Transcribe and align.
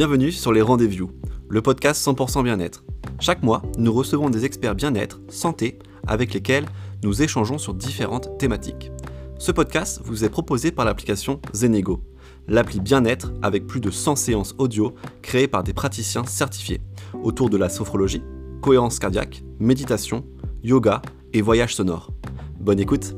Bienvenue 0.00 0.32
sur 0.32 0.50
les 0.50 0.62
Rendez-vous, 0.62 1.10
le 1.50 1.60
podcast 1.60 2.02
100% 2.06 2.42
bien-être. 2.42 2.84
Chaque 3.20 3.42
mois, 3.42 3.60
nous 3.76 3.92
recevons 3.92 4.30
des 4.30 4.46
experts 4.46 4.74
bien-être, 4.74 5.20
santé, 5.28 5.78
avec 6.06 6.32
lesquels 6.32 6.64
nous 7.02 7.20
échangeons 7.20 7.58
sur 7.58 7.74
différentes 7.74 8.38
thématiques. 8.38 8.90
Ce 9.38 9.52
podcast 9.52 10.00
vous 10.02 10.24
est 10.24 10.30
proposé 10.30 10.72
par 10.72 10.86
l'application 10.86 11.38
Zenego, 11.52 12.02
l'appli 12.48 12.80
bien-être 12.80 13.34
avec 13.42 13.66
plus 13.66 13.80
de 13.80 13.90
100 13.90 14.16
séances 14.16 14.54
audio 14.56 14.94
créées 15.20 15.48
par 15.48 15.64
des 15.64 15.74
praticiens 15.74 16.24
certifiés 16.24 16.80
autour 17.22 17.50
de 17.50 17.58
la 17.58 17.68
sophrologie, 17.68 18.22
cohérence 18.62 19.00
cardiaque, 19.00 19.42
méditation, 19.58 20.24
yoga 20.62 21.02
et 21.34 21.42
voyage 21.42 21.74
sonore. 21.74 22.10
Bonne 22.58 22.80
écoute 22.80 23.14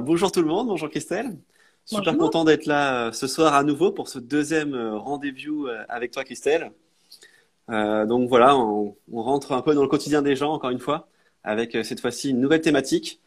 Bonjour 0.00 0.32
tout 0.32 0.40
le 0.42 0.48
monde, 0.48 0.66
bonjour 0.66 0.90
Christelle. 0.90 1.38
Super 1.90 2.16
content 2.16 2.44
d'être 2.44 2.66
là 2.66 3.08
euh, 3.08 3.12
ce 3.12 3.26
soir 3.26 3.54
à 3.54 3.64
nouveau 3.64 3.90
pour 3.90 4.08
ce 4.08 4.20
deuxième 4.20 4.74
euh, 4.74 4.96
rendez-vous 4.96 5.66
euh, 5.66 5.82
avec 5.88 6.12
toi 6.12 6.22
Christelle. 6.22 6.70
donc 7.68 8.28
voilà, 8.28 8.56
on, 8.56 8.94
rentre 9.12 9.52
un 9.52 9.62
peu 9.62 9.74
dans 9.74 9.82
le 9.82 9.88
quotidien 9.88 10.22
des 10.22 10.36
gens 10.36 10.52
encore 10.52 10.70
une 10.70 10.78
fois 10.78 11.08
avec 11.42 11.76
cette 11.84 12.00
fois-ci 12.00 12.30
une 12.30 12.40
nouvelle 12.40 12.60
thématique 12.60 13.20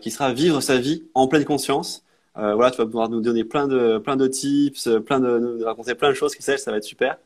qui 0.00 0.10
sera 0.10 0.32
vivre 0.32 0.60
sa 0.60 0.78
vie 0.78 1.04
en 1.14 1.26
pleine 1.28 1.44
conscience. 1.44 2.04
voilà, 2.34 2.70
tu 2.70 2.78
vas 2.78 2.86
pouvoir 2.86 3.08
nous 3.10 3.20
donner 3.20 3.44
plein 3.44 3.68
de 3.68 3.98
plein 3.98 4.16
de 4.16 4.26
tips, 4.26 4.88
plein 5.04 5.20
de 5.20 5.38
nous 5.38 5.64
raconter 5.64 5.94
plein 5.94 6.08
de 6.08 6.14
choses 6.14 6.34
Christelle, 6.34 6.58
ça 6.58 6.70
va 6.70 6.78
être 6.78 6.84
super. 6.84 7.18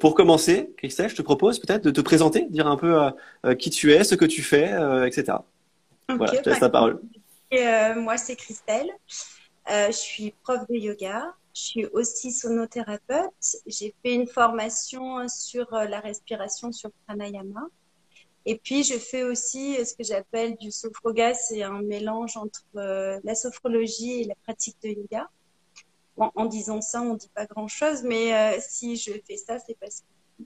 Pour 0.00 0.14
commencer, 0.14 0.72
Christelle, 0.78 1.10
je 1.10 1.16
te 1.16 1.22
propose 1.22 1.60
peut-être 1.60 1.84
de 1.84 1.92
te 1.92 2.00
présenter, 2.00 2.46
dire 2.50 2.66
un 2.66 2.76
peu 2.76 2.92
qui 3.54 3.70
tu 3.70 3.92
es, 3.92 4.02
ce 4.02 4.16
que 4.16 4.26
tu 4.26 4.42
fais, 4.42 4.66
etc. 5.06 5.38
voilà, 6.08 6.34
je 6.34 6.40
te 6.40 6.50
laisse 6.50 6.60
la 6.60 6.70
parole. 6.70 7.00
moi, 7.96 8.16
c'est 8.16 8.36
Christelle. 8.36 8.90
Euh, 9.68 9.88
je 9.88 9.96
suis 9.96 10.30
prof 10.42 10.66
de 10.68 10.74
yoga. 10.74 11.34
Je 11.54 11.60
suis 11.60 11.86
aussi 11.86 12.32
sonothérapeute. 12.32 13.56
J'ai 13.66 13.94
fait 14.02 14.14
une 14.14 14.26
formation 14.26 15.28
sur 15.28 15.72
euh, 15.74 15.84
la 15.84 16.00
respiration 16.00 16.72
sur 16.72 16.90
pranayama. 17.06 17.66
Et 18.46 18.56
puis, 18.56 18.84
je 18.84 18.98
fais 18.98 19.22
aussi 19.22 19.76
euh, 19.76 19.84
ce 19.84 19.94
que 19.94 20.04
j'appelle 20.04 20.56
du 20.56 20.70
sophroga. 20.70 21.34
C'est 21.34 21.62
un 21.62 21.82
mélange 21.82 22.36
entre 22.36 22.62
la 22.74 23.34
sophrologie 23.34 24.22
et 24.22 24.24
la 24.24 24.34
pratique 24.36 24.76
de 24.82 24.88
yoga. 24.88 25.28
en 26.16 26.46
disant 26.46 26.80
ça, 26.80 27.02
on 27.02 27.14
ne 27.14 27.18
dit 27.18 27.30
pas 27.34 27.46
grand-chose, 27.46 28.02
mais 28.02 28.58
si 28.60 28.96
je 28.96 29.12
fais 29.26 29.36
ça, 29.36 29.58
c'est 29.58 29.78
parce 29.78 30.00
que 30.00 30.44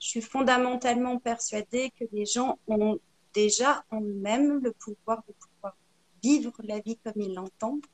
je 0.00 0.08
suis 0.08 0.20
fondamentalement 0.20 1.18
persuadée 1.18 1.90
que 1.98 2.04
les 2.12 2.26
gens 2.26 2.58
ont 2.68 2.98
déjà 3.32 3.84
en 3.90 4.00
eux-mêmes 4.00 4.60
le 4.62 4.72
pouvoir 4.72 5.22
de 5.26 5.32
pouvoir 5.32 5.76
vivre 6.22 6.52
la 6.62 6.80
vie 6.80 6.98
comme 6.98 7.20
ils 7.20 7.34
l'entendent 7.34 7.86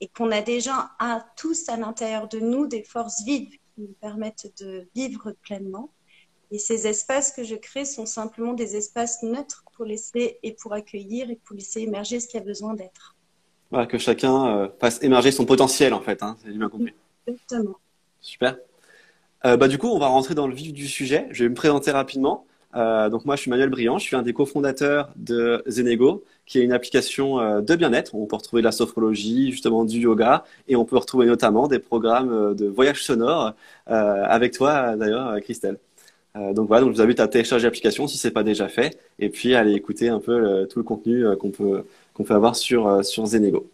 et 0.00 0.08
qu'on 0.08 0.30
a 0.30 0.42
déjà 0.42 0.90
à, 0.98 1.24
tous 1.36 1.68
à 1.68 1.76
l'intérieur 1.76 2.28
de 2.28 2.38
nous 2.38 2.66
des 2.66 2.82
forces 2.82 3.22
vives 3.24 3.50
qui 3.50 3.80
nous 3.80 3.94
permettent 4.00 4.52
de 4.60 4.88
vivre 4.94 5.32
pleinement. 5.42 5.90
Et 6.50 6.58
ces 6.58 6.86
espaces 6.86 7.32
que 7.32 7.42
je 7.42 7.56
crée 7.56 7.84
sont 7.84 8.06
simplement 8.06 8.52
des 8.52 8.76
espaces 8.76 9.22
neutres 9.22 9.64
pour 9.74 9.84
laisser 9.84 10.38
et 10.42 10.52
pour 10.52 10.72
accueillir 10.72 11.30
et 11.30 11.40
pour 11.44 11.56
laisser 11.56 11.80
émerger 11.80 12.20
ce 12.20 12.28
qui 12.28 12.36
a 12.36 12.40
besoin 12.40 12.74
d'être. 12.74 13.16
Voilà, 13.70 13.86
que 13.86 13.98
chacun 13.98 14.46
euh, 14.46 14.68
fasse 14.80 15.02
émerger 15.02 15.32
son 15.32 15.44
potentiel 15.44 15.92
en 15.92 16.00
fait, 16.00 16.22
hein, 16.22 16.36
c'est 16.42 16.50
bien 16.50 16.68
compris. 16.68 16.94
Exactement. 17.26 17.76
Super. 18.20 18.56
Euh, 19.44 19.56
bah, 19.56 19.68
du 19.68 19.78
coup, 19.78 19.88
on 19.88 19.98
va 19.98 20.06
rentrer 20.06 20.34
dans 20.34 20.46
le 20.46 20.54
vif 20.54 20.72
du 20.72 20.86
sujet. 20.86 21.26
Je 21.30 21.44
vais 21.44 21.50
me 21.50 21.54
présenter 21.54 21.90
rapidement. 21.90 22.46
Euh, 22.74 23.08
donc 23.08 23.24
moi, 23.24 23.36
je 23.36 23.42
suis 23.42 23.50
Manuel 23.50 23.70
Briand, 23.70 23.98
je 23.98 24.04
suis 24.04 24.16
un 24.16 24.22
des 24.22 24.32
cofondateurs 24.32 25.10
de 25.16 25.62
Zenego, 25.66 26.24
qui 26.44 26.58
est 26.58 26.62
une 26.62 26.72
application 26.72 27.40
euh, 27.40 27.60
de 27.60 27.74
bien-être. 27.74 28.14
On 28.14 28.26
peut 28.26 28.36
retrouver 28.36 28.62
de 28.62 28.66
la 28.66 28.72
sophrologie, 28.72 29.50
justement 29.50 29.84
du 29.84 30.00
yoga, 30.00 30.44
et 30.68 30.76
on 30.76 30.84
peut 30.84 30.96
retrouver 30.96 31.26
notamment 31.26 31.68
des 31.68 31.78
programmes 31.78 32.32
euh, 32.32 32.54
de 32.54 32.66
voyage 32.66 33.04
sonore 33.04 33.54
avec 33.86 34.52
toi, 34.52 34.96
d'ailleurs, 34.96 35.40
Christelle. 35.40 35.78
donc 36.54 36.68
voilà, 36.68 36.84
je 36.86 36.90
vous 36.90 37.00
invite 37.00 37.20
à 37.20 37.28
télécharger 37.28 37.66
l'application 37.66 38.08
si 38.08 38.18
c'est 38.18 38.32
pas 38.32 38.42
déjà 38.42 38.68
fait, 38.68 38.98
et 39.18 39.28
puis 39.30 39.54
à 39.54 39.60
aller 39.60 39.74
écouter 39.74 40.08
un 40.08 40.18
peu 40.20 40.66
tout 40.68 40.78
le 40.80 40.84
contenu 40.84 41.24
qu'on 41.38 41.50
peut 41.50 41.84
qu'on 42.14 42.24
peut 42.24 42.34
avoir 42.34 42.56
sur 42.56 43.04
sur 43.04 43.26
Zenego. 43.26 43.70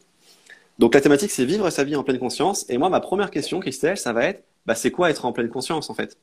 Donc 0.79 0.95
la 0.95 1.01
thématique, 1.01 1.31
c'est 1.31 1.45
vivre 1.45 1.71
sa 1.71 1.85
vie 1.85 1.97
en 1.97 2.03
pleine 2.05 2.19
conscience. 2.19 2.67
Et 2.69 2.79
moi, 2.79 2.91
ma 2.91 3.01
première 3.01 3.31
question, 3.31 3.61
Christelle, 3.61 3.97
ça 3.97 4.13
va 4.13 4.25
être, 4.25 4.45
bah, 4.67 4.75
c'est 4.75 4.91
quoi 4.91 5.11
être 5.11 5.25
en 5.25 5.33
pleine 5.33 5.49
conscience 5.49 5.91
en 5.91 5.95
fait? 5.95 6.17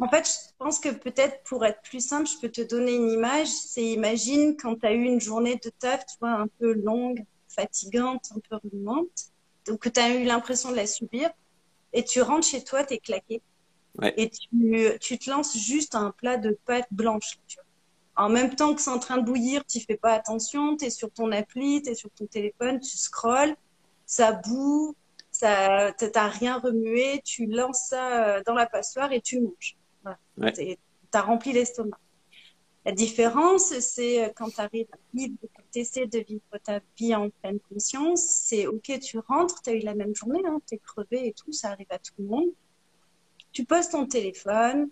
En 0.00 0.08
fait, 0.08 0.26
je 0.26 0.52
pense 0.58 0.80
que 0.80 0.88
peut-être 0.88 1.42
pour 1.44 1.64
être 1.64 1.80
plus 1.82 2.04
simple, 2.04 2.28
je 2.28 2.38
peux 2.40 2.50
te 2.50 2.60
donner 2.62 2.94
une 2.94 3.10
image. 3.10 3.48
C'est 3.48 3.84
imagine 3.84 4.56
quand 4.56 4.76
tu 4.76 4.86
as 4.86 4.92
eu 4.92 5.04
une 5.04 5.20
journée 5.20 5.56
de 5.56 5.70
taf, 5.70 6.04
tu 6.06 6.16
vois, 6.20 6.32
un 6.32 6.48
peu 6.58 6.72
longue, 6.72 7.24
fatigante, 7.48 8.30
un 8.34 8.40
peu 8.40 8.56
redondante, 8.56 9.30
donc 9.66 9.80
que 9.80 9.88
tu 9.88 10.00
as 10.00 10.14
eu 10.14 10.24
l'impression 10.24 10.70
de 10.70 10.76
la 10.76 10.86
subir, 10.86 11.30
et 11.92 12.04
tu 12.04 12.20
rentres 12.22 12.46
chez 12.46 12.64
toi, 12.64 12.84
tu 12.84 12.94
es 12.94 12.98
claqué. 12.98 13.40
Et 14.16 14.28
tu, 14.28 14.48
tu, 15.00 15.18
te 15.18 15.30
lances 15.30 15.56
juste 15.56 15.94
un 15.94 16.10
plat 16.10 16.36
de 16.36 16.58
pâtes 16.66 16.88
blanches. 16.90 17.38
Tu 17.46 17.56
vois. 17.56 18.24
En 18.24 18.28
même 18.28 18.54
temps 18.56 18.74
que 18.74 18.80
c'est 18.80 18.90
en 18.90 18.98
train 18.98 19.18
de 19.18 19.24
bouillir, 19.24 19.64
tu 19.64 19.78
fais 19.80 19.96
pas 19.96 20.14
attention, 20.14 20.76
tu 20.76 20.86
es 20.86 20.90
sur 20.90 21.12
ton 21.12 21.30
appli, 21.30 21.80
tu 21.80 21.90
es 21.90 21.94
sur 21.94 22.10
ton 22.10 22.26
téléphone, 22.26 22.80
tu 22.80 22.96
scrolles, 22.96 23.54
ça 24.06 24.32
boue, 24.32 24.96
ça 25.30 25.92
t'as 25.92 26.28
rien 26.28 26.58
remué, 26.58 27.22
tu 27.24 27.46
lances 27.46 27.86
ça 27.88 28.24
euh, 28.24 28.42
dans 28.44 28.54
la 28.54 28.66
passoire 28.66 29.12
et 29.12 29.20
tu 29.20 29.40
manges. 29.40 29.76
Tu 30.04 30.78
as 31.12 31.22
rempli 31.22 31.52
l'estomac. 31.52 31.98
La 32.84 32.92
différence, 32.92 33.78
c'est 33.78 34.24
euh, 34.24 34.28
quand 34.36 34.50
tu 34.50 34.60
arrives 34.60 34.88
à 34.92 34.98
vivre, 35.14 35.36
tu 35.72 35.78
essaies 35.78 36.06
de 36.06 36.18
vivre 36.18 36.42
ta 36.62 36.80
vie 36.98 37.14
en 37.14 37.30
pleine 37.30 37.58
conscience, 37.60 38.22
c'est 38.22 38.66
OK, 38.66 38.92
tu 39.00 39.18
rentres, 39.18 39.62
tu 39.62 39.70
as 39.70 39.72
eu 39.72 39.78
la 39.80 39.94
même 39.94 40.14
journée, 40.14 40.42
hein, 40.46 40.60
tu 40.68 40.74
es 40.74 40.78
crevé 40.78 41.28
et 41.28 41.32
tout, 41.32 41.50
ça 41.52 41.70
arrive 41.70 41.86
à 41.88 41.98
tout 41.98 42.12
le 42.18 42.26
monde. 42.26 42.50
Tu 43.52 43.64
poses 43.64 43.88
ton 43.88 44.06
téléphone, 44.06 44.90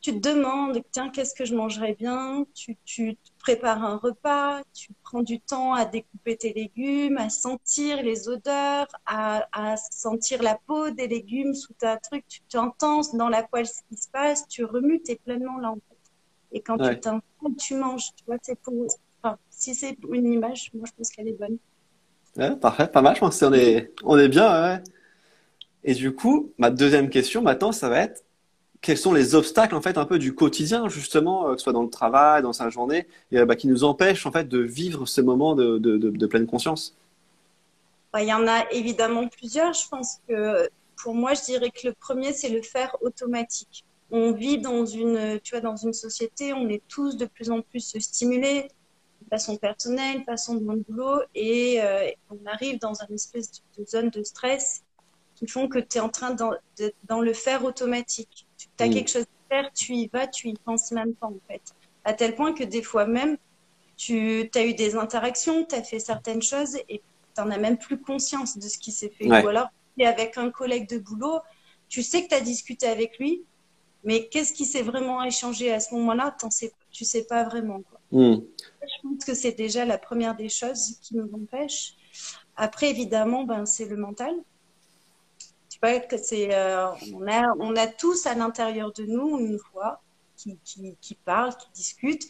tu 0.00 0.18
te 0.18 0.28
demandes, 0.28 0.80
tiens, 0.92 1.10
qu'est-ce 1.10 1.34
que 1.34 1.44
je 1.44 1.54
mangerais 1.54 1.94
bien? 1.94 2.46
Tu, 2.54 2.76
tu, 2.84 3.16
prépares 3.38 3.82
un 3.84 3.96
repas, 3.96 4.62
tu 4.74 4.92
prends 5.02 5.22
du 5.22 5.40
temps 5.40 5.72
à 5.72 5.86
découper 5.86 6.36
tes 6.36 6.52
légumes, 6.52 7.16
à 7.16 7.30
sentir 7.30 8.02
les 8.02 8.28
odeurs, 8.28 8.86
à, 9.06 9.46
à 9.52 9.76
sentir 9.76 10.42
la 10.42 10.58
peau 10.66 10.90
des 10.90 11.08
légumes 11.08 11.54
sous 11.54 11.72
ta 11.74 11.96
truc. 11.96 12.24
Tu, 12.28 12.40
tu 12.48 12.58
entends 12.58 13.00
dans 13.14 13.28
la 13.28 13.42
poêle 13.42 13.66
ce 13.66 13.80
qui 13.88 13.96
se 13.96 14.08
passe, 14.08 14.46
tu 14.48 14.64
remues, 14.64 15.02
tu 15.02 15.12
es 15.12 15.16
pleinement 15.16 15.58
là 15.58 15.70
en 15.70 15.76
fait. 15.76 15.98
Et 16.52 16.60
quand 16.60 16.76
tu 16.76 17.00
t'installes, 17.00 17.56
tu 17.58 17.74
manges. 17.74 18.10
Tu 18.16 18.24
vois, 18.26 18.36
c'est 18.42 18.58
pour... 18.58 18.74
Enfin, 19.22 19.38
si 19.50 19.74
c'est 19.74 19.96
une 20.10 20.32
image, 20.32 20.70
moi 20.74 20.86
je 20.86 20.92
pense 20.96 21.10
qu'elle 21.10 21.28
est 21.28 21.38
bonne. 21.38 21.58
Ouais, 22.36 22.56
parfait, 22.56 22.88
pas 22.88 23.02
mal. 23.02 23.14
Je 23.14 23.20
pense 23.20 23.38
qu'on 23.38 23.52
est, 23.52 23.92
on 24.02 24.18
est 24.18 24.28
bien. 24.28 24.62
Ouais. 24.62 24.82
Et 25.84 25.94
du 25.94 26.14
coup, 26.14 26.52
ma 26.58 26.70
deuxième 26.70 27.08
question 27.08 27.42
maintenant, 27.42 27.72
ça 27.72 27.88
va 27.88 28.00
être 28.00 28.22
quels 28.80 28.98
sont 28.98 29.12
les 29.12 29.34
obstacles 29.34 29.74
en 29.74 29.82
fait 29.82 29.98
un 29.98 30.06
peu 30.06 30.18
du 30.18 30.34
quotidien 30.34 30.88
justement, 30.88 31.48
euh, 31.48 31.52
que 31.52 31.58
ce 31.58 31.64
soit 31.64 31.72
dans 31.72 31.82
le 31.82 31.90
travail, 31.90 32.42
dans 32.42 32.52
sa 32.52 32.70
journée, 32.70 33.06
et, 33.30 33.44
bah, 33.44 33.56
qui 33.56 33.68
nous 33.68 33.84
empêchent 33.84 34.26
en 34.26 34.32
fait 34.32 34.48
de 34.48 34.58
vivre 34.58 35.06
ce 35.06 35.20
moment 35.20 35.54
de, 35.54 35.78
de, 35.78 35.98
de, 35.98 36.26
pleine 36.26 36.46
conscience 36.46 36.96
bah, 38.12 38.22
Il 38.22 38.28
y 38.28 38.32
en 38.32 38.46
a 38.46 38.70
évidemment 38.70 39.28
plusieurs. 39.28 39.72
Je 39.74 39.88
pense 39.88 40.18
que 40.28 40.68
pour 40.96 41.14
moi, 41.14 41.34
je 41.34 41.42
dirais 41.42 41.70
que 41.70 41.86
le 41.88 41.94
premier, 41.94 42.32
c'est 42.32 42.48
le 42.48 42.62
faire 42.62 42.96
automatique. 43.00 43.84
On 44.10 44.32
vit 44.32 44.58
dans 44.58 44.84
une, 44.84 45.38
tu 45.42 45.52
vois, 45.52 45.60
dans 45.60 45.76
une 45.76 45.92
société, 45.92 46.52
on 46.52 46.68
est 46.68 46.82
tous 46.88 47.16
de 47.16 47.26
plus 47.26 47.50
en 47.50 47.60
plus 47.62 47.96
stimulés 47.98 48.68
de 49.22 49.28
façon 49.28 49.56
personnelle, 49.56 50.20
de 50.20 50.24
façon 50.24 50.54
de 50.54 50.64
mon 50.64 50.82
boulot, 50.88 51.20
et 51.34 51.80
euh, 51.80 52.08
on 52.30 52.38
arrive 52.46 52.80
dans 52.80 52.94
une 52.94 53.14
espèce 53.14 53.62
de 53.78 53.84
zone 53.84 54.08
de 54.10 54.22
stress 54.22 54.82
qui 55.36 55.46
font 55.46 55.68
que 55.68 55.78
tu 55.78 55.98
es 55.98 56.00
en 56.00 56.08
train 56.08 56.32
dans, 56.32 56.52
dans 57.04 57.20
le 57.20 57.32
faire 57.32 57.64
automatique 57.64 58.46
tu 58.76 58.84
as 58.84 58.88
mm. 58.88 58.94
quelque 58.94 59.10
chose 59.10 59.24
à 59.24 59.54
faire, 59.54 59.72
tu 59.72 59.94
y 59.94 60.08
vas, 60.08 60.26
tu 60.26 60.48
y 60.48 60.54
penses 60.54 60.90
même 60.92 61.14
pas 61.14 61.26
en 61.26 61.38
fait. 61.48 61.62
À 62.04 62.12
tel 62.12 62.34
point 62.34 62.52
que 62.52 62.64
des 62.64 62.82
fois 62.82 63.06
même, 63.06 63.36
tu 63.96 64.50
as 64.54 64.64
eu 64.64 64.74
des 64.74 64.96
interactions, 64.96 65.64
tu 65.64 65.74
as 65.74 65.82
fait 65.82 65.98
certaines 65.98 66.42
choses 66.42 66.76
et 66.88 67.02
tu 67.34 67.40
n'en 67.40 67.50
as 67.50 67.58
même 67.58 67.76
plus 67.76 68.00
conscience 68.00 68.56
de 68.56 68.66
ce 68.66 68.78
qui 68.78 68.92
s'est 68.92 69.10
fait. 69.10 69.28
Ou 69.28 69.48
alors, 69.48 69.68
tu 69.96 70.04
es 70.04 70.06
avec 70.06 70.38
un 70.38 70.50
collègue 70.50 70.88
de 70.88 70.98
boulot, 70.98 71.40
tu 71.88 72.02
sais 72.02 72.24
que 72.24 72.28
tu 72.28 72.34
as 72.34 72.40
discuté 72.40 72.86
avec 72.86 73.18
lui, 73.18 73.42
mais 74.04 74.28
qu'est-ce 74.28 74.54
qui 74.54 74.64
s'est 74.64 74.82
vraiment 74.82 75.22
échangé 75.22 75.70
à 75.72 75.80
ce 75.80 75.94
moment-là 75.94 76.34
sais, 76.48 76.72
Tu 76.90 77.04
sais 77.04 77.24
pas 77.24 77.44
vraiment. 77.44 77.82
Quoi. 77.82 78.00
Mm. 78.12 78.42
Je 78.82 79.02
pense 79.02 79.24
que 79.24 79.34
c'est 79.34 79.52
déjà 79.52 79.84
la 79.84 79.98
première 79.98 80.34
des 80.34 80.48
choses 80.48 80.98
qui 81.02 81.16
nous 81.16 81.30
empêche. 81.34 81.94
Après, 82.56 82.88
évidemment, 82.88 83.44
ben, 83.44 83.66
c'est 83.66 83.86
le 83.86 83.96
mental 83.96 84.34
que 85.80 86.16
c'est, 86.16 86.54
euh, 86.54 86.88
on, 87.14 87.26
a, 87.26 87.54
on 87.58 87.74
a 87.76 87.86
tous 87.86 88.26
à 88.26 88.34
l'intérieur 88.34 88.92
de 88.92 89.04
nous 89.04 89.38
une 89.38 89.58
voix 89.72 90.02
qui, 90.36 90.58
qui, 90.64 90.96
qui, 91.00 91.14
parle, 91.14 91.56
qui 91.56 91.70
discute, 91.74 92.24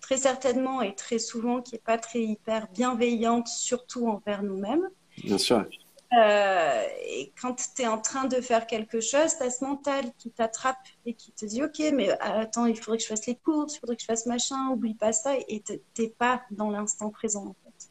très 0.00 0.16
certainement 0.16 0.82
et 0.82 0.94
très 0.94 1.18
souvent 1.18 1.60
qui 1.60 1.74
n'est 1.74 1.80
pas 1.80 1.98
très 1.98 2.22
hyper 2.22 2.68
bienveillante, 2.68 3.48
surtout 3.48 4.08
envers 4.08 4.42
nous-mêmes. 4.42 4.88
Bien 5.24 5.38
sûr. 5.38 5.66
Euh, 6.12 6.82
et 7.06 7.32
quand 7.40 7.54
tu 7.54 7.82
es 7.82 7.86
en 7.86 7.98
train 7.98 8.24
de 8.24 8.40
faire 8.40 8.66
quelque 8.66 9.00
chose, 9.00 9.36
tu 9.36 9.44
as 9.44 9.50
ce 9.50 9.64
mental 9.64 10.04
qui 10.18 10.30
t'attrape 10.30 10.76
et 11.06 11.14
qui 11.14 11.30
te 11.30 11.46
dit 11.46 11.62
Ok, 11.62 11.80
mais 11.94 12.10
attends, 12.20 12.66
il 12.66 12.76
faudrait 12.76 12.96
que 12.96 13.04
je 13.04 13.08
fasse 13.08 13.26
les 13.26 13.36
courses, 13.36 13.76
il 13.76 13.78
faudrait 13.78 13.94
que 13.94 14.02
je 14.02 14.06
fasse 14.06 14.26
machin, 14.26 14.70
oublie 14.70 14.94
pas 14.94 15.12
ça, 15.12 15.34
et 15.48 15.62
tu 15.62 15.80
n'es 15.98 16.08
pas 16.08 16.42
dans 16.50 16.70
l'instant 16.70 17.10
présent 17.10 17.46
en 17.46 17.54
fait. 17.64 17.90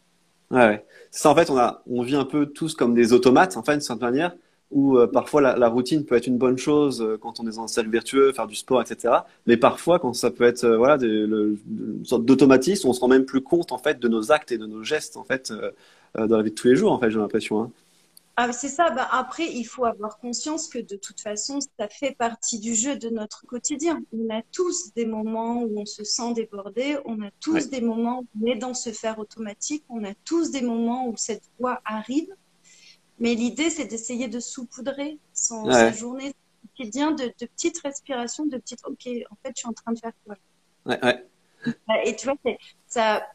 Ouais, 0.51 0.67
ouais. 0.67 0.85
Ça, 1.11 1.29
en 1.29 1.35
fait, 1.35 1.49
on 1.49 1.57
a, 1.57 1.81
on 1.85 2.01
vit 2.01 2.15
un 2.15 2.25
peu 2.25 2.47
tous 2.47 2.75
comme 2.75 2.93
des 2.93 3.13
automates, 3.13 3.55
en 3.55 3.63
fait, 3.63 3.73
d'une 3.73 3.81
certaine 3.81 4.09
manière, 4.09 4.35
où 4.71 4.97
euh, 4.97 5.07
parfois 5.07 5.41
la, 5.41 5.55
la, 5.57 5.67
routine 5.67 6.05
peut 6.05 6.15
être 6.15 6.27
une 6.27 6.37
bonne 6.37 6.57
chose 6.57 7.01
euh, 7.01 7.17
quand 7.17 7.39
on 7.39 7.43
est 7.47 7.55
dans 7.55 7.63
un 7.63 7.67
cercle 7.67 7.89
vertueux, 7.89 8.31
faire 8.33 8.47
du 8.47 8.55
sport, 8.55 8.81
etc. 8.81 9.13
Mais 9.47 9.57
parfois, 9.57 9.99
quand 9.99 10.13
ça 10.13 10.29
peut 10.31 10.43
être, 10.43 10.63
euh, 10.63 10.77
voilà, 10.77 10.97
des, 10.97 11.07
le, 11.07 11.57
une 11.69 12.05
sorte 12.05 12.25
d'automatisme, 12.25 12.87
on 12.87 12.93
se 12.93 12.99
rend 12.99 13.07
même 13.07 13.25
plus 13.25 13.41
compte, 13.41 13.71
en 13.71 13.79
fait, 13.79 13.99
de 13.99 14.07
nos 14.07 14.31
actes 14.31 14.51
et 14.51 14.57
de 14.57 14.67
nos 14.67 14.83
gestes, 14.83 15.17
en 15.17 15.23
fait, 15.23 15.51
dans 16.15 16.37
la 16.37 16.43
vie 16.43 16.51
de 16.51 16.55
tous 16.55 16.67
les 16.67 16.75
jours, 16.75 16.91
en 16.91 16.99
fait, 16.99 17.09
j'ai 17.09 17.19
l'impression. 17.19 17.61
Hein. 17.61 17.71
Ah, 18.41 18.53
c'est 18.53 18.69
ça. 18.69 18.89
Bah, 18.89 19.05
après, 19.11 19.51
il 19.51 19.65
faut 19.65 19.83
avoir 19.83 20.17
conscience 20.17 20.69
que 20.69 20.79
de 20.79 20.95
toute 20.95 21.19
façon, 21.19 21.59
ça 21.59 21.89
fait 21.89 22.15
partie 22.15 22.57
du 22.57 22.73
jeu 22.73 22.95
de 22.95 23.09
notre 23.09 23.45
quotidien. 23.45 23.99
On 24.13 24.33
a 24.33 24.41
tous 24.53 24.93
des 24.93 25.05
moments 25.05 25.63
où 25.63 25.81
on 25.81 25.85
se 25.85 26.05
sent 26.05 26.33
débordé. 26.35 26.97
On 27.03 27.21
a 27.21 27.31
tous 27.41 27.69
des 27.69 27.81
moments 27.81 28.19
où 28.19 28.27
on 28.41 28.45
est 28.49 28.55
dans 28.55 28.73
ce 28.73 28.91
faire 28.91 29.19
automatique. 29.19 29.83
On 29.89 30.05
a 30.05 30.13
tous 30.23 30.51
des 30.51 30.61
moments 30.61 31.09
où 31.09 31.15
cette 31.17 31.43
voix 31.59 31.81
arrive. 31.83 32.29
Mais 33.19 33.35
l'idée, 33.35 33.69
c'est 33.69 33.85
d'essayer 33.85 34.27
de 34.27 34.39
saupoudrer 34.39 35.19
son, 35.33 35.69
sa 35.71 35.91
journée 35.91 36.33
quotidien 36.77 37.11
de, 37.11 37.25
de, 37.25 37.45
petites 37.45 37.79
respirations, 37.79 38.45
de 38.45 38.57
petites. 38.57 38.81
Ok, 38.85 39.07
en 39.29 39.35
fait, 39.43 39.51
je 39.55 39.59
suis 39.59 39.67
en 39.67 39.73
train 39.73 39.91
de 39.91 39.99
faire 39.99 40.13
quoi 40.25 40.35
ouais, 40.85 41.25
Et 42.05 42.15
tu 42.15 42.25
vois, 42.25 42.35
ça, 42.87 43.27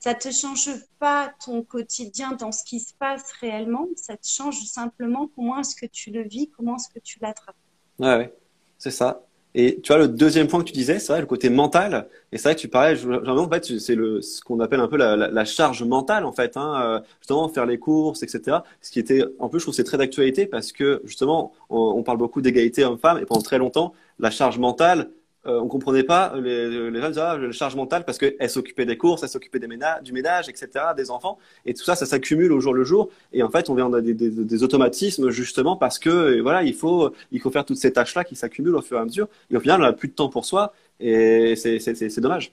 ça 0.00 0.14
te 0.14 0.30
change 0.30 0.70
pas 0.98 1.32
ton 1.44 1.62
quotidien 1.62 2.32
dans 2.32 2.52
ce 2.52 2.64
qui 2.64 2.80
se 2.80 2.92
passe 2.94 3.32
réellement, 3.40 3.86
ça 3.96 4.16
te 4.16 4.26
change 4.26 4.62
simplement 4.64 5.28
comment 5.34 5.58
est-ce 5.60 5.76
que 5.76 5.86
tu 5.86 6.10
le 6.10 6.22
vis, 6.22 6.50
comment 6.50 6.76
est-ce 6.76 6.88
que 6.88 6.98
tu 6.98 7.18
l'attrapes. 7.20 7.56
Ouais, 7.98 8.16
ouais, 8.16 8.34
c'est 8.78 8.90
ça. 8.90 9.24
Et 9.56 9.80
tu 9.80 9.92
vois, 9.92 9.98
le 9.98 10.08
deuxième 10.08 10.48
point 10.48 10.60
que 10.60 10.64
tu 10.64 10.72
disais, 10.72 10.98
c'est 10.98 11.12
vrai, 11.12 11.20
le 11.20 11.26
côté 11.26 11.48
mental. 11.48 12.08
Et 12.32 12.38
c'est 12.38 12.48
vrai 12.48 12.56
que 12.56 12.60
tu 12.60 12.68
parlais, 12.68 12.96
en 13.04 13.48
fait, 13.48 13.78
c'est 13.78 13.94
le, 13.94 14.20
ce 14.20 14.40
qu'on 14.40 14.58
appelle 14.58 14.80
un 14.80 14.88
peu 14.88 14.96
la, 14.96 15.14
la, 15.16 15.28
la, 15.28 15.44
charge 15.44 15.84
mentale, 15.84 16.24
en 16.24 16.32
fait, 16.32 16.56
hein, 16.56 16.82
euh, 16.82 17.00
justement, 17.20 17.48
faire 17.48 17.64
les 17.64 17.78
courses, 17.78 18.24
etc. 18.24 18.58
Ce 18.80 18.90
qui 18.90 18.98
était, 18.98 19.22
en 19.38 19.48
plus, 19.48 19.60
je 19.60 19.64
trouve 19.66 19.74
c'est 19.74 19.84
très 19.84 19.98
d'actualité 19.98 20.46
parce 20.46 20.72
que, 20.72 21.00
justement, 21.04 21.52
on, 21.70 21.78
on 21.96 22.02
parle 22.02 22.18
beaucoup 22.18 22.40
d'égalité 22.42 22.84
homme-femme 22.84 23.18
et 23.18 23.26
pendant 23.26 23.42
très 23.42 23.58
longtemps, 23.58 23.92
la 24.18 24.30
charge 24.30 24.58
mentale, 24.58 25.10
euh, 25.46 25.60
on 25.60 25.68
comprenait 25.68 26.02
pas 26.02 26.34
les, 26.36 26.90
les 26.90 27.08
disaient 27.08 27.20
ah, 27.20 27.38
charge 27.52 27.76
mentale 27.76 28.04
parce 28.04 28.18
qu'elle 28.18 28.50
s'occupait 28.50 28.86
des 28.86 28.96
courses, 28.96 29.22
elle 29.22 29.28
s'occupait 29.28 29.58
des 29.58 29.66
ménages, 29.66 30.02
du 30.02 30.12
ménage, 30.12 30.48
etc., 30.48 30.68
des 30.96 31.10
enfants, 31.10 31.38
et 31.66 31.74
tout 31.74 31.84
ça, 31.84 31.96
ça 31.96 32.06
s'accumule 32.06 32.52
au 32.52 32.60
jour 32.60 32.74
le 32.74 32.84
jour. 32.84 33.10
Et 33.32 33.42
en 33.42 33.50
fait, 33.50 33.68
on 33.68 33.74
vient 33.74 33.90
des, 33.90 34.14
des, 34.14 34.62
automatismes 34.62 35.30
justement 35.30 35.76
parce 35.76 35.98
que 35.98 36.40
voilà, 36.40 36.62
il 36.62 36.74
faut 36.74 37.12
il 37.32 37.40
faut 37.40 37.50
faire 37.50 37.64
toutes 37.64 37.76
ces 37.76 37.92
tâches-là 37.92 38.24
qui 38.24 38.36
s'accumulent 38.36 38.76
au 38.76 38.82
fur 38.82 38.98
et 38.98 39.00
à 39.00 39.04
mesure. 39.04 39.28
Et 39.50 39.56
au 39.56 39.60
final, 39.60 39.80
on 39.80 39.84
n'a 39.84 39.92
plus 39.92 40.08
de 40.08 40.14
temps 40.14 40.28
pour 40.28 40.44
soi, 40.44 40.72
et 41.00 41.54
c'est 41.56 42.20
dommage. 42.20 42.52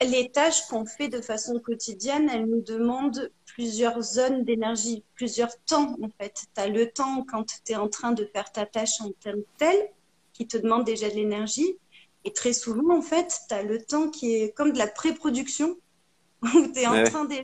Les 0.00 0.30
tâches 0.30 0.66
qu'on 0.66 0.84
fait 0.84 1.08
de 1.08 1.20
façon 1.20 1.60
quotidienne, 1.60 2.28
elles 2.32 2.46
nous 2.46 2.62
demandent 2.62 3.30
plusieurs 3.46 4.00
zones 4.02 4.42
d'énergie, 4.42 5.04
plusieurs 5.14 5.56
temps 5.64 5.96
en 6.02 6.08
fait. 6.18 6.46
Tu 6.54 6.60
as 6.60 6.68
le 6.68 6.90
temps 6.90 7.24
quand 7.30 7.44
tu 7.64 7.72
es 7.72 7.76
en 7.76 7.88
train 7.88 8.12
de 8.12 8.24
faire 8.24 8.50
ta 8.50 8.66
tâche 8.66 9.00
en 9.00 9.10
tant 9.22 9.32
que 9.32 9.46
telle, 9.58 9.88
qui 10.32 10.46
te 10.46 10.56
demande 10.56 10.84
déjà 10.84 11.08
de 11.08 11.14
l'énergie. 11.14 11.76
Et 12.24 12.32
très 12.32 12.52
souvent, 12.52 12.96
en 12.96 13.02
fait, 13.02 13.40
tu 13.48 13.54
as 13.54 13.62
le 13.62 13.82
temps 13.82 14.08
qui 14.08 14.34
est 14.34 14.54
comme 14.54 14.72
de 14.72 14.78
la 14.78 14.86
pré-production, 14.86 15.76
où 16.42 16.66
tu 16.72 16.80
es 16.80 16.86
en 16.86 17.04
train 17.04 17.24
de, 17.24 17.36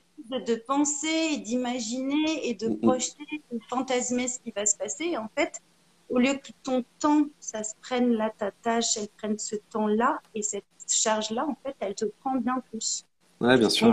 de, 0.44 0.54
penser 0.54 1.30
et 1.32 1.38
d'imaginer 1.38 2.48
et 2.48 2.54
de 2.54 2.68
projeter, 2.68 3.42
de 3.52 3.58
fantasmer 3.68 4.28
ce 4.28 4.38
qui 4.40 4.50
va 4.50 4.66
se 4.66 4.76
passer. 4.76 5.04
Et 5.04 5.18
en 5.18 5.28
fait, 5.36 5.60
au 6.08 6.18
lieu 6.18 6.34
que 6.34 6.50
ton 6.62 6.84
temps, 6.98 7.26
ça 7.38 7.62
se 7.62 7.74
prenne 7.80 8.12
là, 8.12 8.30
ta 8.36 8.50
tâche, 8.50 8.96
elle 8.96 9.08
prenne 9.08 9.38
ce 9.38 9.56
temps-là, 9.70 10.20
et 10.34 10.42
cette 10.42 10.64
charge-là, 10.86 11.46
en 11.46 11.56
fait, 11.62 11.76
elle 11.80 11.94
te 11.94 12.06
prend 12.06 12.36
bien 12.36 12.62
plus. 12.70 13.04
Ouais, 13.40 13.56
bien 13.56 13.70
sûr. 13.70 13.92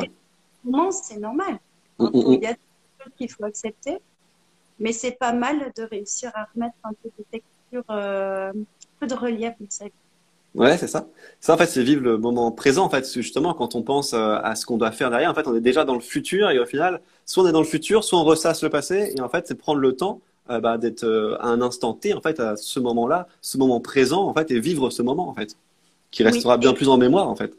c'est 0.91 1.17
normal. 1.17 1.59
Il 1.99 2.39
y 2.41 2.45
a 2.47 2.53
des 2.53 2.59
choses 2.99 3.13
qu'il 3.17 3.31
faut 3.31 3.43
accepter, 3.43 3.97
mais 4.79 4.91
c'est 4.91 5.11
pas 5.11 5.33
mal 5.33 5.71
de 5.75 5.83
réussir 5.83 6.31
à 6.35 6.47
remettre 6.53 6.75
un 6.83 6.93
peu 6.93 7.09
de 7.17 7.23
texture, 7.31 7.83
euh, 7.89 8.51
un 8.51 8.99
peu 8.99 9.07
de 9.07 9.13
relief 9.13 9.53
dans 9.59 9.69
sa 9.69 9.85
vie. 9.85 9.91
Ouais, 10.55 10.77
c'est 10.77 10.87
ça. 10.87 11.07
Ça, 11.41 11.53
en 11.53 11.57
fait, 11.57 11.67
c'est 11.67 11.83
vivre 11.83 12.01
le 12.01 12.17
moment 12.17 12.49
présent. 12.51 12.85
En 12.85 12.89
fait, 12.89 13.11
justement, 13.13 13.53
quand 13.53 13.75
on 13.75 13.83
pense 13.83 14.13
euh, 14.13 14.37
à 14.41 14.55
ce 14.55 14.65
qu'on 14.65 14.77
doit 14.77 14.91
faire 14.91 15.09
derrière, 15.09 15.29
en 15.29 15.33
fait, 15.33 15.47
on 15.47 15.55
est 15.55 15.61
déjà 15.61 15.83
dans 15.83 15.93
le 15.93 15.99
futur 15.99 16.49
et 16.49 16.59
au 16.59 16.65
final, 16.65 17.01
soit 17.25 17.43
on 17.43 17.47
est 17.47 17.51
dans 17.51 17.59
le 17.59 17.67
futur, 17.67 18.05
soit 18.05 18.19
on 18.19 18.23
ressasse 18.23 18.63
le 18.63 18.69
passé. 18.69 19.13
Et 19.15 19.21
en 19.21 19.27
fait, 19.27 19.47
c'est 19.47 19.55
prendre 19.55 19.79
le 19.79 19.95
temps 19.95 20.21
euh, 20.49 20.61
bah, 20.61 20.77
d'être 20.77 21.03
euh, 21.03 21.35
à 21.41 21.47
un 21.47 21.61
instant 21.61 21.93
T, 21.93 22.13
en 22.13 22.21
fait, 22.21 22.39
à 22.39 22.55
ce 22.55 22.79
moment-là, 22.79 23.27
ce 23.41 23.57
moment 23.57 23.81
présent, 23.81 24.23
en 24.23 24.33
fait, 24.33 24.49
et 24.51 24.59
vivre 24.59 24.89
ce 24.89 25.01
moment, 25.01 25.27
en 25.27 25.33
fait, 25.33 25.57
qui 26.09 26.23
restera 26.23 26.57
bien 26.57 26.73
plus 26.73 26.87
en 26.87 26.97
mémoire, 26.97 27.29
en 27.29 27.35
fait. 27.35 27.53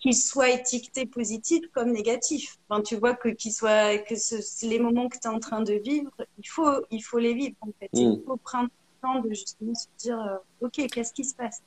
Qu'il 0.00 0.14
soit 0.16 0.50
étiqueté 0.50 1.06
positif 1.06 1.66
comme 1.72 1.92
négatif. 1.92 2.58
Enfin, 2.68 2.82
tu 2.82 2.96
vois 2.96 3.14
que 3.14 3.28
qu'il 3.28 3.52
soit 3.52 3.98
que 3.98 4.16
ce, 4.16 4.36
les 4.66 4.78
moments 4.80 5.08
que 5.08 5.18
tu 5.18 5.28
es 5.28 5.30
en 5.30 5.40
train 5.40 5.60
de 5.60 5.72
vivre, 5.72 6.10
il 6.38 6.48
faut 6.48 6.70
il 6.92 7.00
faut 7.00 7.18
les 7.18 7.34
vivre 7.34 7.56
en 7.62 7.70
fait. 7.80 7.90
Il 7.94 8.10
mm. 8.10 8.22
faut 8.24 8.36
prendre 8.36 8.68
le 8.68 9.08
temps 9.08 9.20
de 9.20 9.34
justement 9.34 9.74
se 9.74 9.86
dire, 9.98 10.38
ok, 10.60 10.86
qu'est-ce 10.88 11.12
qui 11.12 11.24
se 11.24 11.34
passe? 11.34 11.62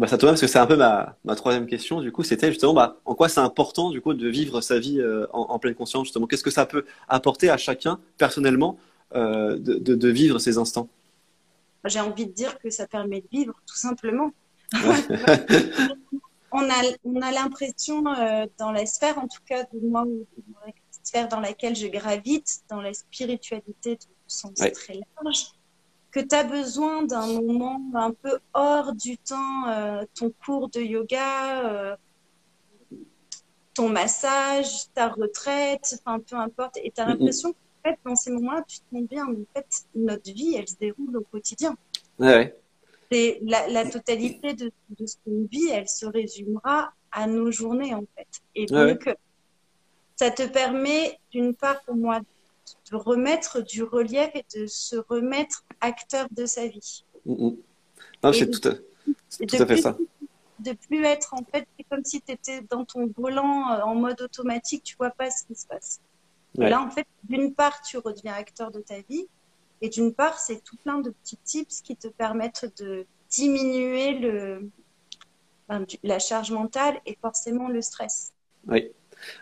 Bah, 0.00 0.06
ça 0.06 0.16
tombe 0.16 0.30
parce 0.30 0.40
que 0.40 0.46
c'est 0.46 0.58
un 0.58 0.66
peu 0.66 0.76
ma, 0.76 1.18
ma 1.24 1.36
troisième 1.36 1.66
question. 1.66 2.00
Du 2.00 2.10
coup, 2.10 2.22
c'était 2.22 2.48
justement 2.48 2.72
bah, 2.72 2.96
en 3.04 3.14
quoi 3.14 3.28
c'est 3.28 3.40
important 3.40 3.90
du 3.90 4.00
coup 4.00 4.14
de 4.14 4.28
vivre 4.28 4.62
sa 4.62 4.78
vie 4.78 4.98
euh, 4.98 5.26
en, 5.34 5.42
en, 5.42 5.58
pleine 5.58 5.74
conscience. 5.74 6.04
Justement, 6.04 6.26
qu'est-ce 6.26 6.42
que 6.42 6.50
ça 6.50 6.64
peut 6.64 6.86
apporter 7.06 7.50
à 7.50 7.58
chacun 7.58 8.00
personnellement 8.16 8.78
euh, 9.14 9.58
de, 9.58 9.74
de, 9.74 9.94
de, 9.94 10.08
vivre 10.08 10.38
ces 10.38 10.56
instants? 10.56 10.88
J'ai 11.84 12.00
envie 12.00 12.24
de 12.24 12.32
dire 12.32 12.58
que 12.60 12.70
ça 12.70 12.86
permet 12.86 13.20
de 13.20 13.28
vivre 13.30 13.52
tout 13.66 13.76
simplement. 13.76 14.30
on 14.72 16.62
a, 16.62 16.82
on 17.04 17.20
a 17.20 17.30
l'impression 17.30 18.06
euh, 18.06 18.46
dans 18.58 18.72
la 18.72 18.86
sphère, 18.86 19.18
en 19.18 19.28
tout 19.28 19.42
cas 19.46 19.64
de 19.64 19.86
moi, 19.86 20.06
dans 20.06 20.60
la 20.66 20.72
sphère 21.04 21.28
dans 21.28 21.40
laquelle 21.40 21.76
je 21.76 21.88
gravite, 21.88 22.62
dans 22.70 22.80
la 22.80 22.94
spiritualité 22.94 23.96
de 23.96 24.02
sens 24.28 24.52
ouais. 24.60 24.70
très 24.70 24.98
large 25.22 25.52
que 26.10 26.20
tu 26.20 26.34
as 26.34 26.44
besoin 26.44 27.02
d'un 27.02 27.26
moment 27.26 27.80
un 27.94 28.12
peu 28.12 28.38
hors 28.52 28.94
du 28.94 29.16
temps, 29.18 29.68
euh, 29.68 30.04
ton 30.14 30.32
cours 30.44 30.68
de 30.68 30.80
yoga, 30.80 31.64
euh, 31.68 31.96
ton 33.74 33.88
massage, 33.88 34.92
ta 34.94 35.08
retraite, 35.08 35.94
enfin 36.00 36.18
peu 36.18 36.36
importe, 36.36 36.76
et 36.82 36.90
tu 36.90 37.00
as 37.00 37.06
l'impression 37.06 37.52
qu'en 37.52 37.90
fait, 37.90 37.98
dans 38.04 38.16
ces 38.16 38.30
moments-là, 38.32 38.64
tu 38.66 38.78
te 38.78 38.84
sens 38.92 39.08
bien, 39.08 39.26
mais 39.28 39.38
en 39.38 39.54
fait, 39.54 39.84
notre 39.94 40.32
vie, 40.32 40.56
elle 40.56 40.68
se 40.68 40.76
déroule 40.76 41.16
au 41.16 41.22
quotidien. 41.22 41.76
Ouais. 42.18 42.56
La, 43.42 43.66
la, 43.68 43.88
totalité 43.88 44.54
de, 44.54 44.70
de 44.90 45.06
ce 45.06 45.16
qu'on 45.24 45.46
vit, 45.50 45.68
elle 45.72 45.88
se 45.88 46.06
résumera 46.06 46.92
à 47.10 47.26
nos 47.26 47.50
journées, 47.50 47.92
en 47.94 48.04
fait. 48.16 48.28
Et 48.54 48.66
donc, 48.66 49.04
ouais. 49.06 49.16
ça 50.14 50.30
te 50.30 50.46
permet, 50.46 51.18
d'une 51.32 51.54
part, 51.54 51.80
pour 51.82 51.96
moi, 51.96 52.20
de 52.90 52.96
remettre 52.96 53.60
du 53.60 53.82
relief 53.82 54.30
et 54.34 54.44
de 54.56 54.66
se 54.66 54.96
remettre 54.96 55.64
acteur 55.80 56.26
de 56.30 56.46
sa 56.46 56.66
vie. 56.66 57.04
Mm 57.26 57.34
-hmm. 57.34 57.56
Non, 58.22 58.32
c'est 58.32 58.50
tout, 58.50 58.68
à, 58.68 58.72
tout 58.74 59.62
à 59.62 59.66
fait 59.66 59.66
plus, 59.66 59.82
ça. 59.82 59.96
De 60.58 60.72
plus 60.86 61.04
être, 61.04 61.34
en 61.34 61.44
fait, 61.50 61.66
c'est 61.76 61.86
comme 61.90 62.04
si 62.04 62.20
tu 62.20 62.32
étais 62.32 62.60
dans 62.72 62.84
ton 62.84 63.02
volant 63.16 63.72
euh, 63.72 63.90
en 63.90 63.94
mode 63.94 64.20
automatique, 64.28 64.82
tu 64.84 64.96
vois 64.96 65.14
pas 65.20 65.30
ce 65.30 65.44
qui 65.46 65.54
se 65.54 65.66
passe. 65.66 66.00
Ouais. 66.58 66.68
Là, 66.70 66.78
en 66.86 66.90
fait, 66.90 67.06
d'une 67.24 67.54
part, 67.54 67.76
tu 67.82 67.96
redeviens 67.98 68.34
acteur 68.34 68.70
de 68.70 68.80
ta 68.80 68.98
vie, 69.10 69.26
et 69.82 69.88
d'une 69.88 70.12
part, 70.12 70.38
c'est 70.38 70.62
tout 70.62 70.76
plein 70.84 70.98
de 70.98 71.10
petits 71.10 71.38
tips 71.50 71.80
qui 71.80 71.96
te 71.96 72.08
permettent 72.08 72.66
de 72.82 73.06
diminuer 73.30 74.18
le, 74.18 74.68
enfin, 75.68 75.84
la 76.02 76.18
charge 76.18 76.50
mentale 76.50 77.00
et 77.06 77.16
forcément 77.20 77.68
le 77.68 77.80
stress. 77.80 78.32
Oui. 78.66 78.90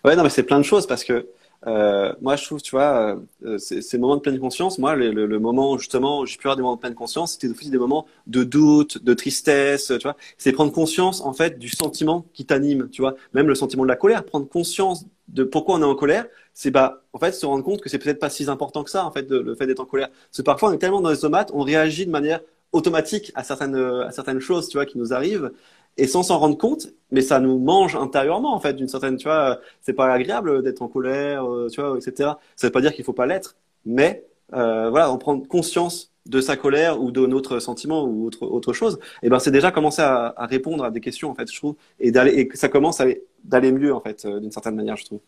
Ouais, 0.05 0.15
non, 0.17 0.23
mais 0.25 0.31
c'est 0.31 0.43
plein 0.43 0.59
de 0.59 0.65
choses 0.65 0.87
parce 0.87 1.05
que 1.05 1.29
euh, 1.67 2.15
moi, 2.21 2.37
je 2.37 2.45
trouve, 2.45 2.63
tu 2.63 2.71
vois, 2.71 3.21
euh, 3.45 3.59
ces 3.59 3.99
moments 3.99 4.17
de 4.17 4.21
pleine 4.21 4.39
conscience, 4.39 4.79
moi, 4.79 4.95
le, 4.95 5.11
le, 5.11 5.27
le 5.27 5.39
moment 5.41 5.77
justement 5.77 6.25
j'ai 6.25 6.37
pu 6.37 6.47
avoir 6.47 6.57
des 6.57 6.63
moments 6.63 6.77
de 6.77 6.81
pleine 6.81 6.95
conscience, 6.95 7.33
c'était 7.33 7.49
aussi 7.49 7.71
des 7.71 7.79
moments 7.79 8.07
de 8.29 8.45
doute, 8.45 9.03
de 9.03 9.15
tristesse, 9.15 9.89
tu 9.89 10.03
vois. 10.03 10.17
C'est 10.39 10.53
prendre 10.53 10.73
conscience, 10.73 11.21
en 11.21 11.33
fait, 11.33 11.59
du 11.59 11.69
sentiment 11.69 12.27
qui 12.33 12.47
t'anime, 12.47 12.89
tu 12.91 13.03
vois. 13.03 13.17
Même 13.35 13.49
le 13.49 13.55
sentiment 13.57 13.83
de 13.83 13.89
la 13.89 13.97
colère, 13.97 14.25
prendre 14.25 14.49
conscience 14.49 15.05
de 15.29 15.43
pourquoi 15.45 15.75
on 15.77 15.81
est 15.83 15.85
en 15.85 15.95
colère, 15.97 16.27
c'est 16.55 16.71
bah, 16.71 17.03
en 17.13 17.19
fait, 17.19 17.33
se 17.33 17.45
rendre 17.45 17.65
compte 17.65 17.81
que 17.81 17.89
c'est 17.89 17.99
peut-être 17.99 18.21
pas 18.21 18.31
si 18.31 18.49
important 18.49 18.85
que 18.85 18.91
ça, 18.91 19.05
en 19.05 19.11
fait, 19.11 19.29
le 19.31 19.55
fait 19.57 19.67
d'être 19.67 19.81
en 19.81 19.85
colère. 19.87 20.09
Parce 20.11 20.39
que 20.39 20.43
parfois, 20.43 20.71
on 20.71 20.73
est 20.73 20.79
tellement 20.79 21.01
dans 21.01 21.11
les 21.11 21.19
tomates, 21.19 21.51
on 21.55 21.63
réagit 21.63 22.07
de 22.07 22.11
manière 22.11 22.41
automatique 22.73 23.33
à 23.35 23.45
certaines, 23.45 23.75
à 23.77 24.11
certaines 24.13 24.41
choses, 24.41 24.69
tu 24.69 24.77
vois, 24.77 24.87
qui 24.87 24.99
nous 24.99 25.13
arrivent 25.13 25.51
et 25.99 26.07
sans 26.07 26.23
s'en 26.23 26.39
rendre 26.39 26.57
compte, 26.57 26.89
mais 27.11 27.21
ça 27.21 27.41
nous 27.41 27.59
mange 27.59 27.97
intérieurement 27.97 28.55
en 28.55 28.61
fait 28.61 28.75
d'une 28.75 28.89
certaine, 28.89 29.17
tu 29.17 29.25
vois, 29.25 29.61
c'est 29.83 29.93
pas 29.93 30.13
agréable 30.13 30.63
d'être 30.63 30.81
en 30.81 30.89
colère, 30.89 31.45
euh, 31.45 31.69
tu 31.69 31.81
vois, 31.81 31.97
etc. 31.97 32.31
Ça 32.57 32.67
veut 32.69 32.73
pas 32.73 32.81
dire 32.81 32.95
qu'il 32.95 33.05
faut 33.05 33.13
pas 33.13 33.27
l'être, 33.27 33.57
mais 33.85 34.25
euh, 34.55 34.89
voilà, 34.91 35.11
en 35.11 35.19
prendre 35.19 35.47
conscience 35.47 36.13
de 36.25 36.41
sa 36.41 36.57
colère 36.57 37.01
ou 37.01 37.11
de 37.11 37.27
notre 37.27 37.59
sentiment 37.59 38.05
ou 38.05 38.27
autre 38.27 38.47
autre 38.47 38.73
chose, 38.73 38.99
et 39.23 39.27
eh 39.27 39.29
ben 39.31 39.39
c'est 39.39 39.51
déjà 39.51 39.71
commencer 39.71 40.03
à, 40.03 40.33
à, 40.37 40.47
répondre 40.47 40.85
à 40.85 40.91
des 40.91 41.01
questions 41.01 41.31
en 41.31 41.35
fait, 41.35 41.51
je 41.51 41.57
trouve, 41.57 41.75
et 42.01 42.11
d'aller 42.11 42.33
et 42.41 42.57
ça 42.57 42.69
commence 42.69 43.01
à 43.01 43.07
d'aller 43.45 43.73
mieux 43.73 43.95
en 43.95 44.01
fait 44.01 44.25
euh, 44.25 44.41
d'une 44.41 44.53
certaine 44.53 44.77
manière, 44.77 44.97
je 44.97 45.05
trouve. 45.05 45.21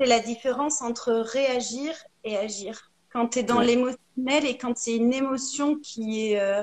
C'est 0.00 0.06
la 0.06 0.20
différence 0.20 0.82
entre 0.82 1.12
réagir 1.12 1.92
et 2.24 2.36
agir. 2.36 2.90
Quand 3.12 3.28
tu 3.28 3.40
es 3.40 3.42
dans 3.42 3.58
ouais. 3.58 3.66
l'émotionnel 3.66 4.44
et 4.44 4.56
quand 4.56 4.76
c'est 4.76 4.96
une 4.96 5.12
émotion 5.12 5.76
qui 5.76 6.32
est 6.32 6.40
euh, 6.40 6.62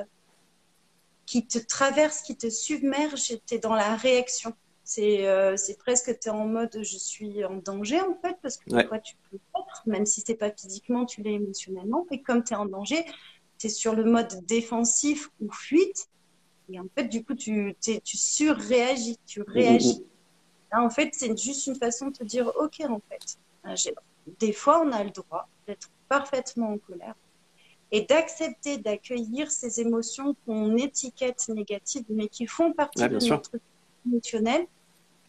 qui 1.32 1.48
te 1.48 1.60
traverse, 1.60 2.24
qui 2.24 2.36
te 2.36 2.50
submerge, 2.50 3.38
tu 3.48 3.56
es 3.56 3.58
dans 3.58 3.74
la 3.74 3.96
réaction. 3.96 4.54
C'est 4.84 5.30
euh, 5.30 5.56
presque, 5.80 6.20
tu 6.20 6.28
es 6.28 6.30
en 6.30 6.46
mode 6.46 6.78
je 6.82 6.98
suis 6.98 7.46
en 7.46 7.56
danger 7.56 8.02
en 8.02 8.18
fait, 8.22 8.36
parce 8.42 8.58
que 8.58 8.70
ouais. 8.76 8.86
toi 8.86 9.00
tu 9.00 9.16
peux 9.30 9.38
pas, 9.54 9.64
même 9.86 10.06
si 10.06 10.22
c'est 10.28 10.36
pas 10.36 10.52
physiquement, 10.52 11.06
tu 11.06 11.22
l'es 11.22 11.36
émotionnellement. 11.36 12.06
Et 12.12 12.22
comme 12.22 12.44
tu 12.44 12.52
es 12.52 12.58
en 12.58 12.66
danger, 12.66 13.06
tu 13.58 13.68
es 13.68 13.70
sur 13.70 13.96
le 13.96 14.04
mode 14.04 14.46
défensif 14.46 15.30
ou 15.40 15.50
fuite. 15.54 16.10
Et 16.70 16.78
en 16.82 16.88
fait, 16.94 17.06
du 17.06 17.24
coup, 17.24 17.36
tu, 17.36 17.78
tu 17.80 18.18
surréagis, 18.18 19.18
tu 19.26 19.42
réagis. 19.42 20.04
Là, 20.74 20.84
en 20.84 20.90
fait, 20.90 21.12
c'est 21.14 21.38
juste 21.38 21.66
une 21.68 21.76
façon 21.76 22.08
de 22.08 22.18
te 22.18 22.24
dire, 22.26 22.52
OK, 22.60 22.82
en 22.82 23.00
fait, 23.08 23.38
euh, 23.68 23.92
des 24.40 24.52
fois, 24.52 24.82
on 24.86 24.92
a 24.92 25.02
le 25.02 25.12
droit 25.12 25.48
d'être 25.66 25.90
parfaitement 26.10 26.74
en 26.74 26.78
colère 26.78 27.16
et 27.92 28.02
d'accepter 28.02 28.78
d'accueillir 28.78 29.52
ces 29.52 29.82
émotions 29.82 30.36
qu'on 30.46 30.78
étiquette 30.78 31.50
négatives, 31.50 32.06
mais 32.10 32.28
qui 32.28 32.48
font 32.48 32.72
partie 32.72 33.04
de 33.04 33.30
notre 33.30 33.52
émotionnel. 34.06 34.66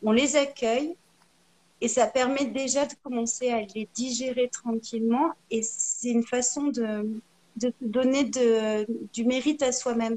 On 0.02 0.12
les 0.12 0.37
accueille 0.37 0.97
et 1.81 1.88
ça 1.88 2.07
permet 2.07 2.45
déjà 2.45 2.87
de 2.87 2.95
commencer 3.02 3.50
à 3.50 3.62
les 3.75 3.88
digérer 3.95 4.49
tranquillement. 4.49 5.33
Et 5.50 5.62
c'est 5.62 6.11
une 6.11 6.23
façon 6.23 6.69
de, 6.69 7.21
de 7.57 7.73
donner 7.81 8.25
de, 8.25 8.87
du 9.12 9.25
mérite 9.25 9.62
à 9.62 9.73
soi-même. 9.73 10.16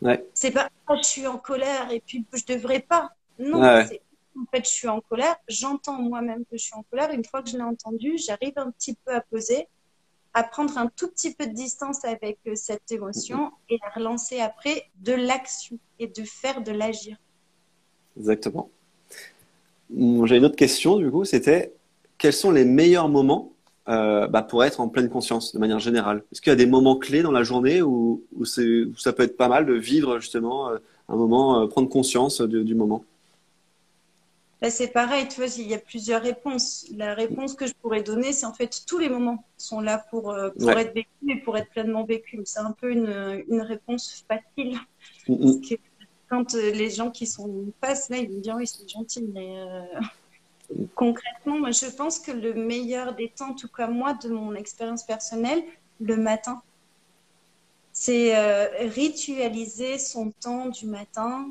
Ouais. 0.00 0.24
C'est 0.34 0.52
pas 0.52 0.70
oh, 0.88 0.94
je 1.02 1.08
suis 1.08 1.26
en 1.26 1.38
colère 1.38 1.90
et 1.90 2.00
puis 2.00 2.24
je 2.32 2.44
devrais 2.44 2.80
pas. 2.80 3.10
Non, 3.40 3.64
en 3.64 4.44
fait 4.52 4.64
je 4.64 4.70
suis 4.70 4.86
en 4.86 5.00
colère. 5.00 5.34
J'entends 5.48 6.00
moi-même 6.00 6.44
que 6.44 6.56
je 6.56 6.62
suis 6.62 6.74
en 6.74 6.84
colère. 6.84 7.10
Une 7.10 7.24
fois 7.24 7.42
que 7.42 7.50
je 7.50 7.56
l'ai 7.56 7.64
entendu, 7.64 8.16
j'arrive 8.16 8.52
un 8.56 8.70
petit 8.70 8.96
peu 9.04 9.12
à 9.12 9.20
poser 9.20 9.66
à 10.34 10.42
prendre 10.42 10.76
un 10.78 10.88
tout 10.88 11.08
petit 11.08 11.34
peu 11.34 11.46
de 11.46 11.52
distance 11.52 12.04
avec 12.04 12.38
euh, 12.46 12.52
cette 12.54 12.90
émotion 12.90 13.50
et 13.68 13.78
à 13.82 13.90
relancer 13.98 14.40
après 14.40 14.84
de 15.00 15.12
l'action 15.12 15.78
et 15.98 16.06
de 16.06 16.22
faire 16.24 16.62
de 16.62 16.72
l'agir. 16.72 17.16
Exactement. 18.16 18.70
J'ai 19.90 20.36
une 20.36 20.44
autre 20.44 20.56
question 20.56 20.98
du 20.98 21.10
coup, 21.10 21.24
c'était 21.24 21.72
quels 22.18 22.32
sont 22.32 22.50
les 22.50 22.64
meilleurs 22.64 23.08
moments 23.08 23.52
euh, 23.88 24.26
bah, 24.26 24.42
pour 24.42 24.64
être 24.64 24.80
en 24.80 24.88
pleine 24.88 25.08
conscience 25.08 25.54
de 25.54 25.58
manière 25.58 25.78
générale? 25.78 26.22
Est-ce 26.30 26.42
qu'il 26.42 26.50
y 26.50 26.52
a 26.52 26.56
des 26.56 26.66
moments 26.66 26.96
clés 26.96 27.22
dans 27.22 27.32
la 27.32 27.42
journée 27.42 27.80
où, 27.80 28.22
où, 28.36 28.44
ça 28.44 29.12
peut 29.12 29.22
être 29.22 29.36
pas 29.36 29.48
mal 29.48 29.64
de 29.64 29.72
vivre 29.74 30.20
justement 30.20 30.68
euh, 30.68 30.78
un 31.08 31.16
moment, 31.16 31.66
prendre 31.68 31.88
conscience 31.88 32.42
du 32.42 32.74
moment? 32.74 33.04
Là, 34.60 34.70
c'est 34.70 34.88
pareil, 34.88 35.28
tu 35.28 35.36
vois, 35.40 35.50
il 35.56 35.68
y 35.68 35.74
a 35.74 35.78
plusieurs 35.78 36.20
réponses. 36.20 36.86
La 36.96 37.14
réponse 37.14 37.54
que 37.54 37.66
je 37.66 37.74
pourrais 37.80 38.02
donner, 38.02 38.32
c'est 38.32 38.46
en 38.46 38.52
fait 38.52 38.82
tous 38.88 38.98
les 38.98 39.08
moments 39.08 39.44
sont 39.56 39.80
là 39.80 40.04
pour, 40.10 40.30
euh, 40.30 40.50
pour 40.58 40.70
être 40.70 40.92
vécus 40.94 41.28
et 41.28 41.36
pour 41.36 41.56
être 41.56 41.70
pleinement 41.70 42.04
vécus. 42.04 42.40
C'est 42.44 42.58
un 42.58 42.72
peu 42.72 42.90
une, 42.90 43.44
une 43.48 43.60
réponse 43.60 44.24
facile. 44.26 44.76
quand 46.28 46.54
euh, 46.54 46.72
les 46.72 46.90
gens 46.90 47.10
qui 47.12 47.26
sont 47.26 47.66
face, 47.80 48.08
là, 48.10 48.16
ils 48.16 48.28
me 48.30 48.40
disent 48.40 48.52
oui, 48.56 48.66
c'est 48.66 48.88
gentil, 48.88 49.28
mais 49.32 49.60
euh, 49.60 49.84
concrètement, 50.96 51.60
moi, 51.60 51.70
je 51.70 51.86
pense 51.86 52.18
que 52.18 52.32
le 52.32 52.52
meilleur 52.54 53.14
des 53.14 53.28
temps, 53.28 53.50
en 53.50 53.54
tout 53.54 53.68
cas 53.68 53.86
moi, 53.86 54.14
de 54.14 54.28
mon 54.28 54.54
expérience 54.54 55.04
personnelle, 55.04 55.62
le 56.00 56.16
matin. 56.16 56.62
C'est 57.92 58.32
ritualiser 58.86 59.98
son 59.98 60.30
temps 60.30 60.68
du 60.68 60.86
matin 60.86 61.48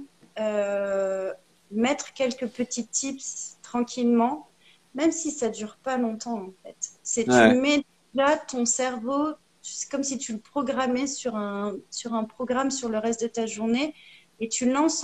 mettre 1.71 2.13
quelques 2.13 2.47
petits 2.47 2.87
tips 2.87 3.57
tranquillement, 3.61 4.47
même 4.95 5.11
si 5.11 5.31
ça 5.31 5.49
dure 5.49 5.77
pas 5.83 5.97
longtemps 5.97 6.39
en 6.39 6.53
fait. 6.63 6.77
C'est 7.03 7.25
tu 7.25 7.59
mets 7.59 7.83
là 8.13 8.37
ton 8.37 8.65
cerveau, 8.65 9.33
c'est 9.61 9.89
comme 9.89 10.03
si 10.03 10.17
tu 10.17 10.33
le 10.33 10.39
programmais 10.39 11.07
sur 11.07 11.35
un 11.35 11.75
sur 11.91 12.13
un 12.13 12.23
programme 12.23 12.71
sur 12.71 12.89
le 12.89 12.97
reste 12.97 13.21
de 13.21 13.27
ta 13.27 13.45
journée 13.45 13.93
et 14.39 14.49
tu 14.49 14.71
lances 14.71 15.03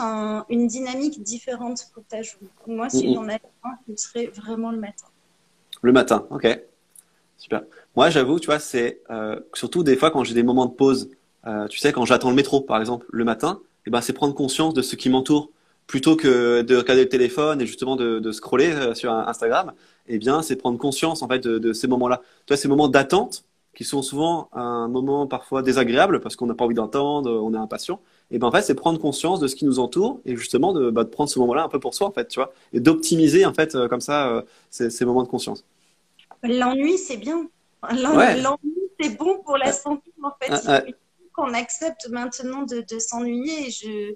une 0.49 0.67
dynamique 0.67 1.21
différente 1.23 1.87
pour 1.93 2.03
ta 2.05 2.21
journée. 2.21 2.49
Moi, 2.67 2.89
si 2.89 3.13
j'en 3.13 3.23
avais 3.23 3.41
un, 3.63 3.71
ce 3.95 4.07
serait 4.07 4.27
vraiment 4.27 4.71
le 4.71 4.77
matin. 4.77 5.07
Le 5.81 5.91
matin, 5.91 6.27
ok, 6.29 6.47
super. 7.37 7.63
Moi, 7.95 8.09
j'avoue, 8.09 8.39
tu 8.39 8.45
vois, 8.47 8.59
c'est 8.59 9.01
euh, 9.09 9.39
surtout 9.53 9.83
des 9.83 9.95
fois 9.95 10.11
quand 10.11 10.23
j'ai 10.23 10.33
des 10.33 10.43
moments 10.43 10.65
de 10.65 10.73
pause. 10.73 11.09
Euh, 11.45 11.67
tu 11.67 11.79
sais, 11.79 11.91
quand 11.91 12.05
j'attends 12.05 12.29
le 12.29 12.35
métro, 12.35 12.61
par 12.61 12.79
exemple, 12.79 13.05
le 13.11 13.23
matin, 13.25 13.59
eh 13.85 13.89
ben, 13.89 14.01
c'est 14.01 14.13
prendre 14.13 14.33
conscience 14.33 14.73
de 14.73 14.81
ce 14.81 14.95
qui 14.95 15.09
m'entoure 15.09 15.49
plutôt 15.87 16.15
que 16.15 16.61
de 16.61 16.75
regarder 16.75 17.03
le 17.03 17.09
téléphone 17.09 17.61
et 17.61 17.65
justement 17.65 17.95
de, 17.95 18.19
de 18.19 18.31
scroller 18.31 18.71
euh, 18.71 18.93
sur 18.93 19.11
Instagram, 19.11 19.73
eh 20.07 20.17
bien, 20.17 20.41
c'est 20.41 20.55
prendre 20.55 20.77
conscience 20.77 21.21
en 21.21 21.27
fait 21.27 21.39
de, 21.39 21.59
de 21.59 21.73
ces 21.73 21.87
moments-là. 21.87 22.21
Tu 22.45 22.53
vois, 22.53 22.57
ces 22.57 22.67
moments 22.67 22.87
d'attente 22.87 23.45
qui 23.75 23.83
sont 23.83 24.01
souvent 24.01 24.49
un 24.53 24.87
moment 24.87 25.27
parfois 25.27 25.61
désagréable 25.61 26.19
parce 26.19 26.35
qu'on 26.35 26.45
n'a 26.45 26.53
pas 26.53 26.65
envie 26.65 26.75
d'entendre, 26.75 27.31
on 27.43 27.53
est 27.53 27.57
impatient. 27.57 27.99
Et 28.31 28.37
ben 28.39 28.47
en 28.47 28.51
fait, 28.51 28.61
c'est 28.61 28.75
prendre 28.75 28.99
conscience 28.99 29.39
de 29.39 29.47
ce 29.47 29.55
qui 29.55 29.65
nous 29.65 29.79
entoure 29.79 30.21
et 30.25 30.35
justement 30.35 30.73
de, 30.73 30.89
bah, 30.89 31.03
de 31.03 31.09
prendre 31.09 31.29
ce 31.29 31.39
moment-là 31.39 31.63
un 31.63 31.69
peu 31.69 31.79
pour 31.79 31.93
soi 31.93 32.07
en 32.07 32.11
fait, 32.11 32.27
tu 32.27 32.39
vois, 32.39 32.53
et 32.71 32.79
d'optimiser 32.79 33.45
en 33.45 33.53
fait 33.53 33.75
euh, 33.75 33.87
comme 33.87 34.01
ça 34.01 34.29
euh, 34.29 34.41
ces, 34.69 34.89
ces, 34.89 35.05
moments 35.05 35.23
de 35.23 35.27
conscience. 35.27 35.65
L'ennui, 36.43 36.97
c'est 36.97 37.17
bien. 37.17 37.47
L'ennui, 37.91 38.73
c'est 38.99 39.17
bon 39.17 39.39
pour 39.43 39.57
la 39.57 39.71
santé 39.71 40.11
en 40.21 40.31
fait. 40.39 40.83
Il 40.87 40.93
faut 40.93 41.29
qu'on 41.33 41.53
accepte 41.53 42.09
maintenant 42.09 42.63
de, 42.63 42.83
de 42.87 42.99
s'ennuyer. 42.99 43.71
Je 43.71 44.13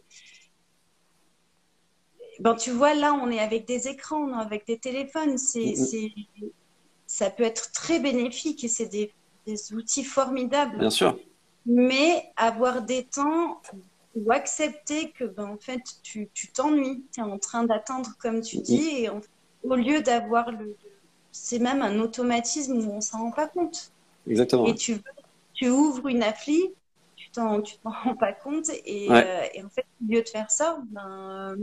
ben, 2.39 2.55
tu 2.55 2.71
vois, 2.71 2.93
là, 2.93 3.13
on 3.13 3.29
est 3.29 3.39
avec 3.39 3.65
des 3.65 3.87
écrans, 3.87 4.31
avec 4.33 4.67
des 4.67 4.77
téléphones. 4.77 5.37
C'est, 5.37 5.73
ça 7.05 7.29
peut 7.29 7.43
être 7.43 7.71
très 7.71 7.99
bénéfique 7.99 8.63
et 8.63 8.67
c'est 8.67 8.87
des, 8.87 9.13
outils 9.73 10.03
formidables. 10.03 10.77
Bien 10.77 10.89
sûr. 10.89 11.17
Mais 11.65 12.31
avoir 12.35 12.81
des 12.81 13.03
temps 13.03 13.61
ou 14.15 14.31
accepter 14.31 15.11
que, 15.11 15.23
ben, 15.23 15.45
en 15.45 15.57
fait, 15.57 15.81
tu, 16.03 16.29
t'ennuies, 16.53 17.05
tu 17.13 17.21
es 17.21 17.23
en 17.23 17.37
train 17.37 17.63
d'attendre, 17.63 18.11
comme 18.19 18.41
tu 18.41 18.57
dis, 18.57 19.03
et 19.03 19.09
au 19.63 19.75
lieu 19.75 20.01
d'avoir 20.01 20.51
le. 20.51 20.75
C'est 21.31 21.59
même 21.59 21.81
un 21.81 21.99
automatisme 21.99 22.77
où 22.77 22.91
on 22.91 23.01
s'en 23.01 23.19
rend 23.19 23.31
pas 23.31 23.47
compte. 23.47 23.91
Exactement. 24.27 24.65
Et 24.65 24.75
tu, 24.75 24.97
tu 25.53 25.69
ouvres 25.69 26.07
une 26.07 26.23
appli, 26.23 26.71
tu 27.15 27.29
t'en, 27.29 27.61
tu 27.61 27.77
t'en 27.77 27.91
rends 27.91 28.15
pas 28.15 28.33
compte, 28.33 28.69
et, 28.85 29.07
euh, 29.11 29.41
et, 29.53 29.63
en 29.63 29.69
fait, 29.69 29.85
au 30.01 30.11
lieu 30.11 30.23
de 30.23 30.29
faire 30.29 30.49
ça, 30.49 30.79
ben 30.89 31.55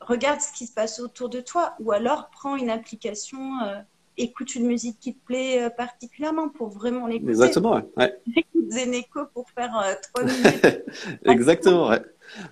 regarde 0.00 0.40
ce 0.40 0.52
qui 0.52 0.66
se 0.66 0.72
passe 0.72 1.00
autour 1.00 1.28
de 1.28 1.40
toi 1.40 1.74
ou 1.80 1.92
alors 1.92 2.30
prends 2.30 2.56
une 2.56 2.70
application, 2.70 3.60
euh, 3.62 3.80
écoute 4.16 4.54
une 4.54 4.66
musique 4.66 4.98
qui 5.00 5.14
te 5.14 5.24
plaît 5.24 5.62
euh, 5.64 5.70
particulièrement 5.70 6.48
pour 6.48 6.68
vraiment 6.68 7.06
l'écouter. 7.06 7.30
Exactement, 7.30 7.80
ouais. 7.96 8.18
Écoute 8.36 8.70
Zeneco 8.70 9.26
pour 9.32 9.48
faire 9.50 9.76
euh, 9.78 9.94
trois 10.12 10.24
minutes. 10.32 10.84
Exactement, 11.24 11.88
ouais. 11.88 12.02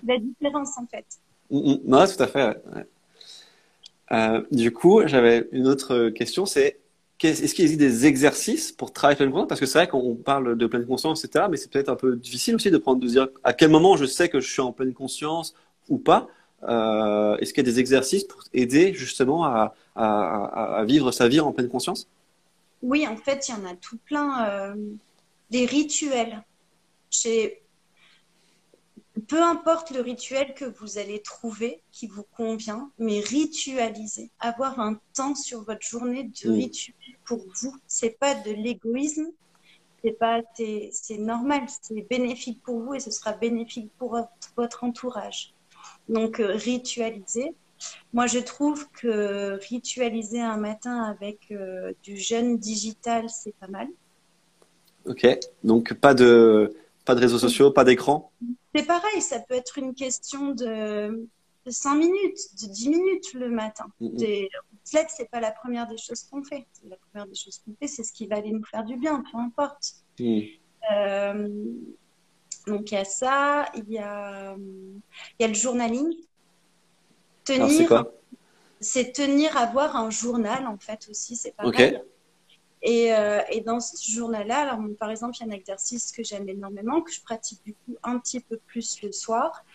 La 0.05 0.17
différence 0.17 0.77
en 0.77 0.85
fait. 0.87 1.05
Mm, 1.49 1.57
mm. 1.57 1.79
non, 1.85 2.05
tout 2.05 2.23
à 2.23 2.27
fait. 2.27 2.61
Ouais. 4.11 4.43
du 4.51 4.71
coup, 4.71 5.01
j'avais 5.05 5.47
une 5.51 5.67
autre 5.67 6.09
question, 6.09 6.45
c'est 6.45 6.79
est-ce 7.21 7.53
qu'il 7.53 7.65
existe 7.65 7.79
des 7.81 8.05
exercices 8.05 8.71
pour 8.71 8.93
travailler 8.93 9.17
pleine 9.17 9.31
conscience? 9.31 9.49
Parce 9.49 9.59
que 9.59 9.65
c'est 9.65 9.77
vrai 9.77 9.87
qu'on 9.87 10.15
parle 10.15 10.57
de 10.57 10.67
pleine 10.67 10.85
conscience, 10.85 11.25
etc., 11.25 11.45
mais 11.49 11.57
c'est 11.57 11.69
peut-être 11.69 11.89
un 11.89 11.95
peu 11.95 12.15
difficile 12.15 12.55
aussi 12.55 12.71
de 12.71 12.77
prendre, 12.77 13.01
de 13.01 13.07
dire 13.07 13.27
à 13.43 13.51
quel 13.51 13.69
moment 13.69 13.97
je 13.97 14.05
sais 14.05 14.29
que 14.29 14.39
je 14.39 14.49
suis 14.49 14.61
en 14.61 14.71
pleine 14.71 14.93
conscience 14.93 15.53
ou 15.89 15.97
pas. 15.97 16.29
Euh, 16.63 17.37
est-ce 17.37 17.53
qu'il 17.53 17.65
y 17.65 17.69
a 17.69 17.71
des 17.71 17.79
exercices 17.79 18.25
pour 18.25 18.43
aider 18.53 18.93
justement 18.93 19.45
à, 19.45 19.73
à, 19.95 20.79
à, 20.79 20.85
vivre 20.85 21.11
sa 21.11 21.27
vie 21.27 21.39
en 21.39 21.53
pleine 21.53 21.69
conscience? 21.69 22.07
Oui, 22.81 23.07
en 23.07 23.17
fait, 23.17 23.47
il 23.47 23.51
y 23.51 23.57
en 23.57 23.65
a 23.65 23.75
tout 23.75 23.97
plein. 24.05 24.49
Euh, 24.49 24.75
des 25.49 25.65
rituels. 25.65 26.43
Peu 29.27 29.41
importe 29.43 29.91
le 29.91 30.01
rituel 30.01 30.53
que 30.53 30.65
vous 30.65 30.97
allez 30.97 31.21
trouver 31.21 31.81
qui 31.91 32.07
vous 32.07 32.23
convient, 32.35 32.89
mais 32.97 33.19
ritualiser, 33.19 34.31
avoir 34.39 34.79
un 34.79 34.99
temps 35.13 35.35
sur 35.35 35.63
votre 35.63 35.85
journée 35.85 36.23
de 36.23 36.49
rituel 36.49 36.95
pour 37.25 37.45
vous. 37.61 37.75
C'est 37.85 38.17
pas 38.17 38.33
de 38.33 38.51
l'égoïsme, 38.51 39.27
c'est 40.03 40.13
pas, 40.13 40.41
c'est 40.55 41.17
normal, 41.17 41.63
c'est 41.81 42.07
bénéfique 42.09 42.61
pour 42.63 42.79
vous 42.79 42.93
et 42.93 42.99
ce 42.99 43.11
sera 43.11 43.33
bénéfique 43.33 43.91
pour 43.97 44.17
votre 44.55 44.83
entourage. 44.83 45.53
Donc, 46.09 46.39
euh, 46.39 46.53
ritualiser. 46.55 47.53
Moi, 48.11 48.27
je 48.27 48.39
trouve 48.39 48.89
que 48.91 49.57
ritualiser 49.69 50.41
un 50.41 50.57
matin 50.57 51.03
avec 51.03 51.51
euh, 51.51 51.93
du 52.03 52.17
jeûne 52.17 52.57
digital, 52.57 53.29
c'est 53.29 53.55
pas 53.59 53.67
mal. 53.67 53.87
Ok, 55.05 55.25
donc 55.63 55.93
pas 55.93 56.13
de, 56.13 56.75
pas 57.05 57.15
de 57.15 57.21
réseaux 57.21 57.39
sociaux, 57.39 57.71
pas 57.71 57.85
d'écran? 57.85 58.31
C'est 58.75 58.85
pareil, 58.85 59.21
ça 59.21 59.39
peut 59.39 59.53
être 59.53 59.77
une 59.77 59.93
question 59.93 60.51
de, 60.51 61.27
5 61.65 61.95
minutes, 61.95 62.39
de 62.61 62.67
10 62.67 62.89
minutes 62.89 63.33
le 63.33 63.49
matin. 63.49 63.85
Mm 64.01 64.07
-hmm. 64.17 65.05
c'est 65.07 65.29
pas 65.29 65.39
la 65.39 65.51
première 65.51 65.87
des 65.87 65.97
choses 65.97 66.23
qu'on 66.29 66.43
fait. 66.43 66.65
La 66.89 66.97
première 66.97 67.27
des 67.27 67.35
choses 67.35 67.57
qu'on 67.63 67.75
fait, 67.79 67.87
c'est 67.87 68.03
ce 68.03 68.11
qui 68.11 68.25
va 68.27 68.35
aller 68.37 68.51
nous 68.51 68.65
faire 68.65 68.83
du 68.83 68.97
bien, 68.97 69.23
peu 69.31 69.37
importe. 69.37 69.85
Mm. 70.19 70.39
Euh, 70.91 71.47
donc 72.69 72.91
il 72.91 72.95
y 72.95 72.97
a 72.97 73.05
ça, 73.05 73.69
il 73.75 73.91
y 73.91 73.99
a, 73.99 74.55
il 74.57 75.41
y 75.41 75.43
a 75.43 75.47
le 75.47 75.53
journaling. 75.53 76.13
Tenir, 77.43 78.05
c'est 78.79 79.11
tenir, 79.11 79.57
avoir 79.57 79.95
un 79.95 80.09
journal 80.09 80.67
en 80.67 80.77
fait 80.77 81.07
aussi, 81.09 81.35
c'est 81.35 81.55
pas 81.55 81.63
mal. 81.63 82.03
Et, 82.81 83.13
euh, 83.13 83.41
et, 83.51 83.59
dans 83.59 83.81
ce 83.81 84.09
journal-là, 84.09 84.59
alors 84.59 84.79
par 84.97 85.09
exemple, 85.09 85.35
il 85.37 85.45
y 85.45 85.49
a 85.49 85.53
un 85.53 85.55
exercice 85.55 86.13
que 86.13 86.23
j'aime 86.23 86.47
énormément, 86.47 87.01
que 87.01 87.11
je 87.11 87.21
pratique 87.21 87.59
du 87.65 87.73
coup 87.73 87.97
un 88.03 88.17
petit 88.19 88.39
peu 88.39 88.57
plus 88.67 89.01
le 89.01 89.11
soir. 89.11 89.65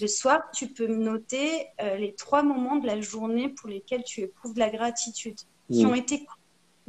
Le 0.00 0.06
soir, 0.06 0.42
tu 0.54 0.68
peux 0.68 0.86
noter 0.86 1.66
euh, 1.80 1.96
les 1.96 2.14
trois 2.14 2.44
moments 2.44 2.76
de 2.76 2.86
la 2.86 3.00
journée 3.00 3.48
pour 3.48 3.68
lesquels 3.68 4.04
tu 4.04 4.20
éprouves 4.20 4.54
de 4.54 4.60
la 4.60 4.70
gratitude, 4.70 5.38
qui 5.70 5.84
hmm. 5.84 5.90
ont 5.90 5.94
été 5.94 6.24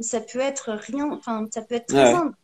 ça 0.00 0.20
peut 0.20 0.40
être 0.40 0.72
rien, 0.72 1.10
enfin, 1.12 1.46
ça 1.50 1.62
peut 1.62 1.76
être 1.76 1.86
très 1.86 2.12
simple. 2.12 2.36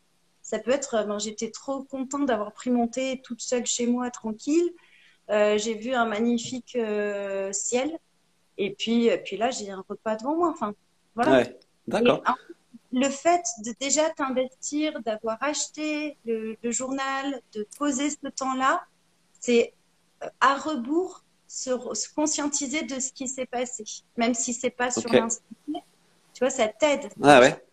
Ça 0.50 0.59
peut 0.59 0.73
être, 0.73 1.07
ben, 1.07 1.21
j'étais 1.21 1.52
trop 1.52 1.85
contente 1.85 2.26
d'avoir 2.26 2.50
pris 2.50 2.71
mon 2.71 2.88
thé 2.88 3.21
toute 3.23 3.40
seule 3.40 3.66
chez 3.66 3.87
moi, 3.87 4.11
tranquille. 4.11 4.69
Euh, 5.30 5.57
j'ai 5.59 5.75
vu 5.75 5.95
un 5.95 6.07
magnifique 6.07 6.75
euh, 6.75 7.52
ciel. 7.52 7.97
Et 8.59 8.75
puis, 8.75 9.09
puis 9.25 9.37
là, 9.37 9.52
j'ai 9.52 9.71
un 9.71 9.85
repas 9.88 10.16
devant 10.16 10.35
moi. 10.35 10.50
Enfin, 10.50 10.75
voilà. 11.14 11.45
D'accord. 11.87 12.25
Le 12.92 13.09
fait 13.09 13.45
de 13.64 13.73
déjà 13.78 14.11
t'investir, 14.11 15.00
d'avoir 15.02 15.40
acheté 15.40 16.19
le, 16.25 16.57
journal, 16.64 17.40
de 17.54 17.64
poser 17.78 18.11
ce 18.11 18.26
temps-là, 18.35 18.83
c'est 19.38 19.73
euh, 20.25 20.26
à 20.40 20.57
rebours 20.57 21.23
se, 21.47 21.71
conscientiser 22.16 22.83
de 22.83 22.99
ce 22.99 23.12
qui 23.12 23.28
s'est 23.28 23.47
passé, 23.47 23.85
même 24.16 24.35
si 24.35 24.52
c'est 24.52 24.71
pas 24.71 24.90
sur 24.90 25.12
l'instant. 25.12 25.45
Tu 25.69 26.40
vois, 26.40 26.50
ça 26.50 26.66
t'aide. 26.66 27.09
Ah 27.23 27.38
ouais. 27.38 27.64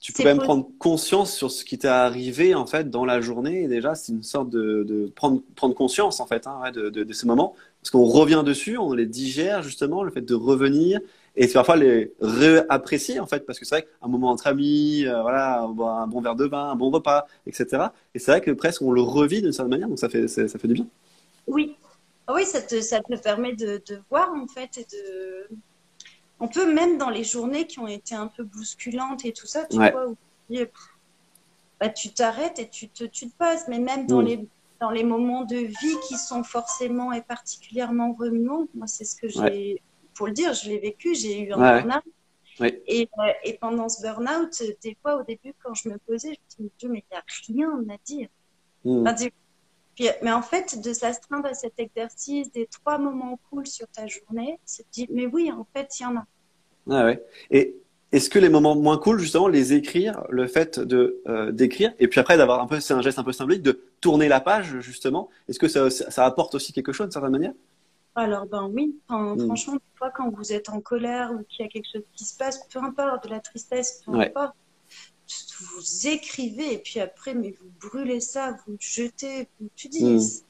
Tu 0.00 0.12
peux 0.12 0.24
même 0.24 0.38
prendre 0.38 0.68
conscience 0.78 1.34
sur 1.34 1.50
ce 1.50 1.64
qui 1.64 1.78
t'est 1.78 1.88
arrivé 1.88 2.54
en 2.54 2.66
fait 2.66 2.90
dans 2.90 3.04
la 3.04 3.20
journée. 3.20 3.62
Et 3.62 3.68
déjà, 3.68 3.94
c'est 3.94 4.12
une 4.12 4.22
sorte 4.22 4.50
de, 4.50 5.10
prendre, 5.16 5.42
prendre 5.56 5.74
conscience 5.74 6.20
en 6.20 6.26
fait 6.26 6.46
hein, 6.46 6.70
de, 6.72 6.90
de, 6.90 7.12
ces 7.12 7.26
moments, 7.26 7.54
parce 7.80 7.90
qu'on 7.90 8.04
revient 8.04 8.42
dessus, 8.44 8.78
on 8.78 8.92
les 8.92 9.06
digère 9.06 9.62
justement, 9.62 10.02
le 10.02 10.10
fait 10.10 10.20
de 10.20 10.34
revenir 10.34 11.00
et 11.34 11.48
parfois 11.48 11.76
les 11.76 12.12
réapprécier 12.20 13.20
en 13.20 13.26
fait, 13.26 13.46
parce 13.46 13.58
que 13.58 13.64
c'est 13.64 13.74
vrai 13.74 13.88
qu'un 14.00 14.08
moment 14.08 14.30
entre 14.30 14.46
amis, 14.46 15.04
euh, 15.06 15.22
voilà, 15.22 15.62
un 15.62 16.06
bon 16.06 16.20
verre 16.20 16.36
de 16.36 16.46
vin, 16.46 16.70
un 16.70 16.76
bon 16.76 16.90
repas, 16.90 17.26
etc. 17.46 17.86
Et 18.14 18.18
c'est 18.18 18.30
vrai 18.30 18.40
que 18.40 18.50
presque 18.50 18.82
on 18.82 18.92
le 18.92 19.02
revit 19.02 19.42
d'une 19.42 19.52
certaine 19.52 19.70
manière, 19.72 19.88
donc 19.88 19.98
ça 19.98 20.08
fait 20.08 20.28
ça 20.28 20.46
fait 20.46 20.68
du 20.68 20.74
bien. 20.74 20.86
Oui, 21.46 21.76
ah 22.26 22.32
oui, 22.34 22.44
ça 22.44 22.60
te, 22.60 22.80
ça 22.80 23.00
te 23.00 23.14
permet 23.16 23.54
de, 23.54 23.82
de 23.88 24.00
voir 24.10 24.32
en 24.34 24.46
fait 24.46 24.78
et 24.78 24.84
de 24.84 25.56
on 26.40 26.48
peut 26.48 26.72
même 26.72 26.98
dans 26.98 27.10
les 27.10 27.24
journées 27.24 27.66
qui 27.66 27.78
ont 27.78 27.86
été 27.86 28.14
un 28.14 28.26
peu 28.26 28.44
bousculantes 28.44 29.24
et 29.24 29.32
tout 29.32 29.46
ça, 29.46 29.64
tu 29.66 29.76
vois, 29.76 30.08
où, 30.08 30.16
bah, 31.80 31.88
tu 31.88 32.10
t'arrêtes 32.10 32.58
et 32.58 32.68
tu 32.68 32.88
te, 32.88 33.04
tu 33.04 33.28
te 33.28 33.36
poses. 33.36 33.66
Mais 33.68 33.78
même 33.78 34.06
dans, 34.06 34.20
les, 34.20 34.46
dans 34.80 34.90
les 34.90 35.04
moments 35.04 35.44
de 35.44 35.56
vie 35.56 35.96
qui 36.08 36.16
sont 36.16 36.42
forcément 36.42 37.12
et 37.12 37.22
particulièrement 37.22 38.14
remuants, 38.14 38.66
moi, 38.74 38.86
c'est 38.86 39.04
ce 39.04 39.16
que 39.16 39.28
j'ai, 39.28 39.82
pour 40.14 40.26
le 40.26 40.32
dire, 40.32 40.52
je 40.52 40.68
l'ai 40.68 40.78
vécu, 40.78 41.14
j'ai 41.14 41.40
eu 41.40 41.52
un 41.52 41.56
burn-out. 41.56 42.04
Et, 42.86 43.08
euh, 43.18 43.32
et, 43.44 43.58
pendant 43.58 43.88
ce 43.88 44.00
burn-out, 44.00 44.62
des 44.82 44.96
fois, 45.02 45.16
au 45.16 45.22
début, 45.22 45.54
quand 45.62 45.74
je 45.74 45.90
me 45.90 45.98
posais, 45.98 46.38
je 46.56 46.62
me 46.62 46.70
disais, 46.78 46.90
mais 46.90 47.04
il 47.10 47.12
n'y 47.12 47.18
a 47.18 47.24
rien 47.48 47.84
à 47.90 47.98
dire. 48.04 48.28
Mais 50.22 50.32
en 50.32 50.42
fait, 50.42 50.80
de 50.80 50.92
s'astreindre 50.92 51.46
à 51.46 51.54
cet 51.54 51.78
exercice 51.78 52.52
des 52.52 52.66
trois 52.66 52.98
moments 52.98 53.38
cool 53.50 53.66
sur 53.66 53.86
ta 53.88 54.06
journée, 54.06 54.58
c'est 54.64 54.84
de 54.84 54.90
dire, 54.92 55.06
mais 55.10 55.26
oui, 55.26 55.50
en 55.50 55.66
fait, 55.74 55.88
il 55.98 56.02
y 56.02 56.06
en 56.06 56.16
a. 56.16 56.26
Ah 56.90 57.04
ouais. 57.06 57.24
Et 57.50 57.76
est-ce 58.12 58.30
que 58.30 58.38
les 58.38 58.48
moments 58.48 58.76
moins 58.76 58.98
cool, 58.98 59.18
justement, 59.18 59.48
les 59.48 59.72
écrire, 59.72 60.22
le 60.30 60.46
fait 60.46 60.78
de 60.78 61.20
euh, 61.26 61.50
d'écrire, 61.50 61.92
et 61.98 62.08
puis 62.08 62.20
après 62.20 62.36
d'avoir 62.36 62.60
un 62.60 62.66
peu, 62.66 62.78
c'est 62.78 62.94
un 62.94 63.02
geste 63.02 63.18
un 63.18 63.24
peu 63.24 63.32
symbolique, 63.32 63.62
de 63.62 63.80
tourner 64.00 64.28
la 64.28 64.40
page, 64.40 64.78
justement, 64.80 65.28
est-ce 65.48 65.58
que 65.58 65.68
ça, 65.68 65.90
ça, 65.90 66.24
apporte 66.24 66.54
aussi 66.54 66.72
quelque 66.72 66.92
chose 66.92 67.06
d'une 67.06 67.12
certaine 67.12 67.32
manière? 67.32 67.52
Alors 68.14 68.46
ben 68.46 68.70
oui, 68.72 68.96
hmm. 69.08 69.44
franchement, 69.44 69.74
des 69.74 69.98
fois 69.98 70.10
quand 70.10 70.30
vous 70.30 70.52
êtes 70.52 70.70
en 70.70 70.80
colère 70.80 71.32
ou 71.32 71.42
qu'il 71.44 71.64
y 71.64 71.68
a 71.68 71.70
quelque 71.70 71.88
chose 71.92 72.04
qui 72.14 72.24
se 72.24 72.36
passe, 72.36 72.66
peu 72.68 72.78
importe, 72.78 73.24
de 73.24 73.30
la 73.30 73.40
tristesse, 73.40 74.02
peu 74.06 74.14
importe, 74.14 74.54
vous 75.60 76.06
écrivez 76.06 76.74
et 76.74 76.78
puis 76.78 77.00
après, 77.00 77.34
mais 77.34 77.54
vous 77.60 77.88
brûlez 77.88 78.20
ça, 78.20 78.56
vous 78.66 78.76
jetez, 78.78 79.48
vous, 79.60 79.68
tu 79.74 79.88
dis, 79.88 80.42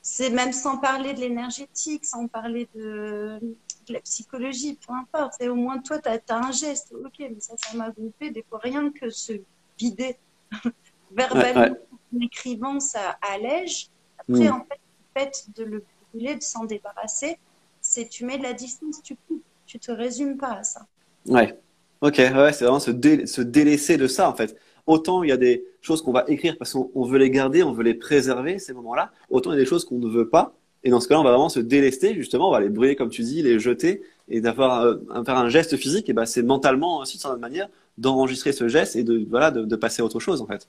c'est 0.00 0.30
même 0.30 0.52
sans 0.52 0.78
parler 0.78 1.14
de 1.14 1.20
l'énergétique, 1.20 2.04
sans 2.04 2.28
parler 2.28 2.68
de 2.74 3.40
la 3.88 4.00
psychologie, 4.00 4.78
peu 4.86 4.92
importe. 4.92 5.40
Et 5.40 5.48
au 5.48 5.54
moins, 5.54 5.78
toi, 5.78 5.98
tu 5.98 6.08
as, 6.08 6.20
un 6.28 6.52
geste. 6.52 6.94
Ok, 7.04 7.14
mais 7.18 7.40
ça, 7.40 7.54
ça 7.56 7.76
m'a 7.76 7.90
groupé. 7.90 8.30
Des 8.30 8.42
fois, 8.42 8.58
rien 8.62 8.90
que 8.90 9.10
se 9.10 9.32
vider 9.78 10.16
verbalement 11.10 11.76
en 12.14 12.20
écrivant, 12.20 12.80
ça 12.80 13.18
allège. 13.22 13.88
Après, 14.18 14.48
hmm. 14.48 14.54
en 14.54 14.64
fait, 14.64 14.80
le 15.16 15.20
fait 15.20 15.46
de 15.56 15.64
le 15.64 15.84
brûler, 16.12 16.36
de 16.36 16.42
s'en 16.42 16.64
débarrasser, 16.64 17.38
c'est 17.80 18.08
tu 18.08 18.24
mets 18.24 18.38
de 18.38 18.42
la 18.42 18.52
distance, 18.52 19.02
tu 19.02 19.16
coupes. 19.28 19.42
Tu 19.66 19.78
te 19.78 19.90
résumes 19.90 20.36
pas 20.36 20.52
à 20.52 20.62
ça. 20.62 20.86
Ouais. 21.26 21.58
Ok, 22.04 22.18
ouais, 22.18 22.52
c'est 22.52 22.64
vraiment 22.64 22.80
se, 22.80 22.90
se 23.26 23.40
délaisser 23.40 23.96
de 23.96 24.06
ça, 24.06 24.28
en 24.28 24.34
fait. 24.34 24.56
Autant 24.86 25.22
il 25.22 25.30
y 25.30 25.32
a 25.32 25.38
des 25.38 25.64
choses 25.80 26.02
qu'on 26.02 26.12
va 26.12 26.24
écrire 26.28 26.56
parce 26.58 26.74
qu'on 26.74 27.04
veut 27.04 27.18
les 27.18 27.30
garder, 27.30 27.62
on 27.62 27.72
veut 27.72 27.82
les 27.82 27.94
préserver, 27.94 28.58
ces 28.58 28.74
moments-là. 28.74 29.10
Autant 29.30 29.50
il 29.50 29.54
y 29.54 29.56
a 29.56 29.60
des 29.60 29.66
choses 29.66 29.84
qu'on 29.86 29.98
ne 29.98 30.08
veut 30.08 30.28
pas 30.28 30.54
et 30.84 30.90
dans 30.90 31.00
ce 31.00 31.08
cas-là, 31.08 31.20
on 31.20 31.24
va 31.24 31.30
vraiment 31.30 31.48
se 31.48 31.60
délester, 31.60 32.14
justement, 32.14 32.48
on 32.48 32.52
va 32.52 32.60
les 32.60 32.68
brûler, 32.68 32.94
comme 32.94 33.08
tu 33.08 33.22
dis, 33.22 33.42
les 33.42 33.58
jeter, 33.58 34.02
et 34.28 34.42
d'avoir 34.42 34.82
euh, 34.82 35.24
faire 35.24 35.38
un 35.38 35.48
geste 35.48 35.78
physique, 35.78 36.10
et 36.10 36.12
ben 36.12 36.26
c'est 36.26 36.42
mentalement 36.42 36.98
aussi, 36.98 37.18
de 37.18 37.36
manière, 37.36 37.68
d'enregistrer 37.96 38.52
ce 38.52 38.68
geste 38.68 38.94
et 38.94 39.02
de, 39.02 39.26
voilà, 39.30 39.50
de, 39.50 39.76
passer 39.76 40.02
à 40.02 40.04
autre 40.04 40.20
chose, 40.20 40.42
en 40.42 40.46
fait. 40.46 40.68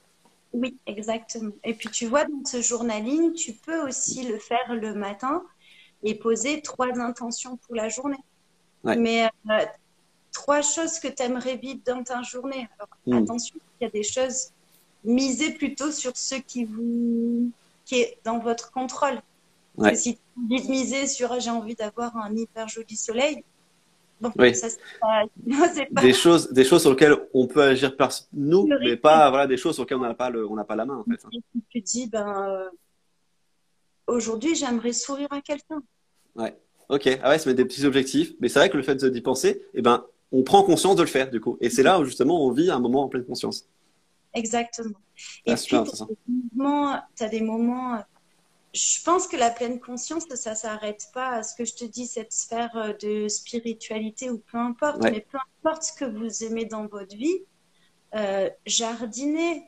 Oui, 0.54 0.78
exactement. 0.88 1.52
Et 1.65 1.74
puis 1.74 1.89
tu 1.89 2.06
vois, 2.06 2.24
dans 2.24 2.45
ce 2.45 2.62
journaling, 2.62 3.34
tu 3.34 3.52
peux 3.52 3.86
aussi 3.86 4.24
le 4.24 4.38
faire 4.38 4.74
le 4.74 4.93
matin 4.93 5.43
et 6.02 6.15
poser 6.15 6.62
trois 6.62 6.98
intentions 6.98 7.58
pour 7.58 7.76
la 7.76 7.89
journée. 7.89 8.24
Mais 8.86 9.26
euh, 9.26 9.65
trois 10.36 10.62
choses 10.62 11.00
que 11.00 11.08
tu 11.08 11.24
aimerais 11.24 11.56
vivre 11.56 11.80
dans 11.86 12.04
ta 12.04 12.21
journée. 12.21 12.67
Alors 12.78 12.89
hmm. 13.08 13.24
attention, 13.24 13.56
il 13.80 13.86
y 13.86 13.88
a 13.88 13.89
des 13.89 14.04
choses 14.04 14.50
misées 15.04 15.52
plutôt 15.52 15.91
sur 15.91 16.15
ce 16.15 16.36
qui 16.36 16.65
vous 16.65 17.50
qui 17.86 18.02
est 18.02 18.17
dans 18.24 18.39
votre 18.39 18.71
contrôle. 18.71 19.21
Si 19.93 20.15
tu 20.15 20.21
miser 20.69 21.08
sur 21.08 21.39
j'ai 21.39 21.50
envie 21.50 21.76
d'avoir 21.76 22.15
un 22.17 22.36
hyper 22.36 22.67
joli 22.67 22.95
soleil, 22.95 23.43
bon, 24.19 24.32
ça, 24.54 24.67
pas... 25.02 26.02
Des, 26.02 26.13
choses, 26.13 26.52
des 26.52 26.65
choses 26.65 26.82
sur 26.82 26.91
lesquelles 26.91 27.17
on 27.34 27.48
peut 27.48 27.63
agir 27.63 27.95
par 27.95 28.12
nous, 28.34 28.67
mais 28.82 28.98
pas 28.98 29.30
voilà, 29.30 29.48
des 29.48 29.58
choses 29.58 29.76
sur 29.76 29.84
lesquelles 29.84 29.98
on 29.98 30.02
n'a 30.02 30.13
pas, 30.13 30.30
le, 30.30 30.48
on 30.48 30.62
pas 30.63 30.76
la 30.76 30.86
main. 30.86 30.98
En 30.98 31.04
fait, 31.04 31.26
hein. 31.26 31.30
Tu 31.69 31.82
dis, 31.82 32.08
ben, 32.08 32.28
euh, 32.50 32.69
aujourd'hui, 34.08 34.56
j'aimerais 34.56 34.93
sourire 34.93 35.28
à 35.32 35.41
quelqu'un. 35.41 35.82
Ouais. 36.36 36.58
Ok. 36.89 37.08
Ah 37.21 37.30
ouais, 37.30 37.39
ça 37.39 37.50
met 37.50 37.56
des 37.56 37.65
petits 37.65 37.86
objectifs. 37.86 38.34
Mais 38.39 38.48
c'est 38.48 38.60
vrai 38.60 38.69
que 38.69 38.78
le 38.78 38.84
fait 38.84 39.04
d'y 39.04 39.21
penser, 39.21 39.62
eh 39.74 39.82
ben, 39.82 40.06
on 40.31 40.43
prend 40.43 40.63
conscience 40.63 40.95
de 40.95 41.01
le 41.01 41.07
faire, 41.07 41.29
du 41.29 41.39
coup. 41.39 41.57
Et 41.61 41.69
c'est 41.69 41.83
là 41.83 41.99
où, 41.99 42.05
justement, 42.05 42.45
on 42.45 42.51
vit 42.51 42.69
un 42.69 42.79
moment 42.79 43.03
en 43.03 43.07
pleine 43.07 43.25
conscience. 43.25 43.67
Exactement. 44.33 44.99
Et 45.45 45.51
ah, 45.51 45.55
puis, 45.55 45.77
tu 47.17 47.23
as, 47.23 47.29
des 47.29 47.41
moments 47.41 48.01
je 48.75 49.01
pense 49.03 49.27
que 49.27 49.38
la 49.38 49.49
pleine 49.49 49.79
conscience, 49.79 50.25
ça 50.35 50.51
ne 50.51 50.55
s'arrête 50.55 51.07
pas 51.13 51.29
à 51.29 51.43
ce 51.43 51.55
que 51.55 51.63
je 51.63 51.73
te 51.75 51.85
dis, 51.85 52.05
cette 52.05 52.33
sphère 52.33 52.75
euh, 52.75 52.93
de 53.01 53.29
spiritualité 53.29 54.29
ou 54.29 54.39
peu 54.39 54.57
importe, 54.57 55.01
mais 55.01 55.25
peu 55.31 55.38
importe 55.63 55.83
ce 55.83 55.93
que 55.93 56.05
vous 56.05 56.43
aimez 56.43 56.65
dans 56.65 56.85
votre 56.88 57.15
vie, 57.15 57.39
euh, 58.15 58.49
jardiner, 58.65 59.63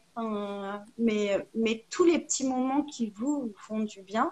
mais, 0.97 1.47
mais 1.55 1.85
tous 1.89 2.03
les 2.03 2.19
petits 2.19 2.45
moments 2.45 2.83
qui 2.83 3.13
vous 3.15 3.53
font 3.55 3.79
du 3.79 4.01
bien, 4.01 4.31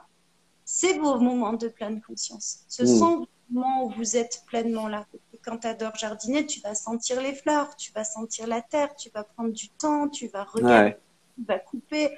c'est 0.65 0.97
vos 0.97 1.19
moments 1.19 1.53
de 1.53 1.69
pleine 1.69 2.01
conscience. 2.01 2.65
Ce 2.67 2.83
hmm. 2.83 2.99
sont 2.99 3.17
vos 3.17 3.27
moments 3.49 3.85
où 3.85 3.89
vous 3.91 4.17
êtes 4.17 4.43
pleinement 4.47 4.87
là. 4.89 5.05
Quand 5.45 5.59
tu 5.59 5.67
adores 5.67 5.95
jardiner, 5.95 6.45
tu 6.45 6.59
vas 6.61 6.75
sentir 6.75 7.21
les 7.21 7.33
fleurs, 7.33 7.75
tu 7.75 7.91
vas 7.93 8.03
sentir 8.03 8.47
la 8.47 8.61
terre, 8.61 8.95
tu 8.95 9.09
vas 9.13 9.23
prendre 9.23 9.51
du 9.51 9.69
temps, 9.69 10.09
tu 10.09 10.27
vas 10.27 10.43
regarder, 10.43 10.95
tu 11.37 11.43
vas 11.47 11.59
couper 11.59 12.11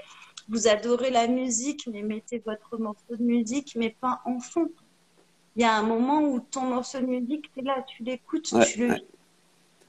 vous 0.49 0.67
adorez 0.67 1.09
la 1.09 1.27
musique, 1.27 1.87
mais 1.91 2.01
mettez 2.01 2.41
votre 2.45 2.77
morceau 2.77 3.15
de 3.17 3.23
musique, 3.23 3.75
mais 3.75 3.95
pas 3.99 4.21
en 4.25 4.39
fond. 4.39 4.69
Il 5.55 5.61
y 5.61 5.65
a 5.65 5.75
un 5.75 5.83
moment 5.83 6.21
où 6.21 6.39
ton 6.39 6.61
morceau 6.61 6.99
de 6.99 7.05
musique, 7.05 7.51
tu 7.53 7.59
es 7.59 7.63
là, 7.63 7.83
tu 7.85 8.03
l'écoutes, 8.03 8.43
tu 8.43 8.79
le 8.79 8.89
ouais. 8.89 9.01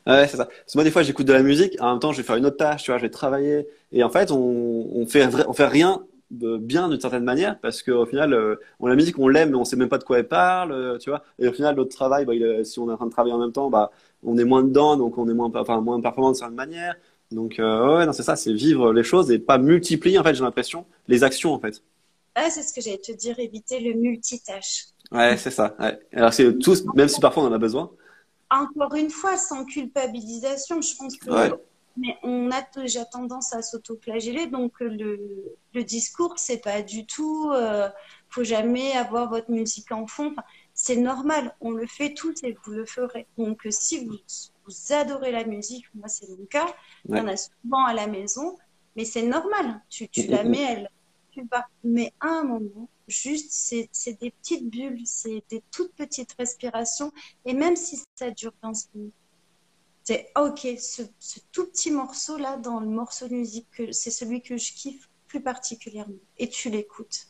Ouais, 0.07 0.27
c'est 0.27 0.39
ça. 0.39 0.47
Parce 0.47 0.73
que 0.73 0.79
moi, 0.79 0.85
des 0.85 0.91
fois, 0.91 1.03
j'écoute 1.03 1.27
de 1.27 1.35
la 1.35 1.43
musique, 1.43 1.79
en 1.81 1.91
même 1.91 2.01
temps, 2.01 2.13
je 2.13 2.17
vais 2.19 2.23
faire 2.23 2.37
une 2.37 2.47
autre 2.47 2.57
tâche, 2.57 2.85
tu 2.85 2.91
vois, 2.91 2.99
je 2.99 3.03
vais 3.03 3.11
travailler. 3.11 3.69
Et 3.93 4.03
en 4.03 4.09
fait, 4.09 4.31
on, 4.31 4.39
on 4.39 5.07
fait, 5.07 5.29
on 5.47 5.53
fait 5.53 5.67
rien 5.67 6.03
bien 6.31 6.89
d'une 6.89 7.01
certaine 7.01 7.25
manière 7.25 7.59
parce 7.61 7.83
qu'au 7.83 8.07
final, 8.07 8.33
euh, 8.33 8.57
on, 8.81 8.87
la 8.87 8.97
musique, 8.97 9.19
on 9.19 9.29
l'aime, 9.29 9.51
mais 9.51 9.57
on 9.57 9.65
sait 9.65 9.77
même 9.77 9.89
pas 9.89 9.99
de 9.99 10.05
quoi 10.05 10.19
elle 10.19 10.29
parle, 10.29 10.73
euh, 10.73 10.99
tu 10.99 11.11
vois. 11.11 11.23
Et 11.39 11.49
au 11.49 11.53
final, 11.53 11.77
notre 11.77 11.95
travail, 11.95 12.25
bah, 12.25 12.35
il, 12.35 12.65
si 12.65 12.79
on 12.79 12.89
est 12.89 12.93
en 12.93 12.97
train 12.97 13.07
de 13.07 13.11
travailler 13.11 13.35
en 13.35 13.39
même 13.39 13.53
temps, 13.53 13.71
bah, 13.71 13.91
on 14.23 14.37
est 14.39 14.45
moins 14.45 14.63
dedans, 14.63 14.97
donc 14.97 15.17
on 15.19 15.29
est 15.29 15.35
moins, 15.35 15.51
enfin, 15.55 15.81
moins 15.81 16.01
performant 16.01 16.33
de 16.33 16.37
certaine 16.37 16.57
manière. 16.57 16.95
Donc, 17.31 17.59
euh, 17.59 17.99
ouais, 17.99 18.07
non, 18.07 18.13
c'est 18.13 18.23
ça, 18.23 18.37
c'est 18.37 18.53
vivre 18.53 18.93
les 18.93 19.05
choses 19.05 19.31
et 19.31 19.39
pas 19.39 19.59
multiplier, 19.59 20.19
en 20.19 20.23
fait, 20.23 20.35
j'ai 20.35 20.43
l'impression, 20.43 20.87
les 21.09 21.25
actions, 21.25 21.53
en 21.53 21.59
fait. 21.59 21.83
Ah, 22.35 22.51
c'est 22.51 22.63
ce 22.63 22.73
que 22.73 22.81
j'allais 22.81 22.99
te 22.99 23.13
dire, 23.13 23.39
éviter 23.39 23.81
le 23.81 23.95
multitâche. 23.95 24.87
Ouais, 25.11 25.37
c'est 25.37 25.51
ça. 25.51 25.75
Ouais. 25.81 25.99
Alors, 26.13 26.33
c'est 26.33 26.59
tous, 26.59 26.85
même 26.95 27.09
si 27.09 27.21
parfois 27.21 27.43
on 27.43 27.47
en 27.47 27.53
a 27.53 27.59
besoin. 27.59 27.91
Encore 28.51 28.95
une 28.95 29.11
fois, 29.11 29.37
sans 29.37 29.65
culpabilisation, 29.65 30.81
je 30.81 30.97
pense 30.97 31.17
que. 31.17 31.31
Ouais. 31.31 31.53
Mais 31.99 32.17
on 32.23 32.51
a 32.51 32.63
déjà 32.77 33.05
tendance 33.05 33.53
à 33.53 33.63
s'autoflageller, 33.63 34.47
donc 34.47 34.79
le, 34.81 35.57
le 35.75 35.85
discours, 35.85 36.35
c'est 36.39 36.63
pas 36.63 36.83
du 36.83 37.07
tout. 37.07 37.51
Euh, 37.53 37.89
faut 38.29 38.45
jamais 38.45 38.93
avoir 38.93 39.29
votre 39.29 39.51
musique 39.51 39.91
en 39.91 40.07
fond. 40.07 40.31
Enfin, 40.31 40.45
c'est 40.75 40.97
normal, 40.97 41.57
on 41.61 41.73
le 41.73 41.87
fait 41.87 42.15
tous 42.15 42.43
et 42.45 42.57
vous 42.65 42.71
le 42.73 42.87
ferez. 42.87 43.27
Donc, 43.37 43.67
si 43.71 44.05
vous 44.05 44.17
vous 44.65 44.93
adorez 44.93 45.33
la 45.33 45.45
musique, 45.45 45.87
moi 45.95 46.09
c'est 46.09 46.29
mon 46.29 46.47
cas, 46.47 46.67
il 47.09 47.17
y 47.17 47.21
en 47.21 47.27
a 47.27 47.37
souvent 47.37 47.85
à 47.85 47.95
la 47.95 48.07
maison, 48.07 48.57
mais 48.95 49.05
c'est 49.05 49.23
normal, 49.23 49.81
tu, 49.89 50.09
tu 50.09 50.29
la 50.29 50.45
mets, 50.45 50.63
elle, 50.63 50.91
tu 51.33 51.43
vas. 51.51 51.67
Mais 51.83 52.13
à 52.21 52.29
un 52.29 52.45
moment, 52.45 52.89
juste, 53.09 53.51
c'est 53.51 54.21
des 54.21 54.31
petites 54.31 54.69
bulles, 54.69 55.01
c'est 55.05 55.43
des 55.49 55.63
toutes 55.73 55.95
petites 55.95 56.35
respirations, 56.39 57.13
et 57.45 57.55
même 57.55 57.75
si 57.75 58.01
ça 58.15 58.31
dure 58.31 58.53
15 58.63 58.91
minutes, 58.95 59.15
C'est 60.09 60.31
ok, 60.41 60.67
ce, 60.79 61.03
tout 61.53 61.67
petit 61.67 61.91
morceau 61.91 62.39
là 62.39 62.57
dans 62.57 62.81
le 62.81 62.87
morceau 62.87 63.29
de 63.29 63.35
musique, 63.35 63.67
c'est 63.91 64.11
celui 64.11 64.41
que 64.41 64.57
je 64.57 64.73
kiffe 64.73 65.07
plus 65.27 65.43
particulièrement. 65.43 66.15
Et 66.39 66.49
tu 66.49 66.71
l'écoutes. 66.71 67.27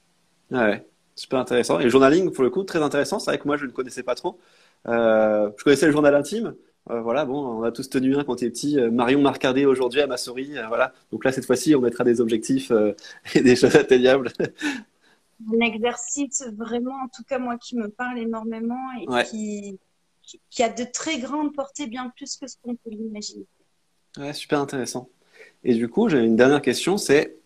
Ouais, 0.53 0.87
super 1.17 1.41
intéressant. 1.41 1.81
Et 1.81 1.83
le 1.83 1.91
journaling, 1.91 2.31
pour 2.31 2.45
le 2.45 2.51
coup, 2.51 2.63
très 2.63 2.81
intéressant. 2.81 3.19
C'est 3.19 3.33
vrai 3.33 3.39
que 3.41 3.49
moi, 3.49 3.57
je 3.57 3.67
ne 3.67 3.73
connaissais 3.73 4.05
pas 4.05 4.15
trop. 4.15 4.39
Euh, 4.87 5.51
je 5.57 5.65
connaissais 5.65 5.87
le 5.87 5.93
journal 5.93 6.15
intime. 6.15 6.55
Euh, 6.91 7.01
voilà, 7.01 7.25
bon, 7.25 7.45
on 7.45 7.65
a 7.65 7.73
tous 7.73 7.91
tenu 7.91 8.17
un 8.17 8.23
quand 8.23 8.37
t'es 8.37 8.49
petit. 8.49 8.79
Euh, 8.79 8.93
Marion 8.93 9.21
m'a 9.23 9.33
regardé 9.33 9.67
aujourd'hui 9.67 10.01
à 10.01 10.07
ma 10.07 10.17
souris. 10.17 10.53
voilà. 10.69 10.93
Donc 11.11 11.25
là, 11.25 11.33
cette 11.33 11.47
fois-ci, 11.47 11.75
on 11.75 11.81
mettra 11.81 12.05
des 12.05 12.21
objectifs 12.21 12.71
et 13.35 13.41
des 13.41 13.57
choses 13.57 13.75
atteignables. 13.75 14.29
Un 15.53 15.59
exercice 15.63 16.45
vraiment, 16.57 16.95
en 16.95 17.09
tout 17.09 17.25
cas, 17.25 17.41
moi, 17.41 17.59
qui 17.59 17.75
me 17.75 17.89
parle 17.89 18.21
énormément 18.21 18.79
et 19.01 19.25
qui, 19.25 19.81
qui, 20.51 20.63
a 20.63 20.69
de 20.69 20.85
très 20.85 21.19
grandes 21.19 21.55
portées, 21.55 21.87
bien 21.87 22.13
plus 22.17 22.37
que 22.37 22.47
ce 22.47 22.57
qu'on 22.63 22.75
peut 22.75 22.91
l'imaginer. 22.91 23.47
Ouais, 24.17 24.33
super 24.33 24.61
intéressant. 24.61 25.09
Et 25.65 25.75
du 25.75 25.89
coup, 25.89 26.09
j'ai 26.09 26.19
une 26.19 26.37
dernière 26.37 26.63
question, 26.63 26.99
c'est 26.99 27.37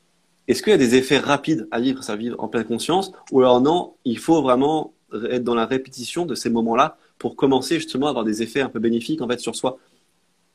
est-ce 0.49 0.62
qu'il 0.62 0.71
y 0.71 0.75
a 0.75 0.79
des 0.79 0.95
effets 0.97 1.18
rapides 1.18 1.68
à 1.71 1.81
vivre 1.81 2.03
ça 2.03 2.16
vivre 2.16 2.37
en 2.40 2.49
pleine 2.49 2.64
conscience 2.64 3.12
ou 3.31 3.40
alors 3.40 3.61
non, 3.61 3.95
il 4.05 4.18
faut 4.18 4.42
vraiment 4.42 4.92
être 5.31 5.45
dans 5.45 5.55
la 5.55 5.66
répétition 5.66 6.27
de 6.27 6.35
ces 6.35 6.51
moments-là 6.51 6.97
pour 7.18 7.37
commencer 7.37 7.77
justement 7.77 8.07
à 8.07 8.11
avoir 8.11 8.25
des 8.25 8.42
effets 8.42 8.61
un 8.61 8.68
peu 8.68 8.81
bénéfiques 8.81 9.21
en 9.23 9.29
fait 9.29 9.38
sur 9.38 9.55
soi 9.55 9.79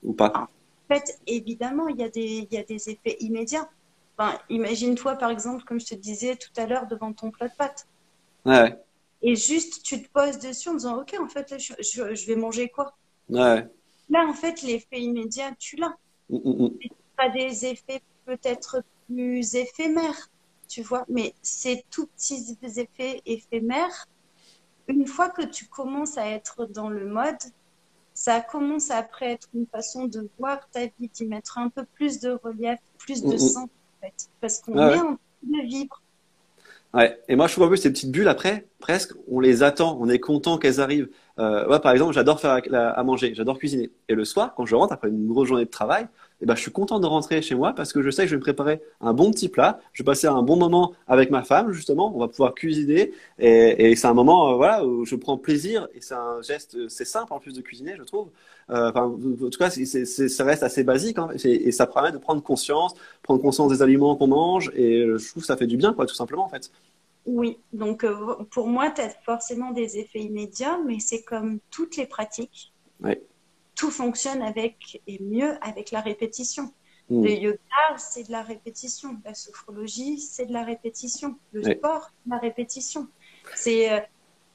ou 0.03 0.13
pas? 0.13 0.49
En 0.89 0.95
fait, 0.95 1.19
évidemment, 1.27 1.87
il 1.87 1.97
y 1.97 2.03
a 2.03 2.09
des, 2.09 2.47
il 2.49 2.53
y 2.53 2.57
a 2.57 2.63
des 2.63 2.89
effets 2.89 3.17
immédiats. 3.19 3.69
Enfin, 4.17 4.37
imagine-toi 4.49 5.15
par 5.15 5.29
exemple, 5.29 5.63
comme 5.63 5.79
je 5.79 5.85
te 5.85 5.95
disais 5.95 6.35
tout 6.35 6.49
à 6.57 6.65
l'heure, 6.65 6.87
devant 6.87 7.13
ton 7.13 7.31
plat 7.31 7.47
de 7.47 7.53
pâtes. 7.57 7.87
Ouais. 8.45 8.75
Et 9.21 9.35
juste, 9.35 9.83
tu 9.83 10.01
te 10.01 10.09
poses 10.09 10.39
dessus 10.39 10.69
en 10.69 10.73
disant, 10.75 11.01
OK, 11.01 11.15
en 11.19 11.27
fait, 11.27 11.57
je, 11.57 11.73
je, 11.79 12.27
vais 12.27 12.35
manger 12.35 12.69
quoi? 12.69 12.95
Ouais. 13.29 13.67
Là, 14.09 14.25
en 14.27 14.33
fait, 14.33 14.61
l'effet 14.61 15.01
immédiat, 15.01 15.53
tu 15.57 15.75
l'as. 15.75 15.95
Mm, 16.29 16.37
mm, 16.37 16.63
mm. 16.63 16.77
Pas 17.17 17.29
des 17.29 17.65
effets 17.65 18.01
peut-être 18.25 18.83
plus 19.07 19.55
éphémères, 19.55 20.29
tu 20.67 20.83
vois, 20.83 21.05
mais 21.09 21.33
ces 21.41 21.83
tout 21.89 22.07
petits 22.07 22.57
effets 22.61 23.21
éphémères, 23.25 24.07
une 24.87 25.07
fois 25.07 25.29
que 25.29 25.43
tu 25.43 25.65
commences 25.65 26.17
à 26.17 26.27
être 26.27 26.65
dans 26.65 26.89
le 26.89 27.07
mode, 27.07 27.37
ça 28.13 28.41
commence 28.41 28.91
à 28.91 28.97
après 28.97 29.33
être 29.33 29.47
une 29.53 29.67
façon 29.67 30.05
de 30.05 30.29
voir 30.39 30.67
ta 30.69 30.85
vie, 30.85 31.09
d'y 31.13 31.25
mettre 31.25 31.57
un 31.57 31.69
peu 31.69 31.85
plus 31.85 32.19
de 32.19 32.31
relief, 32.43 32.79
plus 32.97 33.23
de 33.23 33.37
sens, 33.37 33.57
en 33.57 34.01
fait, 34.01 34.29
parce 34.41 34.59
qu'on 34.59 34.77
est 34.77 34.99
en 34.99 35.15
train 35.15 35.19
de 35.43 35.67
vivre. 35.67 36.01
Ouais. 36.93 37.19
Et 37.27 37.35
moi, 37.35 37.47
je 37.47 37.53
trouve 37.53 37.65
un 37.65 37.69
peu 37.69 37.75
ces 37.75 37.91
petites 37.91 38.11
bulles 38.11 38.27
après, 38.27 38.67
presque, 38.79 39.13
on 39.27 39.39
les 39.39 39.61
attend, 39.61 39.97
on 39.99 40.09
est 40.09 40.19
content 40.19 40.57
qu'elles 40.57 40.79
arrivent. 40.79 41.09
Euh, 41.37 41.79
par 41.79 41.91
exemple, 41.91 42.13
j'adore 42.13 42.39
faire 42.39 42.59
à, 42.73 43.03
manger, 43.03 43.33
j'adore 43.35 43.59
cuisiner. 43.59 43.91
Et 44.07 44.15
le 44.15 44.25
soir, 44.25 44.53
quand 44.55 44.65
je 44.65 44.75
rentre 44.75 44.93
après 44.93 45.09
une 45.09 45.27
grosse 45.27 45.47
journée 45.47 45.65
de 45.65 45.69
travail, 45.69 46.07
eh 46.41 46.45
ben, 46.45 46.55
je 46.55 46.61
suis 46.61 46.71
content 46.71 46.99
de 46.99 47.05
rentrer 47.05 47.41
chez 47.41 47.55
moi 47.55 47.73
parce 47.73 47.93
que 47.93 48.01
je 48.01 48.09
sais 48.09 48.23
que 48.23 48.27
je 48.27 48.35
vais 48.35 48.39
me 48.39 48.43
préparer 48.43 48.81
un 49.01 49.13
bon 49.13 49.31
petit 49.31 49.49
plat. 49.49 49.79
Je 49.93 50.03
vais 50.03 50.05
passer 50.05 50.27
un 50.27 50.41
bon 50.43 50.55
moment 50.55 50.93
avec 51.07 51.31
ma 51.31 51.43
femme, 51.43 51.71
justement. 51.71 52.15
On 52.15 52.19
va 52.19 52.27
pouvoir 52.27 52.53
cuisiner. 52.53 53.11
Et, 53.39 53.91
et 53.91 53.95
c'est 53.95 54.07
un 54.07 54.13
moment 54.13 54.51
euh, 54.51 54.55
voilà, 54.55 54.85
où 54.85 55.05
je 55.05 55.15
prends 55.15 55.37
plaisir. 55.37 55.87
Et 55.95 56.01
c'est 56.01 56.13
un 56.15 56.41
geste, 56.41 56.89
c'est 56.89 57.05
simple 57.05 57.33
en 57.33 57.39
plus 57.39 57.53
de 57.53 57.61
cuisiner, 57.61 57.95
je 57.97 58.03
trouve. 58.03 58.29
Euh, 58.69 58.89
enfin, 58.89 59.05
en 59.05 59.49
tout 59.49 59.57
cas, 59.57 59.69
ça 59.69 60.43
reste 60.43 60.63
assez 60.63 60.83
basique. 60.83 61.17
Hein, 61.17 61.29
et, 61.43 61.67
et, 61.67 61.71
ça 61.71 61.87
permet 61.87 62.11
de 62.11 62.17
prendre 62.17 62.43
conscience, 62.43 62.93
prendre 63.23 63.41
conscience 63.41 63.71
des 63.71 63.81
aliments 63.81 64.15
qu'on 64.15 64.27
mange. 64.27 64.71
Et 64.75 65.05
je 65.05 65.29
trouve 65.29 65.43
que 65.43 65.47
ça 65.47 65.57
fait 65.57 65.67
du 65.67 65.77
bien, 65.77 65.93
quoi, 65.93 66.05
tout 66.05 66.15
simplement, 66.15 66.45
en 66.45 66.49
fait. 66.49 66.71
Oui, 67.27 67.59
donc 67.73 68.05
euh, 68.05 68.35
pour 68.51 68.67
moi, 68.67 68.89
tu 68.89 69.01
as 69.01 69.09
forcément 69.09 69.71
des 69.71 69.97
effets 69.97 70.21
immédiats, 70.21 70.79
mais 70.85 70.99
c'est 70.99 71.23
comme 71.23 71.59
toutes 71.69 71.97
les 71.97 72.05
pratiques. 72.05 72.71
Tout 73.77 73.91
fonctionne 73.91 74.41
avec 74.41 75.01
et 75.07 75.19
mieux 75.21 75.53
avec 75.61 75.91
la 75.91 76.01
répétition. 76.01 76.73
Hmm. 77.09 77.23
Le 77.23 77.31
yoga, 77.31 77.57
c'est 77.97 78.27
de 78.27 78.31
la 78.33 78.41
répétition. 78.41 79.17
La 79.23 79.33
sophrologie, 79.33 80.19
c'est 80.19 80.47
de 80.47 80.53
la 80.53 80.63
répétition. 80.63 81.35
Le 81.53 81.63
sport, 81.63 82.11
la 82.27 82.37
répétition. 82.37 83.07
C'est 83.55 83.93
euh, 83.93 83.99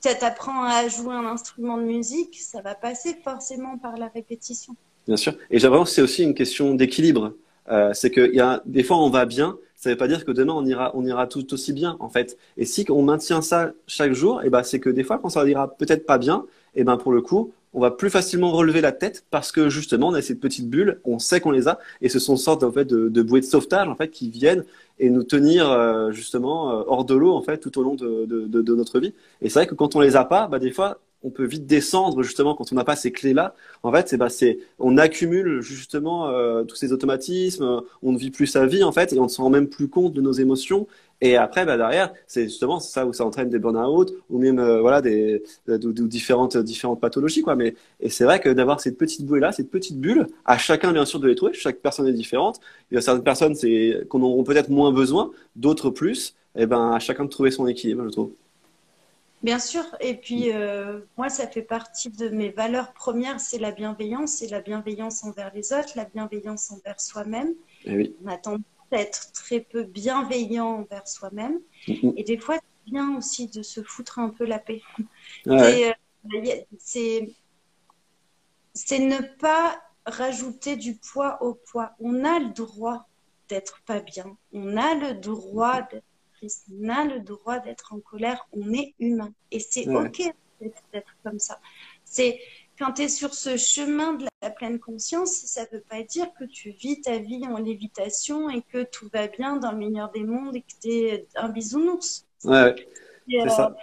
tu 0.02 0.24
apprends 0.24 0.64
à 0.64 0.88
jouer 0.88 1.14
un 1.14 1.26
instrument 1.26 1.78
de 1.78 1.84
musique, 1.84 2.38
ça 2.38 2.60
va 2.60 2.74
passer 2.74 3.16
forcément 3.22 3.78
par 3.78 3.96
la 3.96 4.08
répétition. 4.08 4.74
Bien 5.06 5.16
sûr. 5.16 5.34
Et 5.50 5.58
j'aimerais 5.58 5.84
c'est 5.86 6.02
aussi 6.02 6.24
une 6.24 6.34
question 6.34 6.74
d'équilibre. 6.74 7.34
Euh, 7.70 7.92
c'est 7.94 8.10
que 8.10 8.32
y 8.34 8.40
a, 8.40 8.60
des 8.66 8.82
fois, 8.82 8.98
on 8.98 9.10
va 9.10 9.24
bien, 9.24 9.56
ça 9.76 9.88
ne 9.88 9.94
veut 9.94 9.98
pas 9.98 10.08
dire 10.08 10.24
que 10.24 10.32
demain 10.32 10.52
on 10.52 10.64
ira, 10.66 10.90
on 10.94 11.04
ira 11.04 11.26
tout 11.26 11.54
aussi 11.54 11.72
bien 11.72 11.96
en 12.00 12.08
fait. 12.08 12.36
Et 12.56 12.64
si 12.64 12.84
on 12.90 13.02
maintient 13.02 13.42
ça 13.42 13.72
chaque 13.86 14.12
jour, 14.12 14.42
et 14.42 14.46
eh 14.46 14.50
ben 14.50 14.62
c'est 14.62 14.80
que 14.80 14.90
des 14.90 15.04
fois 15.04 15.18
quand 15.18 15.28
ça 15.28 15.48
ira 15.48 15.68
peut-être 15.68 16.06
pas 16.06 16.18
bien, 16.18 16.46
et 16.74 16.80
eh 16.80 16.84
ben 16.84 16.96
pour 16.96 17.12
le 17.12 17.22
coup 17.22 17.52
on 17.74 17.80
va 17.80 17.90
plus 17.90 18.10
facilement 18.10 18.50
relever 18.50 18.80
la 18.80 18.92
tête 18.92 19.24
parce 19.30 19.52
que 19.52 19.68
justement 19.68 20.08
on 20.08 20.14
a 20.14 20.22
cette 20.22 20.40
petite 20.40 20.68
bulle, 20.68 21.00
on 21.04 21.18
sait 21.18 21.40
qu'on 21.40 21.50
les 21.50 21.68
a 21.68 21.78
et 22.00 22.08
ce 22.08 22.18
sont 22.18 22.36
sortes 22.36 22.62
en 22.62 22.72
fait 22.72 22.84
de, 22.84 23.22
bouées 23.22 23.40
de 23.40 23.46
sauvetage 23.46 23.88
en 23.88 23.94
fait 23.94 24.08
qui 24.08 24.30
viennent 24.30 24.64
et 24.98 25.10
nous 25.10 25.24
tenir 25.24 25.70
euh, 25.70 26.12
justement 26.12 26.70
euh, 26.70 26.82
hors 26.86 27.04
de 27.04 27.14
l'eau 27.14 27.32
en 27.32 27.42
fait 27.42 27.58
tout 27.58 27.78
au 27.78 27.82
long 27.82 27.94
de, 27.94 28.74
notre 28.74 29.00
vie. 29.00 29.14
Et 29.40 29.48
c'est 29.48 29.60
vrai 29.60 29.66
que 29.66 29.74
quand 29.74 29.96
on 29.96 30.00
les 30.00 30.16
a 30.16 30.24
pas, 30.24 30.46
bah 30.46 30.58
des 30.58 30.70
fois 30.70 31.00
on 31.24 31.30
peut 31.30 31.44
vite 31.44 31.66
descendre 31.66 32.22
justement 32.24 32.54
quand 32.54 32.72
on 32.72 32.74
n'a 32.74 32.84
pas 32.84 32.96
ces 32.96 33.12
clés-là. 33.12 33.54
En 33.84 33.92
fait, 33.92 34.08
c'est 34.08 34.16
bah, 34.16 34.28
c'est 34.28 34.58
on 34.80 34.98
accumule 34.98 35.60
justement 35.60 36.28
euh, 36.28 36.64
tous 36.64 36.74
ces 36.74 36.92
automatismes, 36.92 37.82
on 38.02 38.12
ne 38.12 38.18
vit 38.18 38.32
plus 38.32 38.48
sa 38.48 38.66
vie 38.66 38.82
en 38.82 38.90
fait 38.92 39.12
et 39.12 39.20
on 39.20 39.24
ne 39.24 39.28
se 39.28 39.40
rend 39.40 39.50
même 39.50 39.68
plus 39.68 39.88
compte 39.88 40.12
de 40.12 40.20
nos 40.20 40.32
émotions. 40.32 40.88
Et 41.24 41.36
après, 41.36 41.64
bah, 41.64 41.76
derrière, 41.76 42.12
c'est 42.26 42.44
justement 42.44 42.80
ça 42.80 43.06
où 43.06 43.12
ça 43.12 43.24
entraîne 43.24 43.48
des 43.48 43.60
burn-out 43.60 44.12
ou 44.28 44.38
même 44.40 44.58
euh, 44.58 44.80
voilà 44.80 45.00
des 45.00 45.40
différentes 45.68 46.56
différentes 46.56 47.00
pathologies 47.00 47.42
quoi. 47.42 47.54
Mais 47.54 47.76
et 48.00 48.10
c'est 48.10 48.24
vrai 48.24 48.40
que 48.40 48.48
d'avoir 48.48 48.80
cette 48.80 48.98
petite 48.98 49.24
bouée 49.24 49.38
là, 49.38 49.52
cette 49.52 49.70
petite 49.70 50.00
bulle, 50.00 50.26
à 50.44 50.58
chacun 50.58 50.92
bien 50.92 51.04
sûr 51.04 51.20
de 51.20 51.28
les 51.28 51.36
trouver. 51.36 51.54
Chaque 51.54 51.78
personne 51.78 52.08
est 52.08 52.12
différente. 52.12 52.60
Il 52.90 52.96
y 52.96 52.98
a 52.98 53.00
certaines 53.00 53.22
personnes 53.22 53.54
c'est 53.54 54.04
qu'on 54.08 54.20
auront 54.22 54.42
peut-être 54.42 54.68
moins 54.68 54.90
besoin, 54.90 55.30
d'autres 55.54 55.90
plus. 55.90 56.34
Et 56.56 56.66
ben 56.66 56.90
à 56.90 56.98
chacun 56.98 57.24
de 57.24 57.30
trouver 57.30 57.52
son 57.52 57.68
équilibre, 57.68 58.02
je 58.04 58.10
trouve. 58.10 58.32
Bien 59.44 59.58
sûr. 59.58 59.84
Et 60.00 60.14
puis, 60.14 60.52
euh, 60.52 61.00
moi, 61.16 61.28
ça 61.28 61.48
fait 61.48 61.62
partie 61.62 62.10
de 62.10 62.28
mes 62.28 62.50
valeurs 62.50 62.92
premières, 62.92 63.40
c'est 63.40 63.58
la 63.58 63.72
bienveillance, 63.72 64.34
c'est 64.34 64.48
la 64.48 64.60
bienveillance 64.60 65.24
envers 65.24 65.50
les 65.52 65.72
autres, 65.72 65.94
la 65.96 66.04
bienveillance 66.04 66.70
envers 66.70 67.00
soi-même. 67.00 67.52
Eh 67.84 68.14
On 68.24 68.28
a 68.28 68.36
tendance 68.36 68.60
être 69.00 69.32
très 69.32 69.60
peu 69.60 69.84
bienveillant 69.84 70.80
envers 70.80 71.06
soi-même. 71.06 71.60
Mm-hmm. 71.86 72.14
Et 72.16 72.24
des 72.24 72.38
fois, 72.38 72.56
c'est 72.56 72.90
bien 72.90 73.16
aussi 73.16 73.48
de 73.48 73.62
se 73.62 73.82
foutre 73.82 74.18
un 74.18 74.30
peu 74.30 74.44
la 74.44 74.58
paix. 74.58 74.82
Euh, 75.46 75.92
c'est 76.78 77.28
ne 78.98 79.20
pas 79.38 79.82
rajouter 80.06 80.76
du 80.76 80.96
poids 80.96 81.42
au 81.42 81.54
poids. 81.54 81.92
On 82.00 82.24
a 82.24 82.38
le 82.38 82.50
droit 82.50 83.08
d'être 83.48 83.82
pas 83.84 84.00
bien. 84.00 84.36
On 84.52 84.76
a 84.76 84.94
le 84.94 85.14
droit 85.14 85.82
d'être 85.82 86.04
on 86.70 86.88
a 86.88 87.04
le 87.04 87.20
droit 87.20 87.58
d'être 87.58 87.92
en 87.92 88.00
colère, 88.00 88.48
on 88.52 88.72
est 88.72 88.94
humain. 88.98 89.32
Et 89.50 89.60
c'est 89.60 89.88
OK 89.88 90.22
d'être 90.92 91.16
comme 91.24 91.38
ça. 91.38 91.60
C'est 92.04 92.40
quand 92.82 92.94
tu 92.94 93.02
es 93.02 93.08
sur 93.08 93.32
ce 93.32 93.56
chemin 93.56 94.14
de 94.14 94.26
la 94.42 94.50
pleine 94.50 94.80
conscience, 94.80 95.30
ça 95.30 95.62
ne 95.62 95.76
veut 95.76 95.84
pas 95.88 96.02
dire 96.02 96.32
que 96.34 96.44
tu 96.44 96.70
vis 96.70 97.00
ta 97.00 97.18
vie 97.18 97.46
en 97.46 97.58
lévitation 97.58 98.50
et 98.50 98.62
que 98.62 98.82
tout 98.82 99.08
va 99.12 99.28
bien 99.28 99.56
dans 99.56 99.70
le 99.70 99.78
meilleur 99.78 100.10
des 100.10 100.24
mondes 100.24 100.56
et 100.56 100.62
que 100.62 100.72
tu 100.80 100.88
es 100.88 101.28
un 101.36 101.48
bisounours. 101.48 102.26
Ouais, 102.44 102.74
c'est 103.30 103.48
ça. 103.48 103.76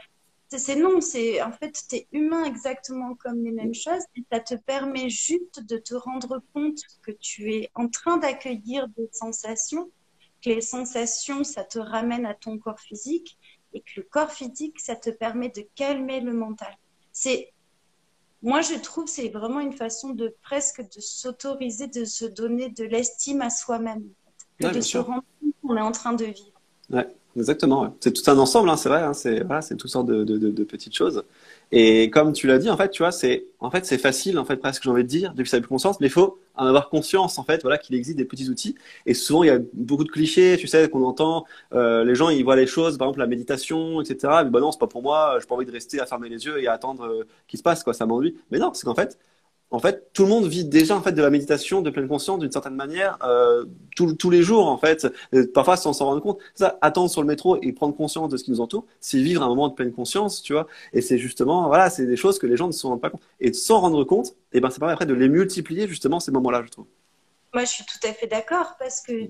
C'est 0.50 0.76
non, 0.76 1.00
c'est 1.00 1.42
en 1.42 1.52
fait, 1.52 1.72
tu 1.88 1.96
es 1.96 2.08
humain 2.12 2.44
exactement 2.44 3.16
comme 3.16 3.44
les 3.44 3.52
mêmes 3.52 3.74
choses 3.74 4.04
et 4.18 4.24
ça 4.32 4.40
te 4.40 4.56
permet 4.56 5.10
juste 5.10 5.64
de 5.64 5.78
te 5.78 5.94
rendre 5.94 6.42
compte 6.54 6.80
que 7.04 7.12
tu 7.12 7.54
es 7.54 7.70
en 7.76 7.88
train 7.88 8.18
d'accueillir 8.18 8.88
des 8.98 9.08
sensations 9.14 9.90
que 10.42 10.50
les 10.50 10.62
sensations, 10.62 11.44
ça 11.44 11.64
te 11.64 11.80
ramène 11.80 12.26
à 12.26 12.34
ton 12.34 12.58
corps 12.58 12.80
physique 12.80 13.38
et 13.74 13.82
que 13.82 13.92
le 13.98 14.04
corps 14.04 14.32
physique, 14.32 14.80
ça 14.80 14.96
te 14.96 15.10
permet 15.10 15.50
de 15.50 15.66
calmer 15.76 16.22
le 16.22 16.34
mental. 16.34 16.76
C'est, 17.12 17.54
moi, 18.42 18.62
je 18.62 18.76
trouve, 18.76 19.08
c'est 19.08 19.30
vraiment 19.30 19.60
une 19.60 19.74
façon 19.74 20.12
de 20.12 20.36
presque 20.42 20.82
de 20.82 21.02
s'autoriser, 21.02 21.88
de 21.88 22.06
se 22.06 22.26
donner 22.26 22.70
de 22.70 22.86
l'estime 22.86 23.42
à 23.42 23.50
soi-même, 23.50 24.04
de 24.62 24.82
se 24.82 24.98
rendre 24.98 25.24
compte 25.42 25.54
qu'on 25.62 25.78
est 25.78 25.82
en 25.82 25.92
train 25.92 26.14
de 26.14 26.26
vivre. 26.26 26.62
Ouais, 26.90 27.08
exactement. 27.40 27.96
C'est 28.00 28.14
tout 28.14 28.30
un 28.30 28.38
ensemble, 28.38 28.70
hein, 28.70 28.78
c'est 28.78 28.90
vrai. 28.90 29.02
Hein, 29.02 29.14
c'est 29.14 29.44
voilà, 29.44 29.62
c'est 29.62 29.76
toutes 29.76 29.90
sortes 29.90 30.08
de, 30.08 30.64
petites 30.64 30.96
choses. 30.96 31.24
Et 31.72 32.10
comme 32.10 32.34
tu 32.34 32.48
l'as 32.48 32.58
dit, 32.58 32.70
en 32.70 32.78
fait, 32.78 32.90
tu 32.90 33.04
vois, 33.04 33.12
c'est 33.12 33.46
en 33.60 33.72
fait 33.72 33.86
c'est 33.86 33.98
facile, 33.98 34.40
en 34.40 34.46
fait, 34.46 34.58
presque 34.58 34.84
j'ai 34.84 34.90
envie 34.90 35.04
de 35.04 35.08
dire, 35.08 35.34
depuis 35.36 35.50
sa 35.50 35.62
conscience, 35.62 36.00
mais 36.00 36.08
il 36.08 36.12
faut 36.12 36.40
en 36.56 36.66
avoir 36.66 36.90
conscience, 36.90 37.38
en 37.40 37.44
fait, 37.44 37.62
voilà, 37.62 37.78
qu'il 37.78 37.96
existe 37.96 38.18
des 38.18 38.26
petits 38.26 38.50
outils. 38.50 38.76
Et 39.06 39.14
souvent, 39.14 39.44
il 39.44 39.48
y 39.48 39.52
a 39.52 39.60
beaucoup 39.74 40.04
de 40.04 40.10
clichés, 40.10 40.58
tu 40.60 40.68
sais, 40.68 40.90
qu'on 40.90 41.04
entend. 41.04 41.46
Euh, 41.74 42.04
les 42.04 42.16
gens, 42.16 42.30
ils 42.30 42.44
voient 42.44 42.56
les 42.56 42.68
choses, 42.68 42.98
par 42.98 43.08
exemple 43.08 43.20
la 43.20 43.28
méditation, 43.28 44.02
etc. 44.02 44.42
Mais 44.44 44.50
bah 44.50 44.60
non, 44.60 44.72
c'est 44.72 44.80
pas 44.80 44.88
pour 44.88 45.02
moi. 45.02 45.38
J'ai 45.40 45.48
pas 45.48 45.56
envie 45.56 45.66
de 45.66 45.72
rester 45.72 46.00
à 46.00 46.06
fermer 46.06 46.30
les 46.30 46.46
yeux 46.46 46.62
et 46.62 46.68
à 46.68 46.74
attendre 46.74 47.06
euh, 47.06 47.28
qu'il 47.48 47.58
se 47.58 47.64
passe, 47.64 47.84
quoi. 47.84 47.94
Ça 47.94 48.06
m'ennuie. 48.06 48.36
Mais 48.52 48.60
non, 48.60 48.74
c'est 48.74 48.86
qu'en 48.86 48.96
fait, 48.96 49.18
en 49.72 49.80
fait, 49.80 50.12
tout 50.14 50.24
le 50.24 50.30
monde 50.30 50.48
vit 50.48 50.66
déjà 50.66 50.96
en 50.96 51.02
fait 51.02 51.12
de 51.12 51.22
la 51.22 51.30
méditation 51.30 51.82
de 51.82 51.90
pleine 51.92 52.08
conscience 52.08 52.40
d'une 52.40 52.52
certaine 52.52 52.76
manière 52.76 53.20
euh, 53.24 53.66
tous 53.96 54.30
les 54.30 54.42
jours 54.42 54.68
en 54.68 54.78
fait. 54.78 55.08
parfois 55.54 55.78
sans 55.78 55.94
s'en 55.94 56.06
rendre 56.06 56.22
compte. 56.22 56.40
Ça, 56.56 56.78
attendre 56.82 57.10
sur 57.10 57.22
le 57.22 57.28
métro 57.28 57.58
et 57.62 57.72
prendre 57.72 57.96
conscience 57.96 58.32
de 58.32 58.38
ce 58.38 58.44
qui 58.44 58.52
nous 58.52 58.62
entoure, 58.62 58.86
c'est 59.00 59.20
vivre 59.20 59.44
un 59.44 59.48
moment 59.48 59.68
de 59.68 59.74
pleine 59.74 59.92
conscience, 59.92 60.42
tu 60.42 60.54
vois. 60.54 60.68
Et 60.94 61.02
c'est 61.02 61.20
justement 61.20 61.68
voilà, 61.68 61.90
c'est 61.90 62.06
des 62.06 62.18
choses 62.18 62.40
que 62.40 62.48
les 62.48 62.58
gens 62.58 62.68
ne 62.68 62.72
se 62.72 62.88
rendent 62.88 63.02
pas 63.02 63.12
compte. 63.12 63.22
Et 63.40 63.54
sans 63.54 63.80
rendre 63.80 64.04
compte, 64.04 64.30
et 64.54 64.58
eh 64.58 64.62
ben 64.62 64.70
après 64.82 65.06
de 65.06 65.14
les 65.14 65.30
multiplier 65.30 65.88
justement 65.88 66.20
ces 66.20 66.32
moments-là, 66.32 66.64
je 66.66 66.70
trouve. 66.70 66.86
Moi, 67.54 67.64
je 67.64 67.70
suis 67.70 67.84
tout 67.84 68.08
à 68.08 68.14
fait 68.14 68.28
d'accord 68.28 68.76
parce 68.80 69.02
que 69.02 69.30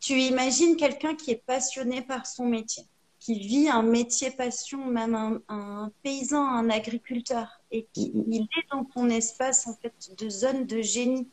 tu 0.00 0.14
imagines 0.14 0.76
quelqu'un 0.76 1.14
qui 1.14 1.30
est 1.30 1.42
passionné 1.46 2.02
par 2.02 2.26
son 2.26 2.46
métier 2.46 2.84
qui 3.24 3.38
vit 3.38 3.70
un 3.70 3.82
métier 3.82 4.30
passion, 4.30 4.84
même 4.84 5.40
un, 5.48 5.90
paysan, 6.02 6.46
un 6.46 6.68
agriculteur, 6.68 7.62
et 7.74 7.88
qui 7.92 8.10
mm, 8.14 8.18
mm. 8.18 8.32
il 8.32 8.42
est 8.42 8.70
dans 8.70 8.86
son 8.94 9.10
espace 9.10 9.66
en 9.66 9.74
fait 9.74 9.92
de 10.16 10.30
zone 10.30 10.64
de 10.64 10.80
génie. 10.80 11.28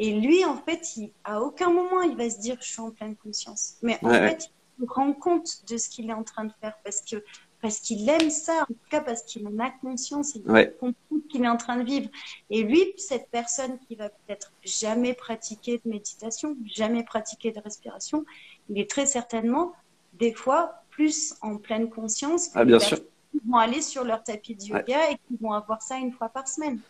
Et 0.00 0.12
lui, 0.20 0.44
en 0.44 0.56
fait, 0.56 0.96
il, 0.96 1.10
à 1.24 1.40
aucun 1.40 1.70
moment 1.70 2.02
il 2.02 2.16
va 2.16 2.28
se 2.28 2.38
dire 2.38 2.56
je 2.60 2.68
suis 2.68 2.80
en 2.80 2.90
pleine 2.90 3.16
conscience. 3.16 3.76
Mais 3.82 3.98
en 4.02 4.10
fait, 4.10 4.50
il 4.78 4.86
se 4.86 4.92
rend 4.92 5.12
compte 5.12 5.64
de 5.68 5.76
ce 5.76 5.88
qu'il 5.88 6.10
est 6.10 6.14
en 6.14 6.24
train 6.24 6.44
de 6.44 6.52
faire 6.60 6.74
parce 6.84 7.00
que 7.00 7.24
parce 7.60 7.80
qu'il 7.80 8.08
aime 8.08 8.30
ça, 8.30 8.62
en 8.62 8.66
tout 8.66 8.88
cas 8.88 9.00
parce 9.00 9.22
qu'il 9.22 9.44
en 9.48 9.58
a 9.58 9.70
conscience, 9.70 10.36
il 10.36 10.42
comprend 10.42 10.94
qu'il 11.28 11.42
est 11.42 11.48
en 11.48 11.56
train 11.56 11.76
de 11.76 11.84
vivre. 11.84 12.08
Et 12.50 12.62
lui, 12.62 12.92
cette 12.96 13.28
personne 13.30 13.78
qui 13.80 13.96
va 13.96 14.10
peut-être 14.10 14.52
jamais 14.64 15.12
pratiquer 15.14 15.80
de 15.84 15.90
méditation, 15.90 16.56
jamais 16.66 17.02
pratiquer 17.02 17.50
de 17.50 17.58
respiration, 17.58 18.24
il 18.68 18.78
est 18.78 18.88
très 18.88 19.06
certainement 19.06 19.72
des 20.12 20.32
fois 20.32 20.84
plus 20.90 21.34
en 21.42 21.56
pleine 21.56 21.90
conscience 21.90 22.50
ah, 22.54 22.64
bien 22.64 22.78
sûr. 22.78 22.98
Qui 23.30 23.40
vont 23.46 23.56
aller 23.58 23.82
sur 23.82 24.04
leur 24.04 24.22
tapis 24.22 24.54
de 24.54 24.64
yoga 24.64 25.10
et 25.10 25.16
qui 25.16 25.36
vont 25.40 25.52
avoir 25.52 25.82
ça 25.82 25.96
une 25.96 26.12
fois 26.12 26.28
par 26.28 26.48
semaine. 26.48 26.80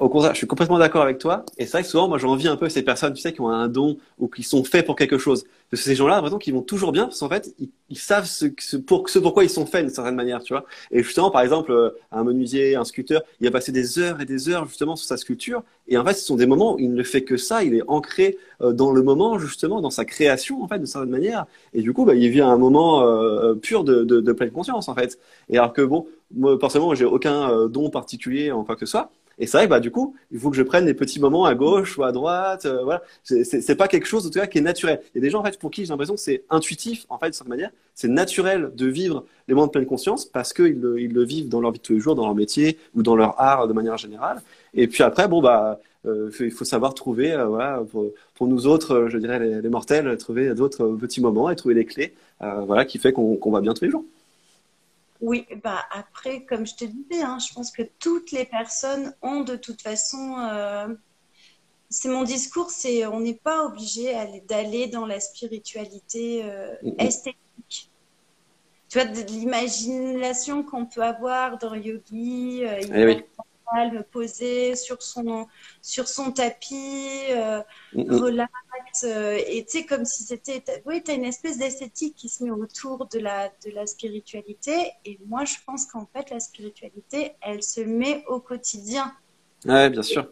Au 0.00 0.08
contraire, 0.08 0.32
je 0.32 0.38
suis 0.38 0.46
complètement 0.46 0.78
d'accord 0.78 1.02
avec 1.02 1.18
toi. 1.18 1.44
Et 1.58 1.66
c'est 1.66 1.72
vrai 1.72 1.82
que 1.82 1.88
souvent, 1.88 2.08
moi, 2.08 2.18
j'envie 2.18 2.46
un 2.46 2.56
peu 2.56 2.68
ces 2.68 2.82
personnes, 2.82 3.12
tu 3.12 3.20
sais, 3.20 3.32
qui 3.32 3.40
ont 3.40 3.50
un 3.50 3.68
don 3.68 3.96
ou 4.18 4.28
qui 4.28 4.44
sont 4.44 4.62
faits 4.62 4.86
pour 4.86 4.94
quelque 4.94 5.18
chose. 5.18 5.44
Parce 5.70 5.82
que 5.82 5.88
ces 5.88 5.96
gens-là, 5.96 6.14
l'impression 6.14 6.38
qu'ils 6.38 6.54
vont 6.54 6.62
toujours 6.62 6.92
bien, 6.92 7.06
parce 7.06 7.18
qu'en 7.18 7.28
fait, 7.28 7.52
ils, 7.88 7.98
savent 7.98 8.26
ce, 8.26 8.46
ce, 8.58 8.76
pour, 8.76 9.08
ce 9.08 9.18
pourquoi 9.18 9.42
ils 9.42 9.50
sont 9.50 9.66
faits 9.66 9.84
d'une 9.84 9.94
certaine 9.94 10.14
manière, 10.14 10.42
tu 10.44 10.52
vois. 10.52 10.64
Et 10.92 11.02
justement, 11.02 11.32
par 11.32 11.42
exemple, 11.42 11.72
euh, 11.72 11.90
un 12.12 12.22
menuisier, 12.22 12.76
un 12.76 12.84
sculpteur, 12.84 13.22
il 13.40 13.48
a 13.48 13.50
passé 13.50 13.72
des 13.72 13.98
heures 13.98 14.20
et 14.20 14.24
des 14.24 14.48
heures 14.48 14.66
justement 14.68 14.94
sur 14.94 15.08
sa 15.08 15.16
sculpture. 15.16 15.64
Et 15.88 15.96
en 15.98 16.04
fait, 16.04 16.14
ce 16.14 16.24
sont 16.24 16.36
des 16.36 16.46
moments 16.46 16.74
où 16.74 16.78
il 16.78 16.94
ne 16.94 17.02
fait 17.02 17.24
que 17.24 17.36
ça. 17.36 17.64
Il 17.64 17.74
est 17.74 17.82
ancré 17.88 18.38
euh, 18.60 18.72
dans 18.72 18.92
le 18.92 19.02
moment, 19.02 19.38
justement, 19.40 19.80
dans 19.80 19.90
sa 19.90 20.04
création, 20.04 20.62
en 20.62 20.68
fait, 20.68 20.78
d'une 20.78 20.86
certaine 20.86 21.10
manière. 21.10 21.46
Et 21.72 21.82
du 21.82 21.92
coup, 21.92 22.04
bah, 22.04 22.14
il 22.14 22.28
vit 22.28 22.40
un 22.42 22.56
moment 22.56 23.02
euh, 23.02 23.54
pur 23.54 23.82
de, 23.82 24.04
de, 24.04 24.20
de, 24.20 24.32
pleine 24.32 24.52
conscience, 24.52 24.88
en 24.88 24.94
fait. 24.94 25.18
Et 25.48 25.58
alors 25.58 25.72
que 25.72 25.82
bon, 25.82 26.06
moi, 26.32 26.56
personnellement, 26.58 26.94
j'ai 26.94 27.04
aucun 27.04 27.66
don 27.66 27.90
particulier 27.90 28.52
en 28.52 28.62
quoi 28.62 28.76
que 28.76 28.86
ce 28.86 28.92
soit. 28.92 29.10
Et 29.38 29.46
c'est 29.46 29.58
vrai 29.58 29.66
que 29.66 29.70
bah, 29.70 29.80
du 29.80 29.90
coup, 29.90 30.14
il 30.30 30.38
faut 30.38 30.50
que 30.50 30.56
je 30.56 30.62
prenne 30.62 30.84
des 30.86 30.94
petits 30.94 31.20
moments 31.20 31.44
à 31.44 31.54
gauche 31.54 31.98
ou 31.98 32.04
à 32.04 32.12
droite. 32.12 32.66
Euh, 32.66 32.82
voilà, 32.84 33.02
c'est 33.22 33.76
pas 33.76 33.88
quelque 33.88 34.06
chose 34.06 34.26
en 34.26 34.30
tout 34.30 34.38
cas 34.38 34.46
qui 34.46 34.58
est 34.58 34.62
naturel. 34.62 35.00
Il 35.14 35.18
y 35.18 35.18
a 35.18 35.22
des 35.22 35.30
gens 35.30 35.40
en 35.40 35.44
fait 35.44 35.58
pour 35.58 35.70
qui 35.70 35.84
j'ai 35.84 35.90
l'impression 35.90 36.14
que 36.14 36.20
c'est 36.20 36.44
intuitif 36.50 37.06
en 37.08 37.18
fait 37.18 37.30
de 37.30 37.34
cette 37.34 37.48
manière. 37.48 37.70
C'est 37.94 38.08
naturel 38.08 38.72
de 38.74 38.86
vivre 38.86 39.24
les 39.48 39.54
moments 39.54 39.66
de 39.66 39.72
pleine 39.72 39.86
conscience 39.86 40.24
parce 40.24 40.52
qu'ils 40.52 40.80
le, 40.80 41.00
ils 41.00 41.12
le 41.12 41.24
vivent 41.24 41.48
dans 41.48 41.60
leur 41.60 41.72
vie 41.72 41.78
de 41.78 41.84
tous 41.84 41.94
les 41.94 42.00
jours, 42.00 42.14
dans 42.14 42.24
leur 42.24 42.34
métier 42.34 42.78
ou 42.94 43.02
dans 43.02 43.16
leur 43.16 43.40
art 43.40 43.68
de 43.68 43.72
manière 43.72 43.96
générale. 43.96 44.42
Et 44.74 44.86
puis 44.88 45.02
après, 45.02 45.28
bon 45.28 45.40
bah, 45.40 45.80
euh, 46.06 46.30
il 46.40 46.50
faut 46.50 46.64
savoir 46.64 46.94
trouver, 46.94 47.32
euh, 47.32 47.46
voilà, 47.46 47.82
pour, 47.90 48.12
pour, 48.34 48.46
nous 48.46 48.66
autres, 48.66 49.06
je 49.08 49.18
dirais 49.18 49.38
les, 49.38 49.62
les 49.62 49.68
mortels, 49.68 50.16
trouver 50.18 50.54
d'autres 50.54 50.86
petits 50.88 51.20
moments 51.20 51.50
et 51.50 51.56
trouver 51.56 51.74
les 51.74 51.84
clés, 51.84 52.14
voilà, 52.40 52.84
qui 52.84 52.98
fait 52.98 53.12
qu'on 53.12 53.36
qu'on 53.36 53.50
va 53.50 53.60
bien 53.60 53.72
tous 53.74 53.84
les 53.84 53.90
jours. 53.90 54.04
Oui, 55.24 55.46
bah 55.62 55.82
après, 55.90 56.44
comme 56.44 56.66
je 56.66 56.74
te 56.74 56.84
disais, 56.84 57.22
hein, 57.22 57.38
je 57.38 57.54
pense 57.54 57.70
que 57.70 57.82
toutes 57.98 58.30
les 58.30 58.44
personnes 58.44 59.16
ont 59.22 59.40
de 59.40 59.56
toute 59.56 59.80
façon. 59.80 60.36
Euh, 60.38 60.94
c'est 61.88 62.10
mon 62.10 62.24
discours, 62.24 62.70
c'est 62.70 63.06
on 63.06 63.20
n'est 63.20 63.40
pas 63.42 63.64
obligé 63.64 64.12
d'aller 64.46 64.86
dans 64.86 65.06
la 65.06 65.20
spiritualité 65.20 66.42
euh, 66.44 66.74
esthétique. 66.98 67.90
Tu 68.90 68.98
vois, 68.98 69.06
de, 69.06 69.22
l'imagination 69.22 70.62
qu'on 70.62 70.84
peut 70.84 71.02
avoir 71.02 71.56
dans 71.56 71.74
yogi, 71.74 72.62
euh, 72.62 72.82
eh 72.82 73.24
posé 74.10 74.76
sur 74.76 75.02
son, 75.02 75.46
sur 75.82 76.08
son 76.08 76.32
tapis, 76.32 77.26
euh, 77.30 77.62
relax. 77.94 79.04
Euh, 79.04 79.38
et 79.46 79.64
tu 79.64 79.78
sais, 79.78 79.86
comme 79.86 80.04
si 80.04 80.22
c'était. 80.22 80.62
Oui, 80.84 81.02
tu 81.02 81.10
as 81.10 81.14
une 81.14 81.24
espèce 81.24 81.58
d'esthétique 81.58 82.14
qui 82.14 82.28
se 82.28 82.44
met 82.44 82.50
autour 82.50 83.06
de 83.08 83.18
la, 83.18 83.48
de 83.64 83.70
la 83.72 83.86
spiritualité. 83.86 84.92
Et 85.04 85.18
moi, 85.26 85.44
je 85.44 85.54
pense 85.66 85.86
qu'en 85.86 86.06
fait, 86.06 86.30
la 86.30 86.40
spiritualité, 86.40 87.34
elle 87.40 87.62
se 87.62 87.80
met 87.80 88.24
au 88.28 88.40
quotidien. 88.40 89.12
Ouais, 89.64 89.90
bien 89.90 90.02
sûr. 90.02 90.28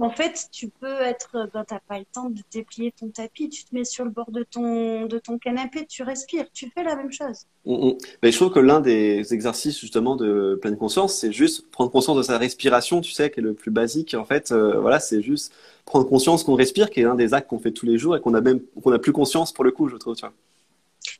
En 0.00 0.10
fait, 0.10 0.48
tu 0.50 0.68
peux 0.68 1.00
être, 1.02 1.50
ben, 1.52 1.64
t'as 1.66 1.80
pas 1.80 1.98
le 1.98 2.06
temps 2.06 2.30
de 2.30 2.40
déplier 2.50 2.92
ton 2.92 3.08
tapis, 3.08 3.50
tu 3.50 3.64
te 3.64 3.74
mets 3.74 3.84
sur 3.84 4.04
le 4.04 4.10
bord 4.10 4.30
de 4.30 4.42
ton, 4.42 5.04
de 5.04 5.18
ton 5.18 5.38
canapé, 5.38 5.84
tu 5.86 6.02
respires, 6.02 6.46
tu 6.54 6.70
fais 6.70 6.82
la 6.82 6.96
même 6.96 7.12
chose. 7.12 7.46
Mm, 7.66 7.88
mm. 7.88 7.98
Mais 8.22 8.32
je 8.32 8.36
trouve 8.38 8.52
que 8.52 8.58
l'un 8.58 8.80
des 8.80 9.34
exercices 9.34 9.78
justement 9.78 10.16
de 10.16 10.58
pleine 10.60 10.78
conscience, 10.78 11.14
c'est 11.14 11.30
juste 11.30 11.70
prendre 11.70 11.90
conscience 11.90 12.16
de 12.16 12.22
sa 12.22 12.38
respiration, 12.38 13.02
tu 13.02 13.12
sais, 13.12 13.30
qui 13.30 13.40
est 13.40 13.42
le 13.42 13.52
plus 13.52 13.70
basique. 13.70 14.14
En 14.14 14.24
fait, 14.24 14.50
euh, 14.50 14.80
voilà, 14.80 14.98
c'est 14.98 15.20
juste 15.20 15.52
prendre 15.84 16.08
conscience 16.08 16.42
qu'on 16.42 16.54
respire, 16.54 16.88
qui 16.88 17.00
est 17.00 17.04
l'un 17.04 17.14
des 17.14 17.34
actes 17.34 17.50
qu'on 17.50 17.58
fait 17.58 17.72
tous 17.72 17.86
les 17.86 17.98
jours 17.98 18.16
et 18.16 18.20
qu'on 18.20 18.32
a 18.32 18.40
même, 18.40 18.60
qu'on 18.82 18.92
a 18.92 18.98
plus 18.98 19.12
conscience 19.12 19.52
pour 19.52 19.64
le 19.64 19.72
coup, 19.72 19.88
je 19.88 19.96
trouve, 19.96 20.16
tu 20.16 20.24
vois. 20.24 20.32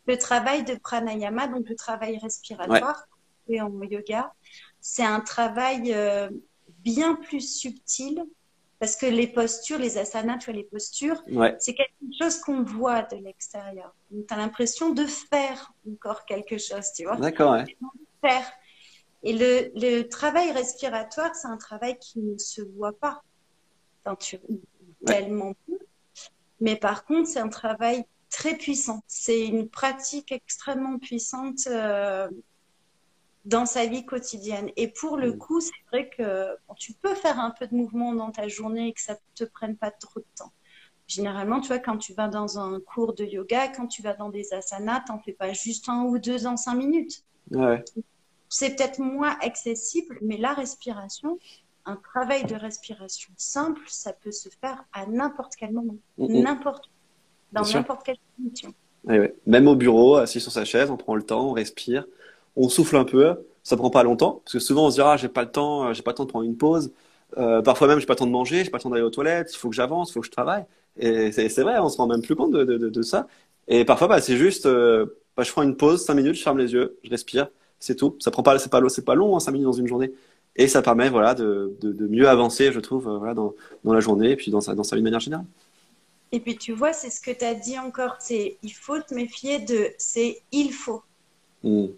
Le 0.07 0.17
travail 0.17 0.65
de 0.65 0.77
pranayama, 0.77 1.47
donc 1.49 1.69
le 1.69 1.75
travail 1.75 2.17
respiratoire, 2.17 3.07
et 3.49 3.61
en 3.61 3.83
yoga, 3.83 4.33
c'est 4.81 5.05
un 5.05 5.21
travail 5.21 5.93
euh, 5.93 6.31
bien 6.83 7.17
plus 7.17 7.41
subtil 7.41 8.25
parce 8.83 8.97
que 8.97 9.07
les 9.07 9.29
postures, 9.29 9.79
les 9.79 9.97
asanas, 9.97 10.39
tu 10.39 10.47
vois, 10.51 10.55
les 10.55 10.65
postures, 10.65 11.23
c'est 11.61 11.73
quelque 11.73 11.93
chose 12.21 12.41
qu'on 12.41 12.65
voit 12.65 13.03
de 13.03 13.15
l'extérieur. 13.15 13.95
Donc, 14.11 14.27
tu 14.27 14.35
as 14.35 14.37
l'impression 14.37 14.91
de 14.91 15.05
faire 15.07 15.73
encore 15.89 16.25
quelque 16.25 16.59
chose, 16.59 16.93
tu 16.93 17.05
vois. 17.05 17.15
D'accord, 17.15 17.53
ouais. 17.53 17.77
Faire. 18.21 18.45
Et 19.23 19.35
le, 19.35 19.71
le 19.77 20.09
travail 20.09 20.51
respiratoire, 20.51 21.33
c'est 21.37 21.47
un 21.47 21.59
travail 21.59 21.97
qui 22.01 22.19
ne 22.19 22.37
se 22.39 22.61
voit 22.77 22.93
pas 22.93 23.23
tu... 24.19 24.41
tellement 25.07 25.55
peu. 25.69 25.79
Mais 26.61 26.75
par 26.75 27.05
contre, 27.05 27.29
c'est 27.29 27.39
un 27.39 27.51
travail 27.51 28.05
très 28.31 28.57
puissant. 28.57 29.05
C'est 29.07 29.47
une 29.47 29.69
pratique 29.69 30.33
extrêmement 30.33 30.99
puissante 30.99 31.69
euh, 31.69 32.29
dans 33.45 33.67
sa 33.67 33.87
vie 33.87 34.05
quotidienne. 34.05 34.71
Et 34.77 34.89
pour 34.89 35.17
le 35.17 35.33
mm. 35.33 35.39
coup, 35.39 35.61
c'est 35.61 35.73
vrai 35.91 36.09
que 36.09 36.57
tu 36.77 36.93
peux 36.95 37.15
faire 37.15 37.41
un 37.41 37.51
peu 37.51 37.67
de 37.67 37.75
mouvement 37.75 38.15
dans 38.15 38.31
ta 38.31 38.49
journée 38.49 38.89
et 38.89 38.93
que 38.93 39.01
ça 39.01 39.15
ne 39.15 39.19
te 39.35 39.45
prenne 39.45 39.77
pas 39.77 39.91
trop 39.91 40.21
de 40.21 40.27
temps. 40.37 40.53
Généralement, 41.09 41.61
tu 41.61 41.69
vois, 41.69 41.79
quand 41.79 41.99
tu 41.99 42.15
vas 42.15 42.29
dans 42.29 42.59
un 42.59 42.81
cours 42.81 43.13
de 43.15 43.25
yoga, 43.25 43.69
quand 43.69 43.87
tu 43.87 44.03
vas 44.03 44.15
dans 44.15 44.31
des 44.31 44.55
asanas, 44.55 45.03
tu 45.07 45.13
n'en 45.13 45.19
fais 45.19 45.33
pas 45.33 45.53
juste 45.53 45.89
un 45.89 46.05
ou 46.05 46.19
deux 46.19 46.47
en 46.47 46.57
cinq 46.57 46.75
minutes. 46.75 47.25
C'est 48.49 48.77
peut-être 48.77 48.99
moins 48.99 49.37
accessible, 49.41 50.19
mais 50.23 50.37
la 50.37 50.53
respiration, 50.53 51.39
un 51.85 51.97
travail 51.97 52.45
de 52.45 52.55
respiration 52.55 53.33
simple, 53.37 53.81
ça 53.89 54.13
peut 54.13 54.31
se 54.31 54.49
faire 54.61 54.85
à 54.93 55.07
n'importe 55.07 55.55
quel 55.57 55.73
moment, 55.73 55.97
mm, 56.19 56.27
mm. 56.27 56.43
n'importe 56.43 56.91
dans 57.53 57.65
n'importe 57.65 58.05
quelle 58.05 58.17
situation. 58.37 58.75
Même 59.47 59.69
au 59.69 59.75
bureau, 59.75 60.17
assis 60.17 60.41
sur 60.41 60.53
sa 60.53 60.65
chaise, 60.65 60.91
on 60.91 60.97
prend 60.97 61.17
le 61.17 61.23
temps, 61.23 61.51
on 61.51 61.53
respire 61.53 62.07
on 62.57 62.69
souffle 62.69 62.97
un 62.97 63.05
peu, 63.05 63.37
ça 63.63 63.77
prend 63.77 63.91
pas 63.91 64.03
longtemps, 64.03 64.43
parce 64.45 64.55
que 64.55 64.59
souvent 64.59 64.87
on 64.87 64.91
se 64.91 64.97
dira, 64.97 65.15
ah, 65.15 65.17
j'ai 65.17 65.29
pas 65.29 65.43
le 65.43 65.51
temps, 65.51 65.89
euh, 65.89 65.93
j'ai 65.95 66.03
pas 66.03 66.11
le 66.13 66.17
temps 66.17 66.25
de 66.25 66.31
prendre 66.31 66.45
une 66.45 66.57
pause. 66.57 66.93
Euh, 67.39 67.63
parfois 67.63 67.89
même, 67.89 67.99
j'ai 67.99 68.07
pas 68.07 68.15
le 68.15 68.19
temps 68.19 68.27
de 68.27 68.33
manger, 68.33 68.65
j'ai 68.65 68.71
pas 68.71 68.79
le 68.79 68.83
temps 68.83 68.91
d'aller 68.91 69.03
aux 69.03 69.11
toilettes, 69.11 69.53
il 69.53 69.57
faut 69.57 69.71
que 69.71 69.75
j'avance, 69.75 70.11
il 70.11 70.13
faut 70.15 70.21
que 70.21 70.27
je 70.27 70.33
travaille. 70.33 70.65
Et 70.99 71.33
c'est 71.33 71.63
vrai, 71.63 71.79
on 71.79 71.89
se 71.89 71.97
rend 71.97 72.07
même 72.07 72.23
plus 72.23 72.37
compte 72.37 72.53
de, 72.53 72.65
de, 72.65 72.91
de, 72.91 73.03
ça. 73.03 73.27
Et 73.69 73.85
parfois, 73.85 74.09
bah, 74.09 74.21
c'est 74.21 74.37
juste, 74.37 74.67
euh, 74.67 75.07
bah, 75.37 75.43
je 75.43 75.51
prends 75.51 75.63
une 75.63 75.77
pause, 75.77 76.05
cinq 76.05 76.15
minutes, 76.15 76.35
je 76.35 76.43
ferme 76.43 76.59
les 76.59 76.73
yeux, 76.75 76.99
je 77.03 77.11
respire, 77.11 77.49
c'est 77.81 77.97
tout. 77.97 78.17
Ça 78.21 78.31
prend 78.31 78.43
pas, 78.43 78.59
c'est 78.59 78.71
pas, 78.71 78.87
c'est 78.91 79.05
pas 79.05 79.15
long, 79.15 79.37
hein, 79.37 79.41
cinq 79.41 79.53
minutes 79.53 79.67
dans 79.67 79.73
une 79.73 79.87
journée. 79.87 80.13
Et 80.57 80.69
ça 80.69 80.83
permet, 80.83 81.09
voilà, 81.09 81.35
de, 81.35 81.75
mieux 82.11 82.29
avancer, 82.29 82.73
je 82.73 82.81
trouve, 82.81 83.09
voilà, 83.09 83.33
dans, 83.33 83.55
dans 83.85 83.95
la 83.95 84.01
journée 84.01 84.33
et 84.33 84.37
puis 84.37 84.51
dans 84.51 84.61
sa, 84.61 84.75
dans 84.75 84.85
sa 84.85 84.97
vie 84.97 85.01
de 85.03 85.05
manière 85.05 85.21
générale. 85.21 85.47
Et 86.33 86.41
puis 86.41 86.57
tu 86.57 86.73
vois, 86.73 86.95
c'est 86.95 87.11
ce 87.11 87.21
que 87.21 87.31
tu 87.31 87.45
as 87.45 87.55
dit 87.55 87.79
encore, 87.79 88.17
c'est 88.19 88.57
il 88.63 88.73
faut 88.73 88.99
te 88.99 89.15
méfier 89.15 89.59
de 89.61 89.91
c'est 89.99 90.41
il 90.51 90.73
faut. 90.73 91.03
Mmh. 91.63 91.89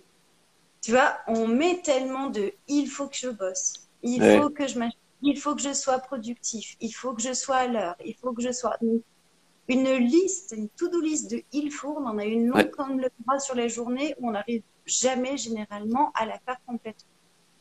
Tu 0.84 0.90
vois, 0.90 1.16
on 1.28 1.48
met 1.48 1.80
tellement 1.82 2.28
de 2.28 2.52
il 2.68 2.88
faut 2.88 3.06
que 3.06 3.16
je 3.16 3.30
bosse, 3.30 3.88
il 4.02 4.20
faut 4.20 4.50
que 4.50 4.68
je 4.68 4.78
il 5.22 5.40
faut 5.40 5.54
que 5.54 5.62
je 5.62 5.72
sois 5.72 5.98
productif, 5.98 6.76
il 6.78 6.92
faut 6.92 7.14
que 7.14 7.22
je 7.22 7.32
sois 7.32 7.56
à 7.56 7.66
l'heure, 7.68 7.96
il 8.04 8.14
faut 8.14 8.34
que 8.34 8.42
je 8.42 8.52
sois 8.52 8.76
une 8.82 9.94
liste, 9.96 10.52
une 10.54 10.68
to-do 10.68 11.00
list 11.00 11.30
de 11.30 11.42
il 11.52 11.70
faut. 11.70 11.96
On 11.98 12.04
en 12.04 12.18
a 12.18 12.26
une 12.26 12.48
longue 12.48 12.68
comme 12.68 13.00
le 13.00 13.08
bras 13.20 13.38
sur 13.38 13.54
les 13.54 13.70
journées 13.70 14.14
où 14.18 14.28
on 14.28 14.32
n'arrive 14.32 14.62
jamais 14.84 15.38
généralement 15.38 16.12
à 16.14 16.26
la 16.26 16.38
faire 16.40 16.60
complètement. 16.66 17.14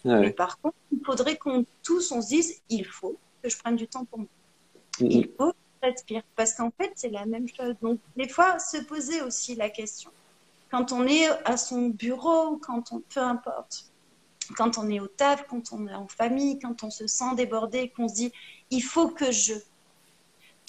Mais 0.03 0.31
par 0.31 0.59
contre, 0.59 0.75
il 0.91 0.99
faudrait 1.05 1.37
qu'on 1.37 1.63
tous 1.81 2.11
on 2.11 2.21
se 2.21 2.27
dise 2.27 2.61
il 2.67 2.85
faut 2.85 3.17
que 3.41 3.47
je 3.47 3.57
prenne 3.57 3.77
du 3.77 3.87
temps 3.87 4.03
pour 4.03 4.19
moi. 4.19 4.27
Il 4.99 5.29
faut 5.37 5.53
que 5.53 5.57
je 5.81 5.87
respire 5.87 6.23
parce 6.35 6.55
qu'en 6.55 6.73
fait 6.77 6.91
c'est 6.95 7.09
la 7.09 7.25
même 7.25 7.47
chose. 7.47 7.75
Donc 7.81 8.01
des 8.17 8.27
fois 8.27 8.59
se 8.59 8.83
poser 8.83 9.21
aussi 9.21 9.55
la 9.55 9.69
question 9.69 10.11
quand 10.73 10.91
on 10.91 11.05
est 11.05 11.27
à 11.45 11.55
son 11.55 11.89
bureau, 11.89 12.57
quand 12.57 12.91
on, 12.91 12.99
peu 13.01 13.19
importe, 13.19 13.85
quand 14.57 14.79
on 14.79 14.89
est 14.89 14.99
au 14.99 15.05
taf, 15.05 15.45
quand 15.47 15.71
on 15.71 15.87
est 15.87 15.93
en 15.93 16.07
famille, 16.07 16.57
quand 16.57 16.83
on 16.83 16.89
se 16.89 17.05
sent 17.05 17.35
débordé, 17.37 17.89
qu'on 17.95 18.07
se 18.07 18.15
dit 18.15 18.31
il 18.71 18.81
faut 18.81 19.09
que 19.09 19.31
je. 19.31 19.53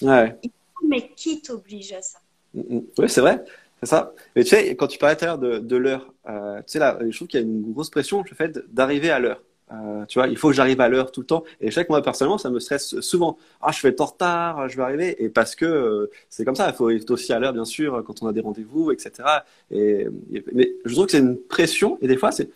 Ouais. 0.03 0.39
Mais 0.87 1.09
qui 1.17 1.41
t'oblige 1.41 1.95
à 1.95 2.03
ça? 2.03 2.19
Mm, 2.53 2.61
mm. 2.61 2.83
Oui, 2.99 3.09
c'est 3.09 3.23
vrai. 3.23 3.43
C'est 3.81 3.89
ça. 3.89 4.13
Mais 4.37 4.45
tu 4.45 4.51
sais, 4.51 4.77
quand 4.77 4.89
tu 4.89 4.99
parlais 4.99 5.17
tout 5.17 5.25
à 5.25 5.29
l'heure 5.29 5.39
de, 5.39 5.59
de 5.59 5.77
l'heure, 5.77 6.13
euh, 6.29 6.59
tu 6.59 6.65
sais, 6.67 6.79
là, 6.79 6.99
je 7.01 7.17
trouve 7.17 7.29
qu'il 7.29 7.41
y 7.41 7.43
a 7.43 7.47
une 7.47 7.73
grosse 7.73 7.89
pression 7.89 8.23
le 8.23 8.37
fait 8.37 8.59
d'arriver 8.75 9.11
à 9.11 9.19
l'heure. 9.19 9.41
Euh, 9.73 10.05
tu 10.07 10.19
vois, 10.19 10.29
il 10.29 10.37
faut 10.37 10.49
que 10.49 10.55
j'arrive 10.55 10.81
à 10.81 10.89
l'heure 10.89 11.11
tout 11.11 11.21
le 11.21 11.27
temps. 11.27 11.45
Et 11.61 11.71
je 11.71 11.75
sais 11.75 11.85
que 11.85 11.91
moi, 11.91 12.03
personnellement, 12.03 12.39
ça 12.39 12.51
me 12.51 12.61
stresse 12.61 13.01
souvent. 13.01 13.39
Ah, 13.63 13.73
je 13.73 13.81
vais 13.83 13.91
être 13.91 14.01
en 14.01 14.07
retard, 14.07 14.69
je 14.69 14.77
vais 14.77 14.83
arriver. 14.83 15.25
Et 15.25 15.29
parce 15.29 15.55
que 15.55 15.65
euh, 15.65 16.11
c'est 16.29 16.45
comme 16.45 16.57
ça, 16.57 16.69
il 16.69 16.75
faut 16.75 16.91
être 16.91 17.11
aussi 17.11 17.33
à 17.33 17.39
l'heure, 17.39 17.53
bien 17.53 17.65
sûr, 17.65 18.03
quand 18.07 18.23
on 18.23 18.27
a 18.27 18.33
des 18.33 18.41
rendez-vous, 18.41 18.93
etc. 18.93 19.13
Et, 19.71 20.09
mais 20.53 20.73
je 20.85 20.93
trouve 20.93 21.07
que 21.07 21.13
c'est 21.13 21.19
une 21.19 21.39
pression. 21.39 21.99
Et 22.03 22.09
des 22.09 22.17
fois, 22.17 22.33
c'est 22.33 22.51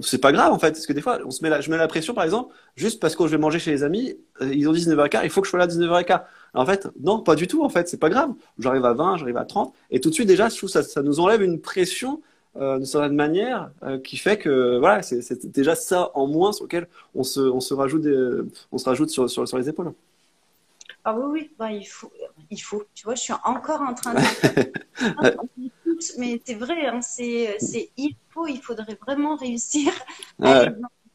c'est 0.00 0.18
pas 0.18 0.32
grave 0.32 0.52
en 0.52 0.58
fait, 0.58 0.72
parce 0.72 0.86
que 0.86 0.92
des 0.92 1.00
fois, 1.00 1.18
on 1.24 1.30
se 1.30 1.42
met 1.42 1.50
la, 1.50 1.60
je 1.60 1.70
mets 1.70 1.76
la 1.76 1.88
pression 1.88 2.14
par 2.14 2.24
exemple, 2.24 2.54
juste 2.76 3.00
parce 3.00 3.16
que 3.16 3.24
je 3.26 3.30
vais 3.30 3.38
manger 3.38 3.58
chez 3.58 3.70
les 3.70 3.82
amis, 3.82 4.16
euh, 4.40 4.52
ils 4.54 4.68
ont 4.68 4.72
19h15, 4.72 5.20
il 5.24 5.30
faut 5.30 5.40
que 5.40 5.46
je 5.46 5.50
sois 5.50 5.58
là 5.58 5.64
à 5.64 5.68
19h15. 5.68 6.22
En 6.54 6.66
fait, 6.66 6.88
non, 7.00 7.20
pas 7.20 7.34
du 7.34 7.46
tout 7.46 7.64
en 7.64 7.68
fait, 7.68 7.88
c'est 7.88 7.98
pas 7.98 8.10
grave. 8.10 8.32
J'arrive 8.58 8.84
à 8.84 8.92
20, 8.92 9.16
j'arrive 9.16 9.36
à 9.36 9.44
30, 9.44 9.74
et 9.90 10.00
tout 10.00 10.10
de 10.10 10.14
suite 10.14 10.28
déjà, 10.28 10.48
je 10.48 10.56
trouve 10.56 10.68
ça, 10.68 10.82
ça 10.82 11.02
nous 11.02 11.20
enlève 11.20 11.42
une 11.42 11.60
pression 11.60 12.20
euh, 12.56 12.76
d'une 12.76 12.86
certaine 12.86 13.14
manière 13.14 13.70
euh, 13.82 13.98
qui 13.98 14.16
fait 14.16 14.38
que 14.38 14.78
voilà, 14.78 15.02
c'est 15.02 15.46
déjà 15.46 15.74
ça 15.74 16.10
en 16.14 16.26
moins 16.26 16.52
sur 16.52 16.64
lequel 16.64 16.86
on 17.14 17.22
se, 17.22 17.40
on 17.40 17.60
se 17.60 17.74
rajoute, 17.74 18.06
on 18.72 18.78
se 18.78 18.84
rajoute 18.84 19.10
sur, 19.10 19.28
sur, 19.28 19.46
sur 19.48 19.58
les 19.58 19.68
épaules. 19.68 19.92
Ah 21.04 21.16
oui, 21.18 21.24
oui, 21.32 21.50
bah, 21.58 21.72
il, 21.72 21.84
faut, 21.84 22.12
il 22.50 22.58
faut. 22.58 22.84
Tu 22.94 23.04
vois, 23.04 23.16
je 23.16 23.22
suis 23.22 23.32
encore 23.44 23.80
en 23.80 23.94
train 23.94 24.14
de. 24.14 24.20
Mais 26.18 26.40
c'est 26.44 26.54
vrai, 26.54 26.86
hein, 26.86 27.00
c'est 27.00 27.56
il 27.96 28.14
faut, 28.30 28.46
il 28.46 28.60
faudrait 28.60 28.98
vraiment 29.06 29.36
réussir 29.36 29.92
à 30.40 30.66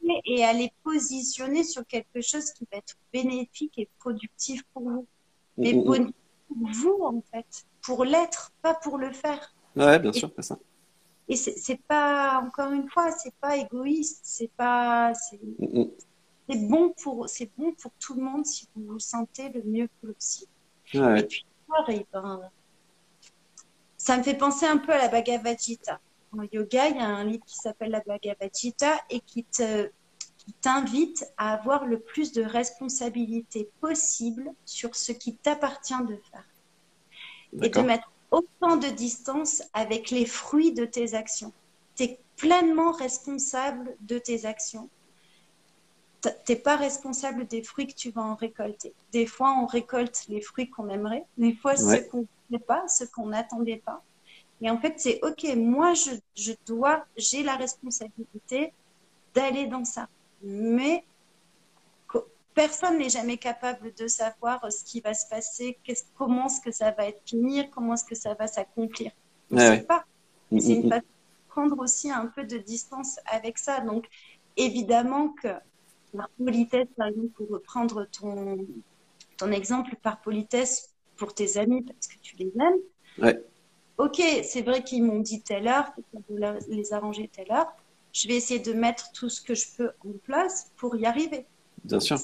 les 0.02 0.20
et 0.24 0.44
à 0.44 0.52
les 0.52 0.72
positionner 0.82 1.64
sur 1.64 1.86
quelque 1.86 2.20
chose 2.20 2.52
qui 2.52 2.66
va 2.70 2.78
être 2.78 2.96
bénéfique 3.12 3.78
et 3.78 3.88
productif 3.98 4.62
pour 4.72 4.82
vous. 4.82 5.06
Mais 5.56 5.72
mm, 5.72 5.76
mm, 5.76 5.80
mm. 5.80 6.12
pour 6.48 6.68
vous, 6.72 7.04
en 7.04 7.22
fait, 7.32 7.66
pour 7.82 8.04
l'être, 8.04 8.52
pas 8.62 8.74
pour 8.74 8.98
le 8.98 9.12
faire. 9.12 9.54
Ouais, 9.76 9.98
bien 9.98 10.12
sûr, 10.12 10.30
c'est 10.36 10.42
ça. 10.42 10.58
Et 11.28 11.36
c'est 11.36 11.80
pas, 11.86 12.42
encore 12.42 12.72
une 12.72 12.88
fois, 12.88 13.12
c'est 13.12 13.34
pas 13.34 13.56
égoïste, 13.58 14.20
c'est 14.22 14.50
pas, 14.56 15.12
c'est 15.14 15.38
bon 16.56 16.94
pour, 17.02 17.28
c'est 17.28 17.50
bon 17.56 17.72
pour 17.74 17.90
tout 18.00 18.14
le 18.14 18.22
monde 18.22 18.46
si 18.46 18.66
vous 18.74 18.92
vous 18.92 18.98
sentez 18.98 19.50
le 19.50 19.62
mieux 19.62 19.88
possible. 20.00 20.50
Ouais. 20.94 21.20
Et 21.20 21.24
puis, 21.24 21.46
ben, 22.12 22.50
ça 23.98 24.16
me 24.16 24.22
fait 24.22 24.38
penser 24.38 24.64
un 24.64 24.78
peu 24.78 24.92
à 24.92 24.98
la 24.98 25.08
Bhagavad 25.08 25.58
Gita. 25.60 26.00
En 26.32 26.42
yoga, 26.50 26.88
il 26.88 26.96
y 26.96 27.00
a 27.00 27.06
un 27.06 27.24
livre 27.24 27.44
qui 27.44 27.56
s'appelle 27.56 27.90
la 27.90 28.00
Bhagavad 28.00 28.50
Gita 28.54 28.98
et 29.10 29.20
qui 29.20 29.44
te, 29.44 29.90
qui 30.38 30.54
t'invite 30.54 31.26
à 31.36 31.52
avoir 31.52 31.84
le 31.84 31.98
plus 32.00 32.32
de 32.32 32.42
responsabilité 32.42 33.68
possible 33.82 34.50
sur 34.64 34.96
ce 34.96 35.12
qui 35.12 35.36
t'appartient 35.36 36.02
de 36.08 36.18
faire. 36.30 36.46
Et 37.62 37.68
de 37.68 37.80
mettre 37.80 38.10
autant 38.30 38.76
de 38.76 38.88
distance 38.88 39.62
avec 39.72 40.10
les 40.10 40.26
fruits 40.26 40.72
de 40.72 40.84
tes 40.84 41.14
actions. 41.14 41.52
Tu 41.96 42.04
es 42.04 42.18
pleinement 42.36 42.92
responsable 42.92 43.96
de 44.00 44.18
tes 44.18 44.44
actions 44.44 44.88
t'es 46.20 46.56
pas 46.56 46.76
responsable 46.76 47.46
des 47.46 47.62
fruits 47.62 47.86
que 47.86 47.94
tu 47.94 48.10
vas 48.10 48.22
en 48.22 48.34
récolter. 48.34 48.92
Des 49.12 49.26
fois, 49.26 49.56
on 49.60 49.66
récolte 49.66 50.24
les 50.28 50.40
fruits 50.40 50.68
qu'on 50.68 50.88
aimerait, 50.88 51.24
des 51.36 51.54
fois, 51.54 51.76
ceux 51.76 52.02
qu'on 52.02 52.26
ne 52.50 52.58
pas, 52.58 52.86
ceux 52.88 53.06
qu'on 53.06 53.26
n'attendait 53.26 53.82
pas. 53.84 54.02
Et 54.60 54.70
en 54.70 54.78
fait, 54.78 54.94
c'est 54.98 55.20
OK, 55.22 55.44
moi, 55.56 55.94
je, 55.94 56.10
je 56.34 56.52
dois, 56.66 57.04
j'ai 57.16 57.42
la 57.42 57.56
responsabilité 57.56 58.72
d'aller 59.34 59.66
dans 59.66 59.84
ça. 59.84 60.08
Mais 60.42 61.04
personne 62.58 62.98
n'est 62.98 63.08
jamais 63.08 63.36
capable 63.36 63.94
de 63.94 64.08
savoir 64.08 64.60
ce 64.72 64.82
qui 64.84 65.00
va 65.00 65.14
se 65.14 65.28
passer, 65.28 65.78
comment 66.16 66.46
est-ce 66.46 66.60
que 66.60 66.72
ça 66.72 66.90
va 66.90 67.06
être 67.06 67.22
finir, 67.24 67.70
comment 67.70 67.94
est-ce 67.94 68.04
que 68.04 68.16
ça 68.16 68.34
va 68.34 68.48
s'accomplir. 68.48 69.12
On 69.52 69.54
ne 69.54 69.60
sait 69.60 69.82
pas. 69.82 70.04
Mm, 70.50 70.58
c'est 70.58 70.74
mm, 70.74 70.80
une 70.80 70.86
mm. 70.86 70.88
façon 70.88 71.02
de 71.02 71.48
prendre 71.48 71.78
aussi 71.78 72.10
un 72.10 72.26
peu 72.26 72.42
de 72.42 72.58
distance 72.58 73.20
avec 73.26 73.58
ça. 73.58 73.80
Donc, 73.80 74.08
évidemment 74.56 75.28
que 75.40 75.48
par 76.16 76.28
politesse, 76.30 76.88
par 76.96 77.06
exemple, 77.06 77.28
pour 77.36 77.48
reprendre 77.48 78.08
ton, 78.10 78.66
ton 79.36 79.52
exemple, 79.52 79.94
par 80.02 80.20
politesse 80.20 80.92
pour 81.16 81.34
tes 81.34 81.58
amis 81.58 81.82
parce 81.82 82.08
que 82.08 82.18
tu 82.20 82.34
les 82.38 82.52
aimes. 82.60 82.80
Ouais. 83.22 83.40
Ok, 83.98 84.20
c'est 84.42 84.62
vrai 84.62 84.82
qu'ils 84.82 85.04
m'ont 85.04 85.20
dit 85.20 85.42
telle 85.42 85.68
heure, 85.68 85.92
les 86.68 86.92
arranger 86.92 87.30
telle 87.32 87.52
heure. 87.52 87.72
Je 88.12 88.26
vais 88.26 88.34
essayer 88.34 88.58
de 88.58 88.72
mettre 88.72 89.12
tout 89.12 89.28
ce 89.28 89.40
que 89.40 89.54
je 89.54 89.66
peux 89.76 89.90
en 90.04 90.12
place 90.24 90.72
pour 90.76 90.96
y 90.96 91.06
arriver. 91.06 91.46
Bien 91.84 92.00
sûr. 92.00 92.18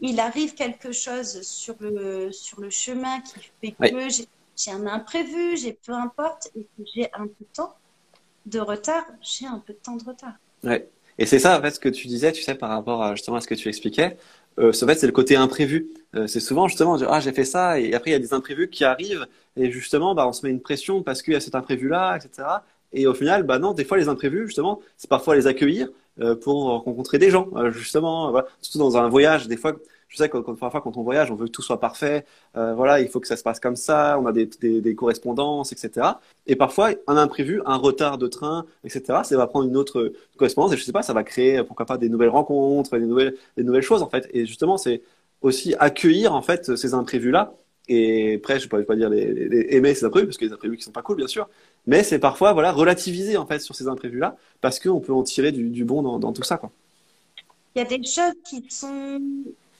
Il 0.00 0.20
arrive 0.20 0.54
quelque 0.54 0.92
chose 0.92 1.42
sur 1.42 1.74
le, 1.80 2.30
sur 2.32 2.60
le 2.60 2.70
chemin 2.70 3.20
qui 3.20 3.50
fait 3.60 3.90
que 3.90 4.08
j'ai 4.56 4.70
un 4.70 4.86
imprévu, 4.86 5.56
j'ai 5.56 5.72
peu 5.72 5.92
importe, 5.92 6.50
et 6.56 6.62
que 6.62 6.84
j'ai 6.94 7.08
un 7.14 7.26
peu 7.26 7.34
de 7.40 7.52
temps 7.54 7.74
de 8.46 8.60
retard, 8.60 9.04
j'ai 9.22 9.46
un 9.46 9.62
peu 9.64 9.72
de 9.72 9.78
temps 9.78 9.96
de 9.96 10.04
retard. 10.04 10.34
Ouais. 10.64 10.88
Et 11.18 11.26
c'est 11.26 11.40
ça, 11.40 11.58
en 11.58 11.62
fait, 11.62 11.72
ce 11.72 11.80
que 11.80 11.88
tu 11.88 12.06
disais, 12.06 12.30
tu 12.32 12.42
sais, 12.42 12.54
par 12.54 12.70
rapport 12.70 13.02
à, 13.02 13.14
justement 13.14 13.36
à 13.36 13.40
ce 13.40 13.48
que 13.48 13.54
tu 13.54 13.68
expliquais. 13.68 14.16
Euh, 14.58 14.70
en 14.70 14.86
fait, 14.86 14.94
c'est 14.94 15.06
le 15.06 15.12
côté 15.12 15.36
imprévu. 15.36 15.88
Euh, 16.14 16.26
c'est 16.26 16.40
souvent, 16.40 16.68
justement, 16.68 16.96
dire, 16.96 17.08
ah, 17.10 17.20
j'ai 17.20 17.32
fait 17.32 17.44
ça, 17.44 17.80
et 17.80 17.94
après, 17.94 18.10
il 18.10 18.12
y 18.12 18.16
a 18.16 18.20
des 18.20 18.34
imprévus 18.34 18.68
qui 18.68 18.84
arrivent, 18.84 19.26
et 19.56 19.70
justement, 19.70 20.14
bah, 20.14 20.26
on 20.26 20.32
se 20.32 20.46
met 20.46 20.52
une 20.52 20.60
pression 20.60 21.02
parce 21.02 21.22
qu'il 21.22 21.32
y 21.32 21.36
a 21.36 21.40
cet 21.40 21.54
imprévu-là, 21.54 22.16
etc. 22.16 22.48
Et 22.92 23.06
au 23.06 23.14
final, 23.14 23.42
bah 23.42 23.58
non, 23.58 23.72
des 23.74 23.84
fois, 23.84 23.98
les 23.98 24.08
imprévus, 24.08 24.46
justement, 24.46 24.80
c'est 24.96 25.10
parfois 25.10 25.36
les 25.36 25.46
accueillir 25.46 25.88
pour 26.42 26.84
rencontrer 26.84 27.18
des 27.18 27.30
gens, 27.30 27.48
euh, 27.56 27.70
justement, 27.70 28.30
voilà. 28.30 28.48
Surtout 28.60 28.78
dans 28.78 28.96
un 28.96 29.08
voyage, 29.08 29.48
des 29.48 29.56
fois, 29.56 29.74
je 30.08 30.16
sais 30.16 30.28
que 30.28 30.38
parfois 30.38 30.80
quand 30.80 30.96
on 30.96 31.02
voyage, 31.02 31.30
on 31.30 31.34
veut 31.34 31.46
que 31.46 31.52
tout 31.52 31.62
soit 31.62 31.80
parfait. 31.80 32.24
Euh, 32.56 32.74
voilà, 32.74 33.00
il 33.00 33.08
faut 33.08 33.20
que 33.20 33.26
ça 33.26 33.36
se 33.36 33.42
passe 33.42 33.60
comme 33.60 33.76
ça. 33.76 34.18
On 34.18 34.26
a 34.26 34.32
des, 34.32 34.46
des, 34.46 34.94
correspondances, 34.94 35.72
etc. 35.72 36.06
Et 36.46 36.56
parfois, 36.56 36.90
un 37.06 37.16
imprévu, 37.16 37.60
un 37.66 37.76
retard 37.76 38.18
de 38.18 38.26
train, 38.26 38.66
etc. 38.84 39.20
Ça 39.24 39.36
va 39.36 39.46
prendre 39.46 39.68
une 39.68 39.76
autre 39.76 40.12
correspondance 40.36 40.72
et 40.72 40.76
je 40.76 40.84
sais 40.84 40.92
pas, 40.92 41.02
ça 41.02 41.12
va 41.12 41.24
créer 41.24 41.62
pourquoi 41.62 41.86
pas 41.86 41.98
des 41.98 42.08
nouvelles 42.08 42.30
rencontres, 42.30 42.98
des 42.98 43.06
nouvelles, 43.06 43.36
des 43.56 43.64
nouvelles 43.64 43.82
choses 43.82 44.02
en 44.02 44.08
fait. 44.08 44.28
Et 44.32 44.46
justement, 44.46 44.78
c'est 44.78 45.02
aussi 45.42 45.74
accueillir 45.78 46.34
en 46.34 46.42
fait 46.42 46.76
ces 46.76 46.94
imprévus 46.94 47.30
là. 47.30 47.54
Et 47.88 48.34
après, 48.36 48.58
je 48.58 48.64
ne 48.64 48.70
pourrais 48.70 48.84
pas 48.84 48.96
dire 48.96 49.08
les, 49.08 49.32
les, 49.32 49.66
aimer 49.74 49.94
ces 49.94 50.04
imprévus 50.04 50.26
parce 50.26 50.36
que 50.36 50.44
les 50.44 50.52
imprévus 50.52 50.76
qui 50.76 50.84
sont 50.84 50.92
pas 50.92 51.02
cool, 51.02 51.16
bien 51.16 51.26
sûr. 51.26 51.48
Mais 51.88 52.04
c'est 52.04 52.18
parfois 52.18 52.52
voilà 52.52 52.70
relativiser 52.70 53.36
en 53.36 53.46
fait 53.46 53.60
sur 53.60 53.74
ces 53.74 53.88
imprévus 53.88 54.18
là 54.18 54.36
parce 54.60 54.78
qu'on 54.78 55.00
peut 55.00 55.12
en 55.12 55.22
tirer 55.22 55.52
du, 55.52 55.70
du 55.70 55.84
bon 55.84 56.02
dans, 56.02 56.18
dans 56.18 56.32
tout 56.32 56.44
ça 56.44 56.58
quoi. 56.58 56.70
Il 57.74 57.78
y 57.78 57.82
a 57.82 57.84
des 57.84 58.04
choses 58.04 58.34
qui 58.44 58.64
sont 58.70 59.20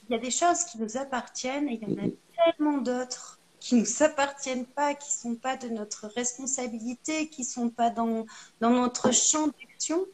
il 0.09 0.13
y 0.13 0.15
a 0.15 0.19
des 0.19 0.31
choses 0.31 0.63
qui 0.65 0.79
nous 0.79 0.97
appartiennent 0.97 1.69
et 1.69 1.79
il 1.79 1.87
y 1.87 1.93
en 1.93 2.03
a 2.03 2.09
tellement 2.43 2.79
d'autres 2.79 3.39
qui 3.59 3.75
ne 3.75 3.81
nous 3.81 4.03
appartiennent 4.03 4.65
pas, 4.65 4.95
qui 4.95 5.09
ne 5.09 5.33
sont 5.33 5.35
pas 5.35 5.57
de 5.57 5.67
notre 5.67 6.07
responsabilité, 6.15 7.27
qui 7.27 7.41
ne 7.41 7.47
sont 7.47 7.69
pas 7.69 7.89
dans, 7.89 8.25
dans 8.61 8.71
notre 8.71 9.13
champ 9.13 9.47
d'action. 9.47 10.05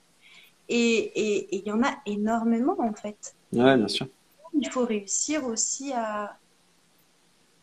Et, 0.68 1.56
il 1.56 1.64
y 1.66 1.72
en 1.72 1.84
a 1.84 1.96
énormément, 2.06 2.76
en 2.80 2.94
fait. 2.94 3.36
Oui, 3.54 3.78
bien 3.78 3.88
sûr. 3.88 4.08
Il 4.54 4.70
faut 4.70 4.86
réussir 4.86 5.46
aussi 5.46 5.94
à. 5.94 6.38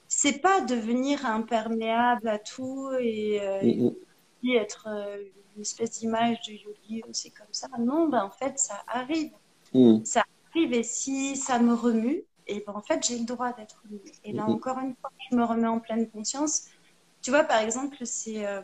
C'est 0.06 0.40
pas 0.40 0.60
devenir 0.60 1.24
imperméable 1.24 2.28
à 2.28 2.38
tout 2.38 2.90
et, 3.00 3.40
euh, 3.40 3.90
être 4.50 4.88
euh, 4.88 5.22
une 5.56 5.62
espèce 5.62 5.98
d'image 5.98 6.40
de 6.46 6.52
yogi, 6.52 7.02
c'est 7.12 7.30
comme 7.30 7.46
ça. 7.52 7.68
Non, 7.78 8.08
ben, 8.08 8.24
en 8.24 8.30
fait, 8.30 8.58
ça 8.58 8.82
arrive. 8.88 9.32
Mm. 9.72 10.04
Ça 10.04 10.24
et 10.54 10.82
si 10.82 11.36
ça 11.36 11.58
me 11.58 11.74
remue, 11.74 12.24
et 12.46 12.62
ben 12.66 12.74
en 12.74 12.82
fait, 12.82 13.06
j'ai 13.06 13.18
le 13.18 13.24
droit 13.24 13.52
d'être 13.52 13.82
remue. 13.84 14.00
Et 14.24 14.32
là, 14.32 14.44
mhm. 14.44 14.54
encore 14.54 14.78
une 14.78 14.94
fois, 14.96 15.10
je 15.30 15.36
me 15.36 15.44
remets 15.44 15.68
en 15.68 15.80
pleine 15.80 16.08
conscience. 16.10 16.66
Tu 17.22 17.30
vois, 17.30 17.44
par 17.44 17.60
exemple, 17.60 17.96
c'est. 18.04 18.46
Euh, 18.46 18.60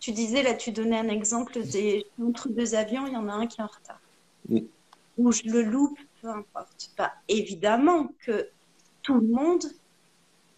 tu 0.00 0.12
disais, 0.12 0.42
là, 0.42 0.54
tu 0.54 0.70
donnais 0.70 0.98
un 0.98 1.08
exemple 1.08 1.62
des, 1.62 2.06
entre 2.22 2.48
deux 2.48 2.74
avions, 2.74 3.06
il 3.06 3.14
y 3.14 3.16
en 3.16 3.28
a 3.28 3.32
un 3.32 3.46
qui 3.46 3.60
est 3.60 3.64
en 3.64 3.68
retard. 3.68 4.00
Ou 5.16 5.32
je 5.32 5.44
le 5.44 5.62
loupe, 5.62 5.98
peu 6.20 6.28
importe. 6.28 6.90
Bah, 6.98 7.12
évidemment 7.28 8.08
que 8.20 8.50
tout 9.02 9.14
le 9.14 9.26
monde, 9.26 9.64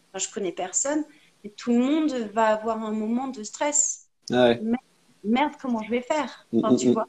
enfin, 0.09 0.18
je 0.18 0.29
connais 0.33 0.51
personne, 0.51 1.05
mais 1.44 1.51
tout 1.51 1.70
le 1.70 1.79
monde 1.79 2.12
va 2.33 2.46
avoir 2.46 2.83
un 2.83 2.90
moment 2.90 3.29
de 3.29 3.44
stress. 3.44 4.06
Ouais. 4.31 4.61
Merde, 5.25 5.53
comment 5.61 5.83
je 5.83 5.91
vais 5.91 6.03
faire? 6.03 6.47
Enfin, 6.53 6.77
Tu 6.77 6.93
vois 6.93 7.09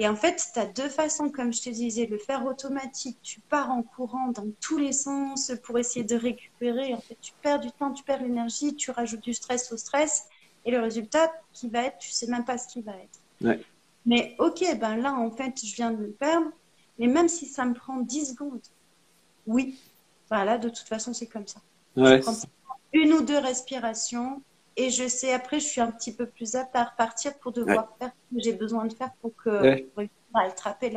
et 0.00 0.06
en 0.06 0.14
fait, 0.14 0.40
tu 0.52 0.58
as 0.60 0.66
deux 0.66 0.88
façons, 0.88 1.28
comme 1.28 1.52
je 1.52 1.60
te 1.60 1.70
disais, 1.70 2.06
le 2.06 2.18
faire 2.18 2.46
automatique, 2.46 3.18
tu 3.20 3.40
pars 3.40 3.70
en 3.70 3.82
courant 3.82 4.28
dans 4.28 4.46
tous 4.60 4.78
les 4.78 4.92
sens 4.92 5.52
pour 5.64 5.76
essayer 5.76 6.04
de 6.04 6.14
récupérer. 6.14 6.94
En 6.94 7.00
fait, 7.00 7.16
tu 7.20 7.32
perds 7.42 7.58
du 7.58 7.72
temps, 7.72 7.92
tu 7.92 8.04
perds 8.04 8.22
l'énergie, 8.22 8.76
tu 8.76 8.92
rajoutes 8.92 9.22
du 9.22 9.34
stress 9.34 9.72
au 9.72 9.76
stress. 9.76 10.28
Et 10.64 10.70
le 10.70 10.80
résultat 10.80 11.32
qui 11.52 11.68
va 11.68 11.82
être, 11.82 11.98
tu 11.98 12.12
sais 12.12 12.28
même 12.28 12.44
pas 12.44 12.58
ce 12.58 12.68
qui 12.68 12.80
va 12.80 12.92
être. 12.92 13.58
Mais 14.06 14.36
ok, 14.38 14.78
ben 14.78 14.96
là, 14.96 15.14
en 15.14 15.32
fait, 15.32 15.54
je 15.64 15.74
viens 15.74 15.90
de 15.90 15.96
me 15.96 16.10
perdre. 16.10 16.50
Mais 17.00 17.08
même 17.08 17.28
si 17.28 17.46
ça 17.46 17.64
me 17.64 17.74
prend 17.74 17.96
10 17.96 18.30
secondes, 18.30 18.62
oui, 19.46 19.80
voilà, 20.28 20.58
de 20.58 20.68
toute 20.68 20.86
façon, 20.86 21.12
c'est 21.12 21.26
comme 21.26 21.46
ça. 21.46 21.60
une 22.92 23.12
ou 23.14 23.22
deux 23.22 23.38
respirations, 23.38 24.42
et 24.78 24.90
je 24.90 25.08
sais, 25.08 25.32
après, 25.32 25.58
je 25.58 25.66
suis 25.66 25.80
un 25.80 25.90
petit 25.90 26.12
peu 26.12 26.24
plus 26.24 26.54
apte 26.54 26.74
à 26.74 26.84
repartir 26.84 27.34
pour 27.40 27.50
devoir 27.50 27.88
faire 27.98 28.10
ce 28.30 28.36
que 28.36 28.42
j'ai 28.42 28.52
besoin 28.52 28.86
de 28.86 28.92
faire 28.92 29.10
pour 29.20 29.32
que. 29.36 29.50
à 30.34 30.42
attraper 30.46 30.92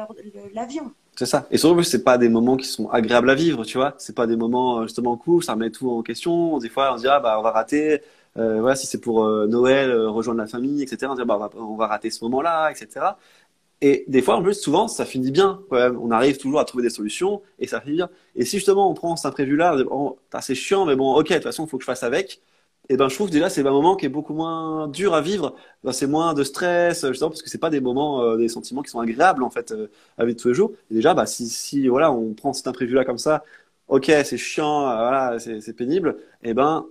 l'avion. 0.54 0.92
C'est 1.18 1.26
ça. 1.26 1.48
Et 1.50 1.58
surtout, 1.58 1.82
c'est 1.82 2.04
pas 2.04 2.18
des 2.18 2.30
moments 2.30 2.58
qui 2.58 2.68
sont 2.68 2.90
agréables 2.90 3.30
à 3.30 3.36
vivre, 3.36 3.66
tu 3.66 3.78
vois. 3.78 3.96
C'est 3.98 4.16
pas 4.16 4.28
des 4.28 4.38
moments 4.38 4.84
justement 4.84 5.18
cool, 5.18 5.44
ça 5.44 5.54
remet 5.54 5.72
tout 5.72 5.90
en 5.90 6.04
question. 6.04 6.60
Des 6.60 6.70
fois, 6.70 6.94
on 6.94 6.98
se 6.98 7.02
dit 7.02 7.08
ah 7.08 7.20
bah 7.20 7.38
on 7.40 7.42
va 7.42 7.52
rater. 7.52 8.02
Euh, 8.38 8.62
voilà, 8.62 8.76
si 8.76 8.88
c'est 8.88 9.02
pour 9.02 9.26
euh, 9.26 9.48
Noël, 9.48 9.90
euh, 9.90 10.10
rejoindre 10.10 10.40
la 10.40 10.48
famille, 10.48 10.82
etc. 10.82 11.08
On, 11.10 11.16
se 11.16 11.22
dit, 11.22 11.28
bah, 11.28 11.36
on, 11.36 11.40
va, 11.40 11.50
on 11.56 11.76
va 11.76 11.88
rater 11.88 12.10
ce 12.12 12.24
moment-là, 12.24 12.70
etc. 12.72 13.06
Et 13.82 14.06
des 14.08 14.22
fois, 14.22 14.36
en 14.36 14.44
plus, 14.44 14.54
souvent, 14.54 14.88
ça 14.88 15.06
finit 15.06 15.32
bien. 15.32 15.62
On 15.72 16.12
arrive 16.12 16.38
toujours 16.38 16.60
à 16.60 16.66
trouver 16.66 16.84
des 16.84 16.92
solutions 16.92 17.42
et 17.60 17.68
ça 17.68 17.82
finit 17.82 17.96
bien. 17.96 18.10
Et 18.36 18.46
si 18.46 18.58
justement 18.58 18.90
on 18.90 18.94
prend 18.94 19.16
cet 19.16 19.26
imprévu-là, 19.26 19.76
oh, 19.90 20.20
c'est 20.40 20.56
chiant, 20.56 20.86
mais 20.86 20.96
bon, 20.96 21.16
ok, 21.16 21.30
de 21.30 21.34
toute 21.34 21.44
façon, 21.44 21.66
il 21.66 21.70
faut 21.70 21.78
que 21.78 21.84
je 21.84 21.88
fasse 21.88 22.04
avec. 22.04 22.42
Et 22.92 22.98
ben, 22.98 23.08
je 23.08 23.16
trouve 23.16 23.30
que 23.30 23.34
déjà, 23.34 23.50
c'est 23.50 23.66
un 23.66 23.72
moment 23.72 23.96
qui 23.96 24.06
est 24.06 24.10
beaucoup 24.10 24.34
moins 24.34 24.90
dur 24.90 25.14
à 25.14 25.22
vivre. 25.22 25.56
Ben, 25.82 25.94
c'est 25.94 26.08
moins 26.08 26.34
de 26.34 26.44
stress, 26.44 27.08
justement, 27.08 27.30
parce 27.30 27.42
que 27.42 27.50
c'est 27.50 27.58
pas 27.58 27.70
des 27.70 27.80
moments, 27.80 28.22
euh, 28.22 28.36
des 28.36 28.50
sentiments 28.50 28.82
qui 28.82 28.90
sont 28.90 29.00
agréables, 29.00 29.44
en 29.44 29.50
fait, 29.50 29.72
euh, 29.72 29.88
à 30.18 30.26
vivre 30.26 30.38
tous 30.38 30.50
les 30.50 30.54
jours. 30.54 30.74
Et 30.92 30.96
déjà, 30.96 31.14
bah, 31.14 31.26
si, 31.26 31.48
si, 31.48 31.88
voilà, 31.88 32.12
on 32.12 32.34
prend 32.34 32.52
cet 32.52 32.68
imprévu-là 32.68 33.06
comme 33.06 33.18
ça, 33.18 33.46
ok, 33.88 34.12
c'est 34.26 34.38
chiant, 34.38 34.90
euh, 34.90 34.98
voilà, 34.98 35.40
c'est 35.40 35.74
pénible, 35.74 36.18
et 36.44 36.54
ben, 36.54 36.86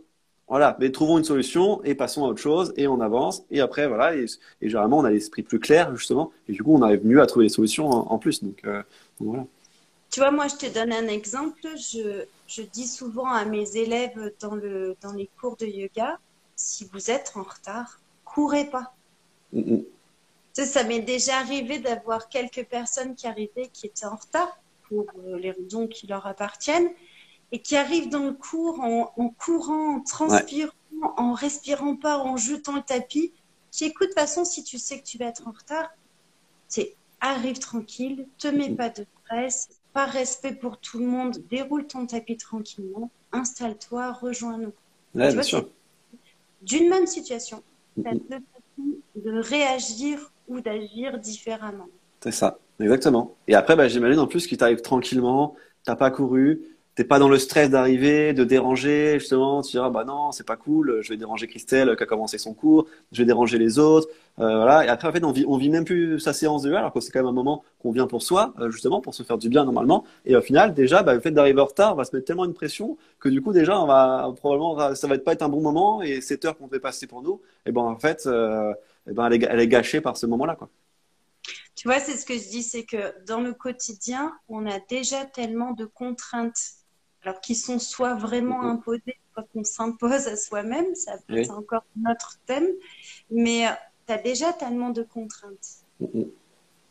voilà, 0.49 0.75
mais 0.81 0.91
trouvons 0.91 1.19
une 1.19 1.25
solution 1.25 1.83
et 1.85 1.95
passons 1.95 2.25
à 2.25 2.29
autre 2.29 2.41
chose 2.41 2.73
et 2.79 2.89
on 2.89 3.01
avance. 3.03 3.43
Et 3.51 3.61
après, 3.61 3.87
voilà, 3.87 4.17
et, 4.17 4.25
généralement, 4.63 4.99
on 5.01 5.05
a 5.05 5.11
l'esprit 5.11 5.43
plus 5.43 5.61
clair, 5.61 5.95
justement, 5.97 6.33
et 6.49 6.53
du 6.53 6.63
coup, 6.63 6.75
on 6.75 6.81
arrive 6.81 7.05
mieux 7.07 7.21
à 7.21 7.27
trouver 7.27 7.45
des 7.45 7.53
solutions 7.53 7.91
en, 7.91 8.19
plus. 8.19 8.43
Donc, 8.43 8.63
donc, 8.65 9.29
voilà. 9.29 9.45
Tu 10.11 10.21
vois, 10.21 10.31
moi, 10.31 10.47
je 10.49 10.67
te 10.67 10.75
donne 10.75 10.93
un 10.93 11.09
exemple. 11.09 11.61
Je, 11.77 12.25
je 12.51 12.63
dis 12.63 12.89
souvent 12.89 13.27
à 13.27 13.45
mes 13.45 13.77
élèves 13.77 14.35
dans, 14.41 14.55
le, 14.55 14.97
dans 15.01 15.13
les 15.13 15.31
cours 15.41 15.57
de 15.57 15.67
yoga, 15.67 16.19
si 16.57 16.85
vous 16.93 17.11
êtes 17.11 17.33
en 17.37 17.45
retard, 17.45 18.01
courez 18.25 18.69
pas. 18.69 18.93
Ça, 20.53 20.85
m'est 20.85 21.01
déjà 21.01 21.39
arrivé 21.39 21.79
d'avoir 21.79 22.29
quelques 22.29 22.65
personnes 22.67 23.15
qui 23.15 23.27
arrivaient 23.27 23.71
qui 23.73 23.87
étaient 23.87 24.07
en 24.07 24.17
retard 24.17 24.59
pour 24.89 25.07
euh, 25.19 25.39
les 25.39 25.53
raisons 25.53 25.87
qui 25.87 26.07
leur 26.07 26.27
appartiennent 26.27 26.91
et 27.53 27.61
qui 27.61 27.77
arrivent 27.77 28.11
dans 28.11 28.25
le 28.25 28.33
cours 28.33 28.81
en, 28.81 29.29
courant, 29.31 29.97
en 29.97 30.01
transpirant, 30.01 30.73
en 31.17 31.33
respirant 31.33 31.97
pas, 31.97 32.19
en 32.19 32.37
jetant 32.37 32.77
le 32.77 32.83
tapis. 32.83 33.33
Qui 33.71 33.85
écoute, 33.85 34.09
de 34.09 34.13
toute 34.13 34.19
façon, 34.19 34.45
si 34.45 34.65
tu 34.65 34.79
sais 34.79 34.99
que 34.99 35.05
tu 35.05 35.19
vas 35.19 35.27
être 35.27 35.47
en 35.47 35.53
retard, 35.53 35.89
c'est 36.67 36.97
arrive 37.21 37.59
tranquille, 37.59 38.27
te 38.39 38.49
mets 38.49 38.75
pas 38.75 38.89
de 38.89 39.07
stress, 39.25 39.69
par 39.93 40.09
respect 40.11 40.55
pour 40.55 40.79
tout 40.79 40.99
le 40.99 41.07
monde, 41.07 41.37
déroule 41.51 41.87
ton 41.87 42.07
tapis 42.07 42.37
tranquillement, 42.37 43.11
installe-toi, 43.33 44.13
rejoins-nous. 44.13 44.73
Ouais, 45.15 45.33
bien 45.33 45.43
sûr. 45.43 45.69
D'une 46.63 46.89
même 46.89 47.07
situation, 47.07 47.63
tu 48.01 48.09
as 48.09 48.15
deux 48.15 48.21
façons 48.29 48.91
de 49.17 49.41
réagir 49.41 50.33
ou 50.49 50.61
d'agir 50.61 51.19
différemment. 51.19 51.89
C'est 52.23 52.33
ça, 52.33 52.59
exactement. 52.79 53.35
Et 53.49 53.55
après, 53.55 53.77
bah, 53.77 53.89
j'imagine 53.89 54.21
en 54.21 54.27
plus 54.27 54.47
qu'il 54.47 54.59
t'arrive 54.59 54.83
tranquillement, 54.83 55.57
t'as 55.85 55.97
pas 55.97 56.11
couru, 56.11 56.61
t'es 56.95 57.05
pas 57.05 57.19
dans 57.19 57.29
le 57.29 57.39
stress 57.39 57.71
d'arriver, 57.71 58.33
de 58.33 58.45
déranger, 58.45 59.19
justement, 59.19 59.63
tu 59.63 59.73
diras, 59.73 59.91
bah 59.91 60.05
non, 60.05 60.33
c'est 60.33 60.47
pas 60.47 60.57
cool, 60.57 60.99
je 61.03 61.11
vais 61.11 61.17
déranger 61.17 61.47
Christelle 61.47 61.97
qui 61.97 62.03
a 62.03 62.07
commencé 62.07 62.37
son 62.39 62.53
cours, 62.53 62.87
je 63.13 63.23
vais 63.23 63.27
déranger 63.27 63.59
les 63.59 63.79
autres, 63.79 64.09
euh, 64.39 64.57
voilà. 64.57 64.85
Et 64.85 64.89
après, 64.89 65.09
en 65.09 65.13
fait, 65.13 65.25
on 65.25 65.33
vit, 65.33 65.45
on 65.47 65.57
vit 65.57 65.71
même 65.71 65.85
plus 65.85 66.19
sa 66.19 66.33
séance 66.33 66.63
de 66.63 66.69
yoga, 66.69 66.81
alors 66.81 66.93
que 66.93 67.01
c'est 67.01 67.13
quand 67.13 67.21
même 67.21 67.29
un 67.29 67.33
moment 67.33 67.63
qu'on 67.81 67.93
vient 67.93 68.07
pour 68.07 68.23
soi, 68.23 68.55
euh, 68.59 68.71
justement, 68.71 69.01
pour 69.01 69.15
se 69.15 69.23
faire 69.23 69.39
du 69.39 69.49
bien 69.49 69.65
normalement. 69.65 70.05
Et 70.25 70.37
au 70.37 70.43
final, 70.43 70.75
déjà, 70.75 71.03
bah, 71.03 71.15
le 71.15 71.21
fait 71.21 71.31
d'arriver 71.31 71.61
en 71.61 71.67
retard 71.67 71.95
va 71.95 72.05
se 72.05 72.15
mettre 72.15 72.27
tellement 72.27 72.45
une 72.45 72.55
pression 72.55 72.97
que 73.19 73.29
du 73.29 73.41
coup, 73.41 73.53
déjà, 73.53 73.81
on 73.81 73.87
va, 73.87 74.33
probablement, 74.37 74.95
ça 74.95 75.07
va 75.07 75.19
pas 75.19 75.33
être 75.33 75.43
un 75.43 75.49
bon 75.49 75.61
moment 75.61 76.03
et 76.03 76.21
cette 76.21 76.45
heure 76.45 76.57
qu'on 76.57 76.67
devait 76.67 76.81
passer 76.81 77.07
pour 77.07 77.23
nous, 77.23 77.41
et 77.67 77.73
ben, 77.73 77.83
en 77.83 77.99
fait, 77.99 78.25
euh, 78.27 78.73
ben, 79.07 79.27
elle 79.27 79.43
est, 79.43 79.47
elle 79.49 79.61
est 79.61 79.69
gâchée 79.69 80.01
par 80.01 80.17
ce 80.17 80.27
moment-là, 80.27 80.57
quoi. 80.57 80.69
Tu 81.75 81.89
vois, 81.89 81.99
c'est 81.99 82.17
ce 82.17 82.27
que 82.27 82.35
je 82.35 82.49
dis, 82.51 82.63
c'est 82.63 82.85
que 82.85 83.15
dans 83.27 83.41
le 83.41 83.55
quotidien, 83.55 84.35
on 84.49 84.67
a 84.67 84.79
déjà 84.91 85.25
tellement 85.25 85.73
de 85.73 85.87
contraintes 85.87 86.80
alors 87.23 87.41
qui 87.41 87.55
sont 87.55 87.79
soit 87.79 88.15
vraiment 88.15 88.63
imposés, 88.63 89.19
soit 89.33 89.47
qu'on 89.53 89.65
s'impose 89.65 90.27
à 90.27 90.37
soi-même, 90.37 90.95
ça 90.95 91.17
c'est 91.29 91.51
encore 91.51 91.85
notre 91.97 92.39
thème, 92.47 92.69
mais 93.31 93.67
euh, 93.67 93.73
tu 94.07 94.13
as 94.13 94.19
déjà 94.19 94.53
tellement 94.53 94.91
de 94.91 95.03
contraintes. 95.03 95.85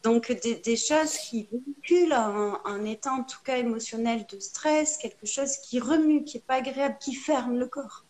Donc 0.04 0.32
des, 0.32 0.76
choses 0.78 1.18
qui 1.18 1.50
véhiculent 1.52 2.14
un, 2.14 2.86
état 2.86 3.12
en 3.12 3.24
tout 3.24 3.40
cas 3.44 3.58
émotionnel 3.58 4.26
de 4.32 4.40
stress, 4.40 4.98
quelque 4.98 5.26
chose 5.26 5.58
qui 5.58 5.80
remue, 5.80 6.24
qui 6.24 6.38
n'est 6.38 6.44
pas 6.44 6.56
agréable, 6.56 6.98
qui 7.02 7.16
ferme 7.16 7.58
le 7.58 7.68
corps. 7.68 8.06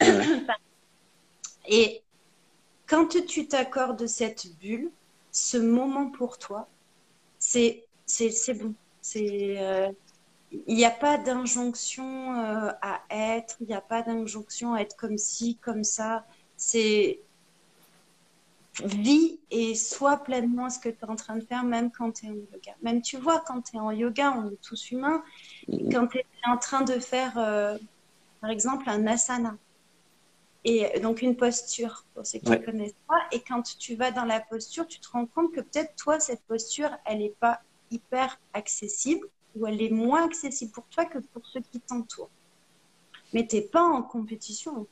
Et 1.66 2.02
quand 2.86 3.08
tu 3.26 3.48
t'accordes 3.48 4.06
cette 4.06 4.46
bulle, 4.58 4.90
ce 5.32 5.56
moment 5.56 6.10
pour 6.10 6.38
toi, 6.38 6.68
c'est 7.38 7.84
bon. 8.54 8.74
C'est 9.00 9.56
euh, 9.58 9.90
il 10.66 10.74
n'y 10.74 10.84
a 10.84 10.90
pas 10.90 11.18
d'injonction 11.18 12.34
euh, 12.38 12.70
à 12.80 13.00
être, 13.10 13.56
il 13.60 13.66
n'y 13.66 13.74
a 13.74 13.80
pas 13.80 14.02
d'injonction 14.02 14.74
à 14.74 14.80
être 14.80 14.96
comme 14.96 15.18
ci, 15.18 15.56
comme 15.56 15.84
ça. 15.84 16.24
C'est 16.56 17.20
vis 18.82 19.38
et 19.50 19.74
sois 19.74 20.16
pleinement 20.16 20.68
ce 20.68 20.78
que 20.78 20.88
tu 20.88 20.98
es 21.04 21.08
en 21.08 21.16
train 21.16 21.36
de 21.36 21.44
faire, 21.44 21.62
même 21.62 21.90
quand 21.90 22.12
tu 22.12 22.26
es 22.26 22.30
en 22.30 22.34
yoga. 22.34 22.74
Même 22.82 23.02
tu 23.02 23.16
vois, 23.16 23.40
quand 23.46 23.62
tu 23.62 23.76
es 23.76 23.80
en 23.80 23.92
yoga, 23.92 24.32
on 24.36 24.50
est 24.50 24.60
tous 24.62 24.90
humains. 24.90 25.22
Quand 25.92 26.08
tu 26.08 26.18
es 26.18 26.26
en 26.46 26.58
train 26.58 26.82
de 26.82 26.98
faire, 26.98 27.38
euh, 27.38 27.78
par 28.40 28.50
exemple, 28.50 28.88
un 28.88 29.06
asana, 29.06 29.56
et 30.64 30.98
donc 31.00 31.20
une 31.20 31.36
posture, 31.36 32.04
pour 32.14 32.26
ceux 32.26 32.38
qui 32.38 32.50
ne 32.50 32.56
connaissent 32.56 32.96
pas, 33.06 33.20
et 33.32 33.40
quand 33.40 33.62
tu 33.78 33.96
vas 33.96 34.10
dans 34.10 34.24
la 34.24 34.40
posture, 34.40 34.86
tu 34.86 34.98
te 34.98 35.08
rends 35.10 35.26
compte 35.26 35.52
que 35.52 35.60
peut-être 35.60 35.94
toi, 35.94 36.18
cette 36.18 36.42
posture, 36.42 36.90
elle 37.04 37.18
n'est 37.18 37.34
pas 37.38 37.60
hyper 37.90 38.40
accessible 38.54 39.28
ou 39.56 39.66
elle 39.66 39.80
est 39.80 39.90
moins 39.90 40.24
accessible 40.24 40.72
pour 40.72 40.84
toi 40.86 41.04
que 41.04 41.18
pour 41.18 41.46
ceux 41.46 41.60
qui 41.60 41.80
t'entourent. 41.80 42.30
Mais 43.32 43.46
tu 43.46 43.56
n'es 43.56 43.62
pas 43.62 43.82
en 43.82 44.02
compétition. 44.02 44.86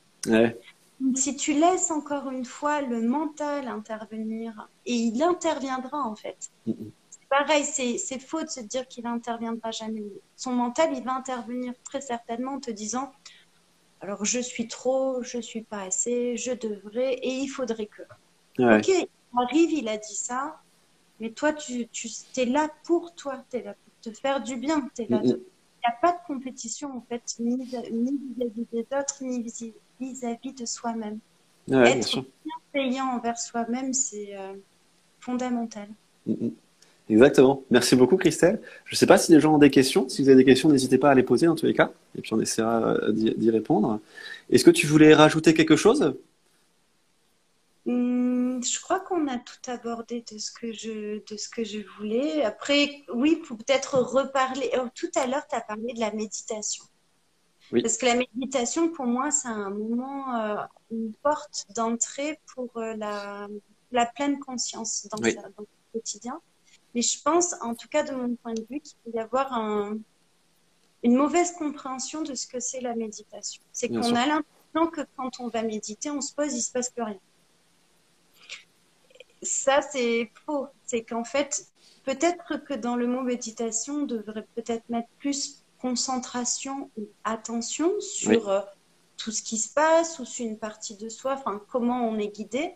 Si 1.15 1.35
tu 1.35 1.53
laisses 1.53 1.91
encore 1.91 2.29
une 2.29 2.45
fois 2.45 2.81
le 2.81 3.01
mental 3.01 3.67
intervenir, 3.67 4.69
et 4.85 4.93
il 4.93 5.21
interviendra 5.21 5.99
en 5.99 6.15
fait. 6.15 6.51
C'est 6.65 7.27
pareil, 7.29 7.65
c'est 7.65 8.19
faux 8.19 8.43
de 8.43 8.49
se 8.49 8.61
dire 8.61 8.87
qu'il 8.87 9.05
interviendra 9.05 9.71
jamais. 9.71 10.03
Son 10.35 10.53
mental, 10.53 10.91
il 10.95 11.03
va 11.03 11.15
intervenir 11.15 11.73
très 11.83 12.01
certainement 12.01 12.53
en 12.53 12.59
te 12.59 12.71
disant 12.71 13.11
alors 14.03 14.25
je 14.25 14.39
suis 14.39 14.67
trop, 14.67 15.23
je 15.23 15.39
suis 15.39 15.61
pas 15.61 15.83
assez, 15.83 16.35
je 16.35 16.51
devrais, 16.51 17.13
et 17.13 17.29
il 17.29 17.47
faudrait 17.47 17.87
que. 17.87 18.01
Ok, 18.59 18.89
il 18.89 19.07
arrive, 19.37 19.71
il 19.71 19.87
a 19.87 19.97
dit 19.97 20.15
ça, 20.15 20.61
mais 21.21 21.31
toi, 21.31 21.53
tu, 21.53 21.87
tu 21.87 22.09
es 22.35 22.45
là 22.45 22.69
pour 22.83 23.15
toi, 23.15 23.45
tu 23.49 23.57
es 23.57 23.63
là 23.63 23.73
te 24.03 24.11
faire 24.11 24.41
du 24.41 24.57
bien. 24.57 24.87
Il 24.99 25.07
n'y 25.07 25.15
a 25.15 25.95
pas 26.01 26.11
de 26.11 26.17
compétition, 26.27 26.97
en 26.97 27.01
fait, 27.09 27.21
ni 27.39 27.65
vis-à-vis 27.65 28.67
des 28.71 28.85
autres, 28.97 29.21
ni 29.21 29.41
vis-à-vis 29.99 30.53
de 30.53 30.65
soi-même. 30.65 31.19
Être 31.69 32.25
bienveillant 32.73 33.05
envers 33.15 33.37
soi-même, 33.37 33.93
c'est 33.93 34.35
euh, 34.37 34.53
fondamental. 35.19 35.87
Exactement. 37.09 37.63
Merci 37.69 37.95
beaucoup, 37.95 38.17
Christelle. 38.17 38.61
Je 38.85 38.95
ne 38.95 38.97
sais 38.97 39.05
pas 39.05 39.17
si 39.17 39.31
les 39.31 39.39
gens 39.39 39.55
ont 39.55 39.59
des 39.59 39.69
questions. 39.69 40.07
Si 40.09 40.21
vous 40.21 40.29
avez 40.29 40.37
des 40.37 40.45
questions, 40.45 40.69
n'hésitez 40.69 40.97
pas 40.97 41.11
à 41.11 41.15
les 41.15 41.23
poser 41.23 41.45
dans 41.45 41.55
tous 41.55 41.65
les 41.65 41.73
cas. 41.73 41.91
Et 42.17 42.21
puis 42.21 42.33
on 42.33 42.39
essaiera 42.39 42.95
euh, 42.95 43.11
d'y 43.11 43.49
répondre. 43.49 43.99
Est-ce 44.49 44.63
que 44.63 44.71
tu 44.71 44.87
voulais 44.87 45.13
rajouter 45.13 45.53
quelque 45.53 45.75
chose? 45.75 46.13
Hmm, 47.85 48.22
je 48.63 48.79
crois 48.81 48.99
qu'on 48.99 49.27
a 49.27 49.37
tout 49.37 49.71
abordé 49.71 50.23
de 50.31 50.37
ce 50.37 50.51
que 50.51 50.71
je, 50.71 51.23
de 51.25 51.37
ce 51.37 51.49
que 51.49 51.63
je 51.63 51.79
voulais. 51.97 52.43
Après, 52.43 53.03
oui, 53.13 53.37
pour 53.37 53.57
peut-être 53.57 53.99
reparler. 53.99 54.69
Oh, 54.77 54.87
tout 54.93 55.11
à 55.15 55.27
l'heure, 55.27 55.47
tu 55.47 55.55
as 55.55 55.61
parlé 55.61 55.93
de 55.93 55.99
la 55.99 56.11
méditation. 56.11 56.83
Parce 57.71 57.97
que 57.97 58.05
la 58.05 58.15
méditation, 58.15 58.89
pour 58.89 59.05
moi, 59.05 59.31
c'est 59.31 59.47
un 59.47 59.69
moment, 59.69 60.35
euh, 60.35 60.55
une 60.91 61.13
porte 61.23 61.65
d'entrée 61.75 62.39
pour 62.53 62.69
euh, 62.77 62.93
la, 62.95 63.47
la, 63.91 64.05
pleine 64.05 64.39
conscience 64.39 65.07
dans, 65.11 65.21
le 65.23 65.65
quotidien. 65.91 66.39
Mais 66.93 67.01
je 67.01 67.21
pense, 67.21 67.55
en 67.61 67.73
tout 67.73 67.87
cas 67.87 68.03
de 68.03 68.13
mon 68.13 68.35
point 68.35 68.53
de 68.53 68.65
vue, 68.69 68.79
qu'il 68.81 68.97
peut 69.03 69.11
y 69.15 69.19
avoir 69.19 69.53
un, 69.53 69.97
une 71.01 71.15
mauvaise 71.15 71.53
compréhension 71.53 72.21
de 72.21 72.35
ce 72.35 72.45
que 72.45 72.59
c'est 72.59 72.81
la 72.81 72.95
méditation. 72.95 73.63
C'est 73.71 73.89
qu'on 73.89 74.13
a 74.13 74.25
l'impression 74.27 74.91
que 74.91 75.01
quand 75.17 75.39
on 75.39 75.47
va 75.47 75.63
méditer, 75.63 76.11
on 76.11 76.21
se 76.21 76.33
pose, 76.33 76.53
il 76.53 76.61
se 76.61 76.71
passe 76.71 76.89
plus 76.89 77.03
rien 77.03 77.19
ça, 79.43 79.81
c'est 79.81 80.31
faux. 80.45 80.67
C'est 80.85 81.03
qu'en 81.03 81.23
fait, 81.23 81.67
peut-être 82.03 82.57
que 82.57 82.73
dans 82.73 82.95
le 82.95 83.07
mot 83.07 83.21
méditation, 83.21 83.95
on 83.95 84.05
devrait 84.05 84.47
peut-être 84.55 84.87
mettre 84.89 85.09
plus 85.19 85.63
concentration 85.79 86.89
ou 86.97 87.09
attention 87.23 87.99
sur 87.99 88.49
euh, 88.49 88.61
tout 89.17 89.31
ce 89.31 89.41
qui 89.41 89.57
se 89.57 89.73
passe 89.73 90.19
ou 90.19 90.25
sur 90.25 90.45
une 90.45 90.57
partie 90.57 90.95
de 90.95 91.09
soi, 91.09 91.33
enfin, 91.33 91.61
comment 91.69 92.07
on 92.07 92.17
est 92.17 92.29
guidé. 92.29 92.73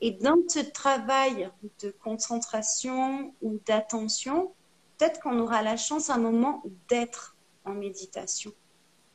Et 0.00 0.12
dans 0.12 0.36
ce 0.48 0.60
travail 0.60 1.50
de 1.80 1.90
concentration 1.90 3.34
ou 3.42 3.60
d'attention, 3.66 4.54
peut-être 4.96 5.20
qu'on 5.20 5.38
aura 5.38 5.62
la 5.62 5.76
chance 5.76 6.08
à 6.08 6.14
un 6.14 6.18
moment 6.18 6.62
d'être 6.88 7.36
en 7.64 7.74
méditation. 7.74 8.52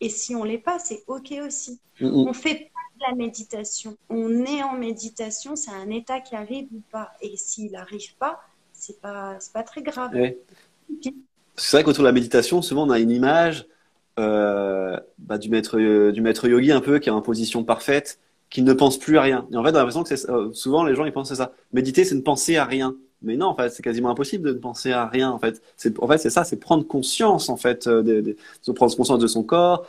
Et 0.01 0.09
si 0.09 0.35
on 0.35 0.43
l'est 0.43 0.57
pas, 0.57 0.79
c'est 0.79 1.03
OK 1.07 1.33
aussi. 1.45 1.79
On 2.01 2.33
fait 2.33 2.71
la 3.07 3.15
méditation. 3.15 3.97
On 4.09 4.45
est 4.45 4.63
en 4.63 4.73
méditation, 4.73 5.55
c'est 5.55 5.71
un 5.71 5.89
état 5.89 6.21
qui 6.21 6.35
arrive 6.35 6.67
ou 6.73 6.81
pas. 6.91 7.11
Et 7.21 7.37
s'il 7.37 7.71
n'arrive 7.71 8.15
pas, 8.17 8.41
c'est 8.73 8.99
pas, 9.01 9.37
pas 9.53 9.63
très 9.63 9.81
grave. 9.81 10.11
C'est 11.57 11.77
vrai 11.77 11.83
qu'autour 11.83 12.03
de 12.03 12.07
la 12.07 12.13
méditation, 12.13 12.61
souvent 12.61 12.87
on 12.87 12.89
a 12.89 12.99
une 12.99 13.11
image 13.11 13.67
euh, 14.19 14.97
bah, 15.17 15.37
du, 15.37 15.49
maître, 15.49 15.79
du 16.11 16.21
maître 16.21 16.47
yogi 16.47 16.71
un 16.71 16.81
peu 16.81 16.99
qui 16.99 17.09
est 17.09 17.13
en 17.13 17.21
position 17.21 17.63
parfaite, 17.63 18.19
qui 18.49 18.61
ne 18.61 18.73
pense 18.73 18.97
plus 18.97 19.17
à 19.17 19.21
rien. 19.21 19.47
Et 19.51 19.57
en 19.57 19.63
fait, 19.63 19.71
on 19.71 19.75
a 19.75 19.79
l'impression 19.79 20.03
que 20.03 20.15
c'est, 20.15 20.29
euh, 20.29 20.51
souvent 20.53 20.83
les 20.83 20.95
gens 20.95 21.05
ils 21.05 21.13
pensent 21.13 21.31
à 21.31 21.35
ça. 21.35 21.53
Méditer, 21.73 22.05
c'est 22.05 22.15
ne 22.15 22.21
penser 22.21 22.57
à 22.57 22.65
rien. 22.65 22.95
Mais 23.25 23.35
non, 23.35 23.47
en 23.47 23.55
fait, 23.55 23.69
c'est 23.69 23.83
quasiment 23.83 24.09
impossible 24.09 24.47
de 24.47 24.53
ne 24.53 24.59
penser 24.59 24.91
à 24.91 25.07
rien. 25.07 25.31
En 25.31 25.39
fait, 25.39 25.61
c'est 25.75 25.99
en 25.99 26.07
fait 26.07 26.17
ça, 26.29 26.43
c'est 26.43 26.57
prendre 26.57 26.85
conscience 26.85 27.49
en 27.49 27.57
fait, 27.57 27.87
euh, 27.87 28.01
de, 28.03 28.35
prendre 28.73 28.95
conscience 28.95 29.19
de 29.19 29.27
son 29.27 29.43
corps. 29.43 29.85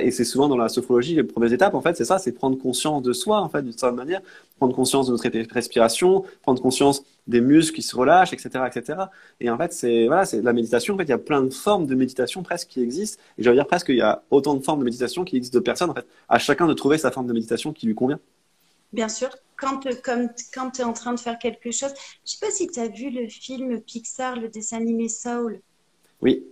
Et 0.00 0.10
c'est 0.10 0.24
souvent 0.24 0.48
dans 0.48 0.56
la 0.56 0.68
sophrologie 0.68 1.14
les 1.14 1.24
premières 1.24 1.52
étapes. 1.52 1.74
En 1.74 1.80
fait, 1.80 1.96
c'est 1.96 2.04
ça, 2.04 2.18
c'est 2.18 2.32
prendre 2.32 2.56
conscience 2.56 3.02
de 3.02 3.12
soi 3.12 3.40
en 3.40 3.48
fait 3.48 3.62
d'une 3.62 3.72
certaine 3.72 3.96
manière, 3.96 4.20
prendre 4.58 4.74
conscience 4.74 5.08
de 5.08 5.12
notre 5.12 5.52
respiration, 5.52 6.24
prendre 6.42 6.62
conscience 6.62 7.02
des 7.26 7.40
muscles 7.40 7.74
qui 7.74 7.82
se 7.82 7.96
relâchent, 7.96 8.32
etc., 8.32 8.64
etc. 8.66 8.98
Et 9.40 9.50
en 9.50 9.58
fait, 9.58 9.72
c'est 9.72 10.06
voilà, 10.06 10.24
la 10.42 10.52
méditation. 10.52 10.94
En 10.94 10.96
fait, 10.96 11.04
il 11.04 11.10
y 11.10 11.12
a 11.12 11.18
plein 11.18 11.42
de 11.42 11.50
formes 11.50 11.86
de 11.86 11.94
méditation 11.94 12.42
presque 12.42 12.68
qui 12.68 12.80
existent. 12.80 13.20
Et 13.36 13.42
je 13.42 13.50
veux 13.50 13.56
dire 13.56 13.66
presque 13.66 13.88
il 13.88 13.96
y 13.96 14.02
a 14.02 14.22
autant 14.30 14.54
de 14.54 14.62
formes 14.62 14.80
de 14.80 14.84
méditation 14.84 15.24
qui 15.24 15.36
existent 15.36 15.58
de 15.58 15.64
personnes. 15.64 15.90
En 15.90 15.94
fait, 15.94 16.06
à 16.28 16.38
chacun 16.38 16.66
de 16.66 16.74
trouver 16.74 16.98
sa 16.98 17.10
forme 17.10 17.26
de 17.26 17.32
méditation 17.32 17.72
qui 17.72 17.86
lui 17.86 17.94
convient. 17.94 18.20
Bien 18.92 19.08
sûr, 19.08 19.28
quand, 19.56 19.86
comme, 20.02 20.28
quand 20.52 20.70
tu 20.70 20.80
es 20.80 20.84
en 20.84 20.92
train 20.92 21.12
de 21.14 21.20
faire 21.20 21.38
quelque 21.38 21.70
chose. 21.70 21.92
Je 22.24 22.32
sais 22.32 22.38
pas 22.40 22.50
si 22.50 22.66
tu 22.68 22.78
as 22.80 22.88
vu 22.88 23.10
le 23.10 23.28
film 23.28 23.80
Pixar, 23.80 24.36
le 24.36 24.48
dessin 24.48 24.78
animé 24.78 25.08
Soul. 25.08 25.60
Oui. 26.20 26.44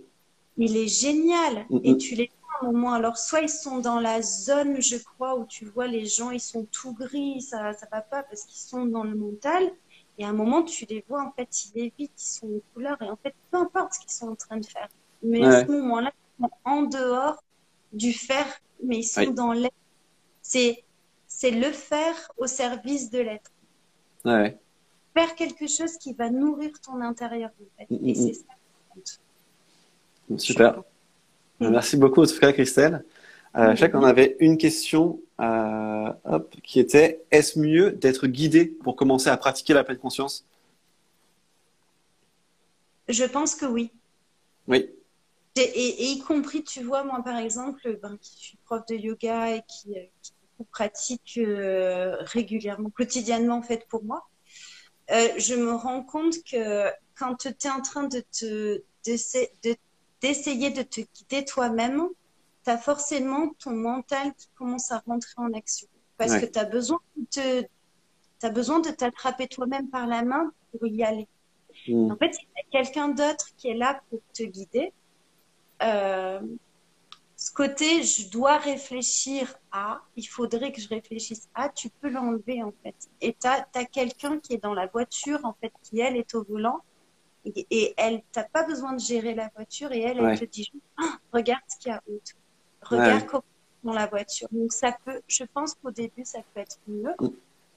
Il 0.57 0.77
est 0.77 0.87
génial. 0.87 1.65
Et 1.83 1.97
tu 1.97 2.15
les 2.15 2.31
vois 2.41 2.49
à 2.61 2.65
un 2.65 2.71
moment. 2.71 2.93
Alors, 2.93 3.17
soit 3.17 3.41
ils 3.41 3.49
sont 3.49 3.79
dans 3.79 3.99
la 3.99 4.21
zone, 4.21 4.81
je 4.81 4.97
crois, 4.97 5.37
où 5.37 5.45
tu 5.45 5.65
vois 5.65 5.87
les 5.87 6.05
gens, 6.05 6.31
ils 6.31 6.39
sont 6.39 6.65
tout 6.71 6.93
gris, 6.93 7.41
ça 7.41 7.57
ne 7.57 7.73
va 7.91 8.01
pas 8.01 8.23
parce 8.23 8.43
qu'ils 8.45 8.61
sont 8.61 8.85
dans 8.85 9.03
le 9.03 9.15
mental. 9.15 9.71
Et 10.17 10.23
à 10.23 10.29
un 10.29 10.33
moment, 10.33 10.63
tu 10.63 10.85
les 10.85 11.03
vois, 11.09 11.23
en 11.23 11.31
fait, 11.31 11.49
ils 11.65 11.79
évitent, 11.79 12.11
ils 12.17 12.25
sont 12.25 12.47
en 12.47 12.59
couleur. 12.73 13.01
Et 13.01 13.09
en 13.09 13.17
fait, 13.17 13.35
peu 13.51 13.57
importe 13.57 13.95
ce 13.95 13.99
qu'ils 13.99 14.11
sont 14.11 14.29
en 14.29 14.35
train 14.35 14.57
de 14.57 14.65
faire. 14.65 14.87
Mais 15.21 15.43
à 15.43 15.65
ce 15.65 15.71
moment-là, 15.71 16.11
ils 16.39 16.43
sont 16.43 16.51
en 16.63 16.81
dehors 16.83 17.43
du 17.91 18.13
faire, 18.13 18.47
mais 18.81 18.99
ils 18.99 19.03
sont 19.03 19.31
dans 19.31 19.51
l'air. 19.51 19.71
C'est 20.41 20.84
c'est 21.35 21.51
le 21.51 21.69
faire 21.71 22.31
au 22.37 22.47
service 22.47 23.09
de 23.09 23.19
l'être. 23.19 23.51
Ouais. 24.23 24.57
Faire 25.13 25.35
quelque 25.35 25.67
chose 25.67 25.97
qui 25.97 26.13
va 26.13 26.29
nourrir 26.29 26.71
ton 26.79 27.01
intérieur. 27.01 27.49
En 27.49 27.77
fait. 27.77 27.93
Et 27.93 28.15
c'est 28.15 28.33
ça 28.33 28.43
qui 28.43 29.17
compte. 30.27 30.39
Super. 30.39 30.81
Merci 31.59 31.97
beaucoup 31.97 32.21
en 32.21 32.25
tout 32.25 32.39
cas, 32.39 32.53
Christelle. 32.53 33.03
Euh, 33.57 33.71
je 33.71 33.81
sais 33.81 33.91
qu'on 33.91 34.03
avait 34.03 34.37
une 34.39 34.57
question 34.57 35.19
euh, 35.41 36.13
hop, 36.23 36.55
qui 36.63 36.79
était 36.79 37.21
est-ce 37.31 37.59
mieux 37.59 37.91
d'être 37.91 38.27
guidé 38.27 38.65
pour 38.65 38.95
commencer 38.95 39.27
à 39.29 39.35
pratiquer 39.35 39.73
la 39.73 39.83
pleine 39.83 39.97
conscience? 39.97 40.45
Je 43.09 43.25
pense 43.25 43.55
que 43.55 43.65
oui. 43.65 43.91
Oui. 44.69 44.89
Et, 45.57 46.11
y 46.11 46.19
compris, 46.19 46.63
tu 46.63 46.81
vois, 46.81 47.03
moi 47.03 47.21
par 47.23 47.37
exemple, 47.37 47.99
ben, 48.01 48.17
qui 48.21 48.37
suis 48.37 48.57
prof 48.65 48.85
de 48.87 48.95
yoga 48.95 49.51
et 49.51 49.61
qui, 49.67 49.97
euh, 49.97 50.03
qui 50.21 50.31
pratique 50.63 51.37
euh, 51.37 52.17
régulièrement, 52.21 52.89
quotidiennement 52.89 53.57
en 53.57 53.61
fait 53.61 53.85
pour 53.87 54.03
moi, 54.03 54.27
euh, 55.11 55.27
je 55.37 55.55
me 55.55 55.73
rends 55.73 56.03
compte 56.03 56.35
que 56.49 56.89
quand 57.15 57.35
tu 57.35 57.49
es 57.49 57.69
en 57.69 57.81
train 57.81 58.03
de 58.03 58.23
te 58.31 58.81
d'essayer 60.21 60.71
de, 60.71 60.81
te 60.81 61.01
quitter 61.01 61.45
toi-même, 61.45 62.07
tu 62.63 62.71
as 62.71 62.77
forcément 62.77 63.49
ton 63.59 63.71
mental 63.71 64.33
qui 64.33 64.47
commence 64.55 64.91
à 64.91 65.03
rentrer 65.05 65.33
en 65.37 65.53
action. 65.53 65.87
Parce 66.17 66.37
que 66.37 66.45
tu 66.45 66.57
as 66.57 66.65
besoin 66.65 66.99
de 67.35 67.67
as 68.41 68.49
besoin 68.49 68.79
de 68.79 68.89
t'attraper 68.89 69.47
toi-même 69.47 69.89
par 69.89 70.07
la 70.07 70.23
main 70.23 70.51
pour 70.71 70.87
y 70.87 71.03
aller. 71.03 71.27
Mm. 71.87 72.11
En 72.11 72.15
fait, 72.17 72.31
a 72.57 72.71
quelqu'un 72.71 73.09
d'autre 73.09 73.49
qui 73.57 73.69
est 73.69 73.73
là 73.75 74.01
pour 74.09 74.19
te 74.33 74.43
guider, 74.43 74.93
euh, 75.83 76.39
ce 77.45 77.51
côté, 77.51 78.01
je 78.01 78.27
dois 78.31 78.57
réfléchir 78.57 79.55
à, 79.71 80.01
il 80.15 80.23
faudrait 80.23 80.71
que 80.71 80.81
je 80.81 80.89
réfléchisse 80.89 81.47
à, 81.53 81.69
tu 81.69 81.91
peux 81.91 82.09
l'enlever 82.09 82.63
en 82.63 82.73
fait. 82.81 82.95
Et 83.21 83.33
tu 83.39 83.47
as, 83.47 83.85
quelqu'un 83.85 84.39
qui 84.39 84.55
est 84.55 84.63
dans 84.63 84.73
la 84.73 84.87
voiture, 84.87 85.39
en 85.43 85.53
fait, 85.61 85.71
qui 85.83 85.99
elle 85.99 86.17
est 86.17 86.33
au 86.33 86.43
volant, 86.43 86.79
et, 87.45 87.67
et 87.69 87.93
elle, 87.97 88.23
t'as 88.31 88.45
pas 88.45 88.63
besoin 88.63 88.93
de 88.93 88.99
gérer 88.99 89.35
la 89.35 89.51
voiture, 89.55 89.91
et 89.91 90.01
elle, 90.01 90.17
elle 90.17 90.39
te 90.39 90.45
dit, 90.45 90.71
ah, 90.97 91.19
regarde 91.31 91.61
ce 91.67 91.77
qu'il 91.77 91.91
y 91.91 91.93
a 91.93 92.01
autour. 92.07 92.39
Regarde 92.81 93.27
comment 93.27 93.43
dans 93.83 93.93
la 93.93 94.07
voiture. 94.07 94.47
Donc 94.51 94.73
ça 94.73 94.97
peut, 95.05 95.21
je 95.27 95.43
pense 95.43 95.75
qu'au 95.75 95.91
début, 95.91 96.25
ça 96.25 96.39
peut 96.51 96.61
être 96.61 96.79
mieux. 96.87 97.13
Mm. 97.19 97.29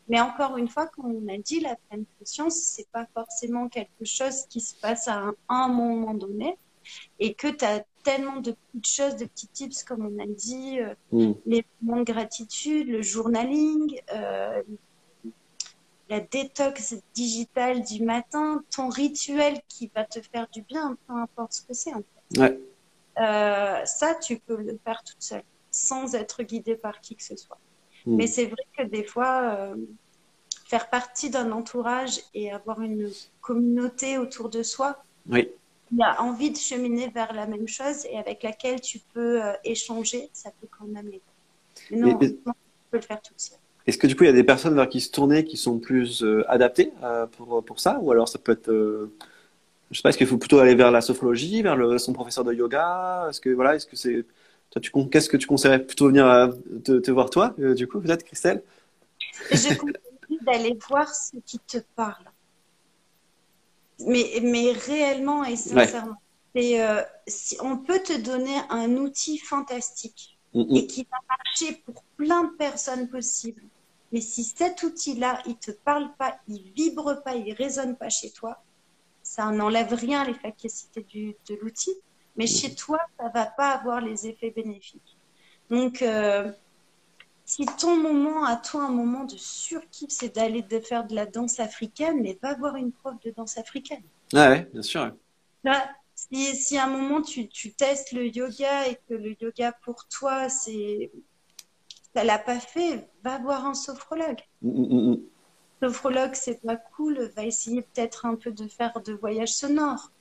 Mais 0.08 0.20
encore 0.22 0.56
une 0.56 0.68
fois, 0.68 0.86
comme 0.86 1.14
on 1.14 1.28
a 1.28 1.36
dit, 1.36 1.60
la 1.60 1.76
pleine 1.76 2.06
conscience, 2.18 2.54
c'est 2.54 2.88
pas 2.88 3.06
forcément 3.12 3.68
quelque 3.68 4.06
chose 4.06 4.46
qui 4.48 4.62
se 4.62 4.74
passe 4.74 5.08
à 5.08 5.30
un 5.50 5.68
moment 5.68 6.14
donné 6.14 6.56
et 7.18 7.34
que 7.34 7.48
tu 7.48 7.66
as 7.66 7.84
tellement 8.08 8.40
de 8.40 8.52
petites 8.72 8.86
choses, 8.86 9.16
de 9.16 9.26
petits 9.26 9.48
tips, 9.48 9.82
comme 9.82 10.06
on 10.06 10.22
a 10.22 10.26
dit, 10.26 10.80
euh, 10.80 10.94
mm. 11.12 11.32
les 11.44 11.64
moments 11.82 12.02
de 12.02 12.10
gratitude, 12.10 12.88
le 12.88 13.02
journaling, 13.02 14.00
euh, 14.14 14.62
la 16.08 16.20
détox 16.20 16.94
digitale 17.12 17.84
du 17.84 18.02
matin, 18.02 18.64
ton 18.74 18.88
rituel 18.88 19.60
qui 19.68 19.90
va 19.94 20.04
te 20.04 20.20
faire 20.22 20.48
du 20.50 20.62
bien, 20.62 20.96
peu 21.06 21.14
importe 21.14 21.52
ce 21.52 21.62
que 21.62 21.74
c'est 21.74 21.92
en 21.92 22.02
fait. 22.38 22.58
Euh, 23.20 23.84
ça, 23.84 24.14
tu 24.14 24.38
peux 24.38 24.56
le 24.56 24.78
faire 24.82 25.02
toute 25.04 25.20
seule, 25.20 25.42
sans 25.70 26.14
être 26.14 26.42
guidé 26.42 26.76
par 26.76 27.02
qui 27.02 27.14
que 27.14 27.22
ce 27.22 27.36
soit. 27.36 27.58
Mm. 28.06 28.16
Mais 28.16 28.26
c'est 28.26 28.46
vrai 28.46 28.64
que 28.74 28.84
des 28.84 29.04
fois, 29.04 29.74
faire 30.64 30.88
partie 30.88 31.28
d'un 31.28 31.52
entourage 31.52 32.20
et 32.32 32.50
avoir 32.52 32.80
une 32.80 33.10
communauté 33.42 34.16
autour 34.16 34.48
de 34.48 34.62
soi, 34.62 35.04
oui 35.28 35.50
il 35.92 36.02
a 36.02 36.22
envie 36.22 36.50
de 36.50 36.56
cheminer 36.56 37.08
vers 37.08 37.32
la 37.32 37.46
même 37.46 37.68
chose 37.68 38.04
et 38.10 38.18
avec 38.18 38.42
laquelle 38.42 38.80
tu 38.80 38.98
peux 39.14 39.42
euh, 39.42 39.52
échanger, 39.64 40.28
ça 40.32 40.50
peut 40.60 40.68
quand 40.70 40.86
même 40.86 41.08
aider. 41.08 41.22
Mais 41.90 42.12
non, 42.12 42.18
tu 42.18 42.38
peux 42.90 42.96
le 42.96 43.00
faire 43.00 43.20
tout 43.22 43.32
seul. 43.36 43.58
Est-ce 43.86 43.96
que 43.96 44.06
du 44.06 44.14
coup, 44.14 44.24
il 44.24 44.26
y 44.26 44.30
a 44.30 44.34
des 44.34 44.44
personnes 44.44 44.74
vers 44.74 44.88
qui 44.88 45.00
se 45.00 45.10
tourner 45.10 45.44
qui 45.44 45.56
sont 45.56 45.78
plus 45.78 46.22
euh, 46.22 46.44
adaptées 46.48 46.92
euh, 47.02 47.26
pour, 47.26 47.64
pour 47.64 47.80
ça? 47.80 47.98
Ou 48.02 48.12
alors 48.12 48.28
ça 48.28 48.38
peut 48.38 48.52
être. 48.52 48.70
je 49.90 49.96
sais 49.96 50.02
pas, 50.02 50.10
est-ce 50.10 50.18
qu'il 50.18 50.26
faut 50.26 50.38
plutôt 50.38 50.58
aller 50.58 50.74
vers 50.74 50.90
la 50.90 51.00
sophrologie, 51.00 51.62
vers 51.62 51.76
le, 51.76 51.96
son 51.98 52.12
professeur 52.12 52.44
de 52.44 52.52
yoga? 52.52 53.26
Est-ce 53.30 53.40
que 53.40 53.50
voilà, 53.50 53.76
est-ce 53.76 53.86
que 53.86 53.96
c'est. 53.96 54.26
Toi, 54.70 54.82
tu, 54.82 54.90
qu'est-ce 55.10 55.30
que 55.30 55.38
tu 55.38 55.46
conseillerais 55.46 55.82
plutôt 55.82 56.08
venir 56.08 56.52
te, 56.84 56.98
te, 56.98 57.10
voir 57.10 57.30
toi, 57.30 57.54
du 57.56 57.88
coup, 57.88 58.00
peut-être, 58.00 58.24
Christelle? 58.24 58.62
Je 59.50 59.74
conseille 59.74 60.38
d'aller 60.42 60.78
voir 60.90 61.08
ce 61.08 61.38
qui 61.46 61.58
te 61.58 61.78
parle 61.96 62.26
mais, 64.06 64.40
mais 64.42 64.72
réellement 64.72 65.44
et 65.44 65.56
sincèrement. 65.56 66.16
Euh, 66.56 67.02
si 67.26 67.56
on 67.60 67.78
peut 67.78 68.02
te 68.02 68.16
donner 68.16 68.56
un 68.70 68.96
outil 68.96 69.38
fantastique 69.38 70.38
et 70.54 70.86
qui 70.86 71.06
va 71.10 71.18
marcher 71.28 71.82
pour 71.84 72.02
plein 72.16 72.44
de 72.44 72.56
personnes 72.56 73.08
possibles. 73.08 73.62
Mais 74.10 74.20
si 74.20 74.42
cet 74.42 74.82
outil-là, 74.82 75.42
il 75.46 75.56
te 75.56 75.70
parle 75.70 76.10
pas, 76.18 76.38
il 76.48 76.72
vibre 76.74 77.22
pas, 77.22 77.34
il 77.34 77.52
résonne 77.52 77.96
pas 77.96 78.08
chez 78.08 78.30
toi, 78.30 78.62
ça 79.22 79.50
n'enlève 79.50 79.92
rien 79.92 80.24
l'efficacité 80.24 81.06
de 81.48 81.54
l'outil. 81.56 81.94
Mais 82.36 82.46
chez 82.46 82.74
toi, 82.74 82.98
ça 83.18 83.28
va 83.28 83.46
pas 83.46 83.72
avoir 83.72 84.00
les 84.00 84.26
effets 84.26 84.50
bénéfiques. 84.50 85.18
Donc, 85.70 86.02
euh, 86.02 86.50
si 87.48 87.64
ton 87.64 87.96
moment 87.96 88.44
à 88.44 88.56
toi, 88.56 88.84
un 88.84 88.90
moment 88.90 89.24
de 89.24 89.38
surkiff, 89.38 90.10
c'est 90.10 90.34
d'aller 90.34 90.60
de 90.60 90.80
faire 90.80 91.06
de 91.06 91.14
la 91.14 91.24
danse 91.24 91.60
africaine, 91.60 92.20
mais 92.20 92.38
va 92.42 92.54
voir 92.54 92.76
une 92.76 92.92
prof 92.92 93.14
de 93.24 93.30
danse 93.30 93.56
africaine. 93.56 94.02
Ah 94.34 94.50
ouais, 94.50 94.68
bien 94.70 94.82
sûr. 94.82 95.14
si, 96.14 96.54
si, 96.56 96.76
à 96.76 96.84
un 96.84 96.90
moment 96.90 97.22
tu, 97.22 97.48
tu, 97.48 97.72
testes 97.72 98.12
le 98.12 98.26
yoga 98.26 98.88
et 98.88 98.96
que 99.08 99.14
le 99.14 99.34
yoga 99.40 99.72
pour 99.82 100.06
toi, 100.08 100.50
c'est 100.50 101.10
ça 102.14 102.22
l'a 102.22 102.38
pas 102.38 102.60
fait, 102.60 103.08
va 103.24 103.38
voir 103.38 103.64
un 103.64 103.74
sophrologue. 103.74 104.40
Mm, 104.60 104.82
mm, 104.82 105.10
mm, 105.12 105.18
sophrologue, 105.82 106.34
c'est 106.34 106.60
pas 106.60 106.76
cool, 106.76 107.32
va 107.34 107.44
essayer 107.46 107.80
peut-être 107.80 108.26
un 108.26 108.36
peu 108.36 108.52
de 108.52 108.68
faire 108.68 109.00
de 109.00 109.14
voyages 109.14 109.54
sonores. 109.54 110.12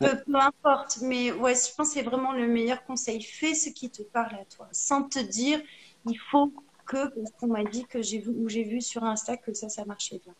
Peu, 0.00 0.16
peu, 0.26 0.34
importe, 0.34 0.98
mais 1.02 1.30
ouais, 1.30 1.54
je 1.54 1.74
pense 1.74 1.88
que 1.88 1.94
c'est 1.94 2.02
vraiment 2.02 2.32
le 2.32 2.48
meilleur 2.48 2.84
conseil. 2.84 3.22
Fais 3.22 3.54
ce 3.54 3.70
qui 3.70 3.90
te 3.90 4.02
parle 4.02 4.34
à 4.34 4.44
toi, 4.44 4.68
sans 4.72 5.04
te 5.04 5.20
dire 5.20 5.60
il 6.06 6.18
faut 6.30 6.52
que, 6.86 7.08
parce 7.08 7.30
qu'on 7.38 7.46
m'a 7.48 7.64
dit 7.64 7.84
que 7.86 8.02
j'ai 8.02 8.18
vu, 8.18 8.30
ou 8.30 8.48
j'ai 8.48 8.64
vu 8.64 8.80
sur 8.80 9.04
Insta 9.04 9.36
que 9.36 9.54
ça, 9.54 9.68
ça 9.68 9.84
marchait 9.84 10.20
bien. 10.24 10.34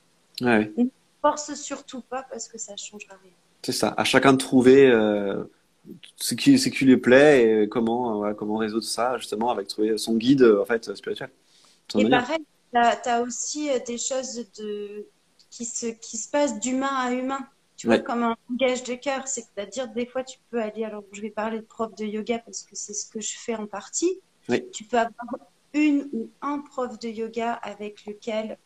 Ouais. 0.46 0.72
Ne 0.76 0.84
force 1.22 1.54
surtout 1.54 2.02
pas 2.02 2.24
parce 2.30 2.48
que 2.48 2.58
ça 2.58 2.72
ne 2.72 2.78
changera 2.78 3.14
rien. 3.22 3.32
C'est 3.62 3.72
ça. 3.72 3.94
À 3.96 4.04
chacun 4.04 4.32
de 4.32 4.38
trouver 4.38 4.86
euh, 4.90 5.44
ce, 6.16 6.34
qui, 6.34 6.58
ce 6.58 6.68
qui 6.68 6.84
lui 6.84 6.98
plaît 6.98 7.62
et 7.62 7.68
comment, 7.68 8.24
euh, 8.24 8.34
comment 8.34 8.56
résoudre 8.56 8.84
ça, 8.84 9.16
justement, 9.16 9.50
avec 9.50 9.68
trouver 9.68 9.96
son 9.96 10.16
guide, 10.16 10.42
euh, 10.42 10.60
en 10.60 10.66
fait, 10.66 10.94
spirituel. 10.94 11.30
Et 11.96 12.08
pareil, 12.08 12.44
tu 12.72 12.78
as, 12.78 13.22
aussi 13.22 13.70
des 13.86 13.98
choses 13.98 14.44
de, 14.58 15.06
qui, 15.50 15.64
se, 15.64 15.86
qui 15.86 16.18
se 16.18 16.30
passent 16.30 16.58
d'humain 16.60 16.94
à 16.94 17.12
humain. 17.12 17.46
Tu 17.84 17.88
vois, 17.88 17.98
comme 17.98 18.22
un 18.22 18.36
langage 18.48 18.82
de 18.82 18.94
cœur. 18.94 19.28
C'est-à-dire, 19.28 19.88
des 19.88 20.06
fois, 20.06 20.24
tu 20.24 20.38
peux 20.50 20.60
aller. 20.60 20.84
Alors, 20.84 21.04
je 21.12 21.20
vais 21.20 21.30
parler 21.30 21.58
de 21.58 21.64
prof 21.64 21.94
de 21.94 22.04
yoga 22.04 22.38
parce 22.38 22.62
que 22.62 22.74
c'est 22.74 22.94
ce 22.94 23.08
que 23.10 23.20
je 23.20 23.38
fais 23.38 23.54
en 23.56 23.66
partie. 23.66 24.20
Oui. 24.48 24.68
Tu 24.70 24.84
peux 24.84 24.98
avoir 24.98 25.36
une 25.72 26.08
ou 26.12 26.30
un 26.40 26.60
prof 26.60 26.98
de 26.98 27.08
yoga 27.08 27.52
avec 27.52 28.06
lequel 28.06 28.58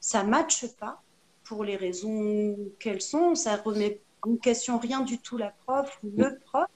ça 0.00 0.24
matche 0.24 0.66
pas. 0.76 1.02
pour 1.44 1.62
les 1.64 1.76
raisons 1.76 2.56
qu'elles 2.78 3.02
sont. 3.02 3.34
Ça 3.34 3.56
remet 3.56 4.00
en 4.22 4.36
question 4.36 4.78
rien 4.78 5.00
du 5.02 5.18
tout 5.18 5.36
la 5.36 5.50
prof 5.50 5.98
ou 6.02 6.10
le 6.16 6.38
prof. 6.38 6.66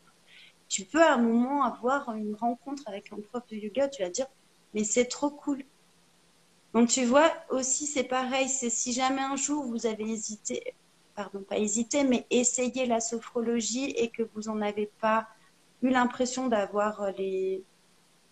Tu 0.68 0.84
peux 0.84 1.02
à 1.02 1.14
un 1.14 1.18
moment 1.18 1.64
avoir 1.64 2.14
une 2.14 2.34
rencontre 2.34 2.82
avec 2.86 3.12
un 3.12 3.16
prof 3.20 3.42
de 3.48 3.56
yoga, 3.56 3.88
tu 3.88 4.02
vas 4.02 4.10
dire, 4.10 4.26
mais 4.74 4.84
c'est 4.84 5.06
trop 5.06 5.30
cool. 5.30 5.64
Donc 6.74 6.90
tu 6.90 7.04
vois, 7.06 7.32
aussi 7.48 7.86
c'est 7.86 8.04
pareil, 8.04 8.48
c'est 8.48 8.68
si 8.70 8.92
jamais 8.92 9.22
un 9.22 9.36
jour 9.36 9.64
vous 9.64 9.86
avez 9.86 10.04
hésité, 10.04 10.74
pardon, 11.18 11.40
pas 11.40 11.58
hésité, 11.58 12.04
mais 12.04 12.26
essayé 12.30 12.86
la 12.86 13.00
sophrologie 13.00 13.90
et 13.96 14.08
que 14.08 14.22
vous 14.34 14.42
n'en 14.42 14.60
avez 14.60 14.88
pas 15.00 15.26
eu 15.82 15.90
l'impression 15.90 16.46
d'avoir 16.46 17.10
les, 17.18 17.64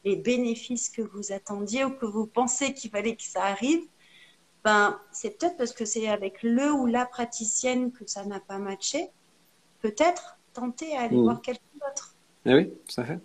les 0.04 0.14
bénéfices 0.14 0.88
que 0.88 1.02
vous 1.02 1.32
attendiez 1.32 1.84
ou 1.84 1.90
que 1.90 2.06
vous 2.06 2.26
pensez 2.26 2.74
qu'il 2.74 2.92
fallait 2.92 3.16
que 3.16 3.24
ça 3.24 3.42
arrive, 3.42 3.82
ben, 4.62 5.00
c'est 5.10 5.36
peut-être 5.36 5.56
parce 5.56 5.72
que 5.72 5.84
c'est 5.84 6.06
avec 6.06 6.44
le 6.44 6.72
ou 6.72 6.86
la 6.86 7.06
praticienne 7.06 7.90
que 7.90 8.06
ça 8.06 8.24
n'a 8.24 8.38
pas 8.38 8.58
matché. 8.58 9.08
Peut-être 9.82 10.38
tenter 10.52 10.96
à 10.96 11.02
aller 11.02 11.16
hmm. 11.16 11.24
voir 11.24 11.42
quelqu'un 11.42 11.62
d'autre. 11.84 12.14
Eh 12.44 12.54
oui, 12.54 12.72
ça 12.88 13.04
fait. 13.04 13.18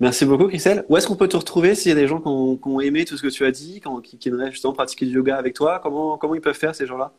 Merci 0.00 0.24
beaucoup, 0.24 0.48
Christelle. 0.48 0.86
Où 0.88 0.96
est-ce 0.96 1.06
qu'on 1.06 1.16
peut 1.16 1.28
te 1.28 1.36
retrouver 1.36 1.74
s'il 1.74 1.90
y 1.90 1.92
a 1.92 1.94
des 1.94 2.08
gens 2.08 2.22
qui 2.22 2.28
ont, 2.28 2.80
aimé 2.80 3.04
tout 3.04 3.18
ce 3.18 3.22
que 3.22 3.28
tu 3.28 3.44
as 3.44 3.50
dit, 3.50 3.82
qui, 4.02 4.16
qui, 4.16 4.28
aimeraient 4.30 4.50
justement 4.50 4.72
pratiquer 4.72 5.04
du 5.04 5.12
yoga 5.12 5.36
avec 5.36 5.52
toi? 5.52 5.78
Comment, 5.82 6.16
comment 6.16 6.34
ils 6.34 6.40
peuvent 6.40 6.56
faire, 6.56 6.74
ces 6.74 6.86
gens-là? 6.86 7.12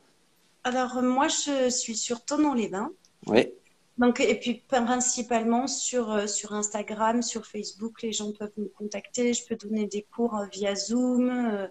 Alors, 0.68 1.02
moi, 1.02 1.30
je 1.30 1.70
suis 1.70 1.96
sur 1.96 2.26
Tonon-les-Bains. 2.26 2.92
Oui. 3.28 3.48
Donc, 3.98 4.20
et 4.20 4.38
puis 4.38 4.66
principalement 4.68 5.66
sur, 5.66 6.12
euh, 6.12 6.28
sur 6.28 6.52
Instagram, 6.52 7.22
sur 7.22 7.46
Facebook, 7.46 8.02
les 8.02 8.12
gens 8.12 8.34
peuvent 8.34 8.52
me 8.58 8.68
contacter. 8.68 9.34
Je 9.34 9.46
peux 9.46 9.56
donner 9.56 9.88
des 9.88 10.02
cours 10.02 10.36
euh, 10.36 10.46
via 10.52 10.76
Zoom. 10.76 11.30
Euh, 11.30 11.68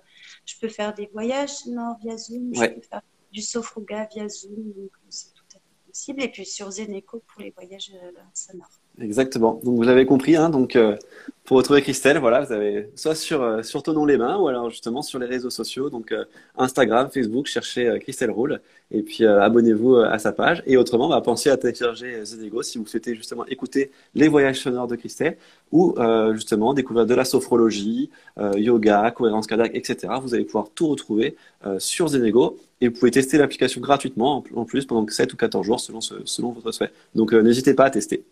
je 0.46 0.54
peux 0.58 0.70
faire 0.70 0.94
des 0.94 1.10
voyages 1.12 1.66
non, 1.66 1.94
via 2.00 2.16
Zoom. 2.16 2.54
Je 2.54 2.64
peux 2.64 2.80
faire 2.80 3.02
du 3.32 3.42
sophroga 3.42 4.08
via 4.10 4.30
Zoom. 4.30 4.72
Donc, 4.72 4.92
c'est 5.10 5.34
tout 5.34 5.44
à 5.54 5.56
fait 5.56 5.88
possible. 5.88 6.22
Et 6.22 6.28
puis 6.28 6.46
sur 6.46 6.70
Zeneco 6.70 7.22
pour 7.28 7.42
les 7.42 7.50
voyages 7.50 7.92
sonores. 8.32 8.80
Exactement. 9.00 9.60
Donc 9.62 9.76
vous 9.76 9.88
avez 9.88 10.06
compris. 10.06 10.36
Hein, 10.36 10.48
donc 10.48 10.74
euh, 10.74 10.96
pour 11.44 11.58
retrouver 11.58 11.82
Christelle, 11.82 12.18
voilà, 12.18 12.40
vous 12.40 12.52
avez 12.52 12.88
soit 12.94 13.14
sur 13.14 13.42
euh, 13.42 13.62
sur 13.62 13.82
Tonon 13.82 14.06
les 14.06 14.16
mains 14.16 14.38
ou 14.38 14.48
alors 14.48 14.70
justement 14.70 15.02
sur 15.02 15.18
les 15.18 15.26
réseaux 15.26 15.50
sociaux, 15.50 15.90
donc 15.90 16.12
euh, 16.12 16.24
Instagram, 16.56 17.10
Facebook, 17.12 17.46
cherchez 17.46 17.98
Christelle 18.00 18.30
Roule 18.30 18.60
et 18.90 19.02
puis 19.02 19.26
abonnez-vous 19.26 19.96
à 19.96 20.18
sa 20.18 20.32
page. 20.32 20.62
Et 20.64 20.78
autrement, 20.78 21.10
bah, 21.10 21.20
pensez 21.20 21.50
à 21.50 21.58
télécharger 21.58 22.24
Zenego 22.24 22.62
si 22.62 22.78
vous 22.78 22.86
souhaitez 22.86 23.14
justement 23.14 23.44
écouter 23.46 23.90
les 24.14 24.28
voyages 24.28 24.60
sonores 24.60 24.86
de 24.86 24.96
Christelle 24.96 25.36
ou 25.72 25.94
justement 26.32 26.72
découvrir 26.72 27.04
de 27.04 27.14
la 27.14 27.24
sophrologie, 27.24 28.10
yoga, 28.56 29.10
cohérence 29.10 29.48
cardiaque, 29.48 29.72
etc. 29.74 30.14
Vous 30.22 30.34
allez 30.34 30.44
pouvoir 30.44 30.68
tout 30.72 30.86
retrouver 30.86 31.36
sur 31.78 32.08
Zenego 32.08 32.58
et 32.80 32.88
vous 32.88 32.94
pouvez 32.94 33.10
tester 33.10 33.38
l'application 33.38 33.80
gratuitement 33.80 34.44
en 34.54 34.64
plus 34.64 34.86
pendant 34.86 35.06
7 35.06 35.32
ou 35.32 35.36
14 35.36 35.66
jours 35.66 35.80
selon 35.80 36.00
selon 36.00 36.52
votre 36.52 36.70
souhait. 36.70 36.92
Donc 37.16 37.32
n'hésitez 37.32 37.74
pas 37.74 37.86
à 37.86 37.90
tester. 37.90 38.24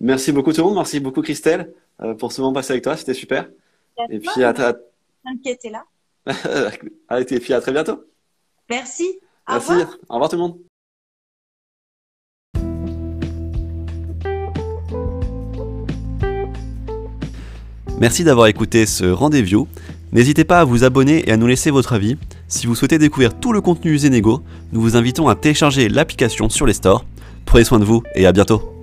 Merci 0.00 0.32
beaucoup 0.32 0.52
tout 0.52 0.60
le 0.60 0.66
monde, 0.68 0.76
merci 0.76 1.00
beaucoup 1.00 1.22
Christelle 1.22 1.72
euh, 2.00 2.14
pour 2.14 2.32
ce 2.32 2.40
moment 2.40 2.52
passé 2.52 2.72
avec 2.72 2.84
toi, 2.84 2.96
c'était 2.96 3.14
super. 3.14 3.48
Et 4.10 4.20
puis 4.20 4.44
à 4.44 4.52
là. 4.52 4.76
et 7.18 7.40
puis 7.40 7.52
à 7.52 7.60
très 7.60 7.72
bientôt. 7.72 8.04
Merci. 8.70 9.18
Merci. 9.48 9.72
Au 10.08 10.14
revoir 10.14 10.28
tout 10.28 10.36
le 10.36 10.42
monde. 10.42 10.58
Merci 18.00 18.22
d'avoir 18.22 18.46
écouté 18.46 18.86
ce 18.86 19.04
rendez-vous. 19.06 19.66
N'hésitez 20.12 20.44
pas 20.44 20.60
à 20.60 20.64
vous 20.64 20.84
abonner 20.84 21.28
et 21.28 21.32
à 21.32 21.36
nous 21.36 21.48
laisser 21.48 21.70
votre 21.70 21.92
avis. 21.92 22.16
Si 22.46 22.66
vous 22.66 22.76
souhaitez 22.76 22.98
découvrir 22.98 23.38
tout 23.38 23.52
le 23.52 23.60
contenu 23.60 23.98
Zenego, 23.98 24.42
nous 24.72 24.80
vous 24.80 24.96
invitons 24.96 25.28
à 25.28 25.34
télécharger 25.34 25.88
l'application 25.88 26.48
sur 26.48 26.66
les 26.66 26.74
stores. 26.74 27.04
Prenez 27.44 27.64
soin 27.64 27.80
de 27.80 27.84
vous 27.84 28.02
et 28.14 28.26
à 28.26 28.32
bientôt. 28.32 28.77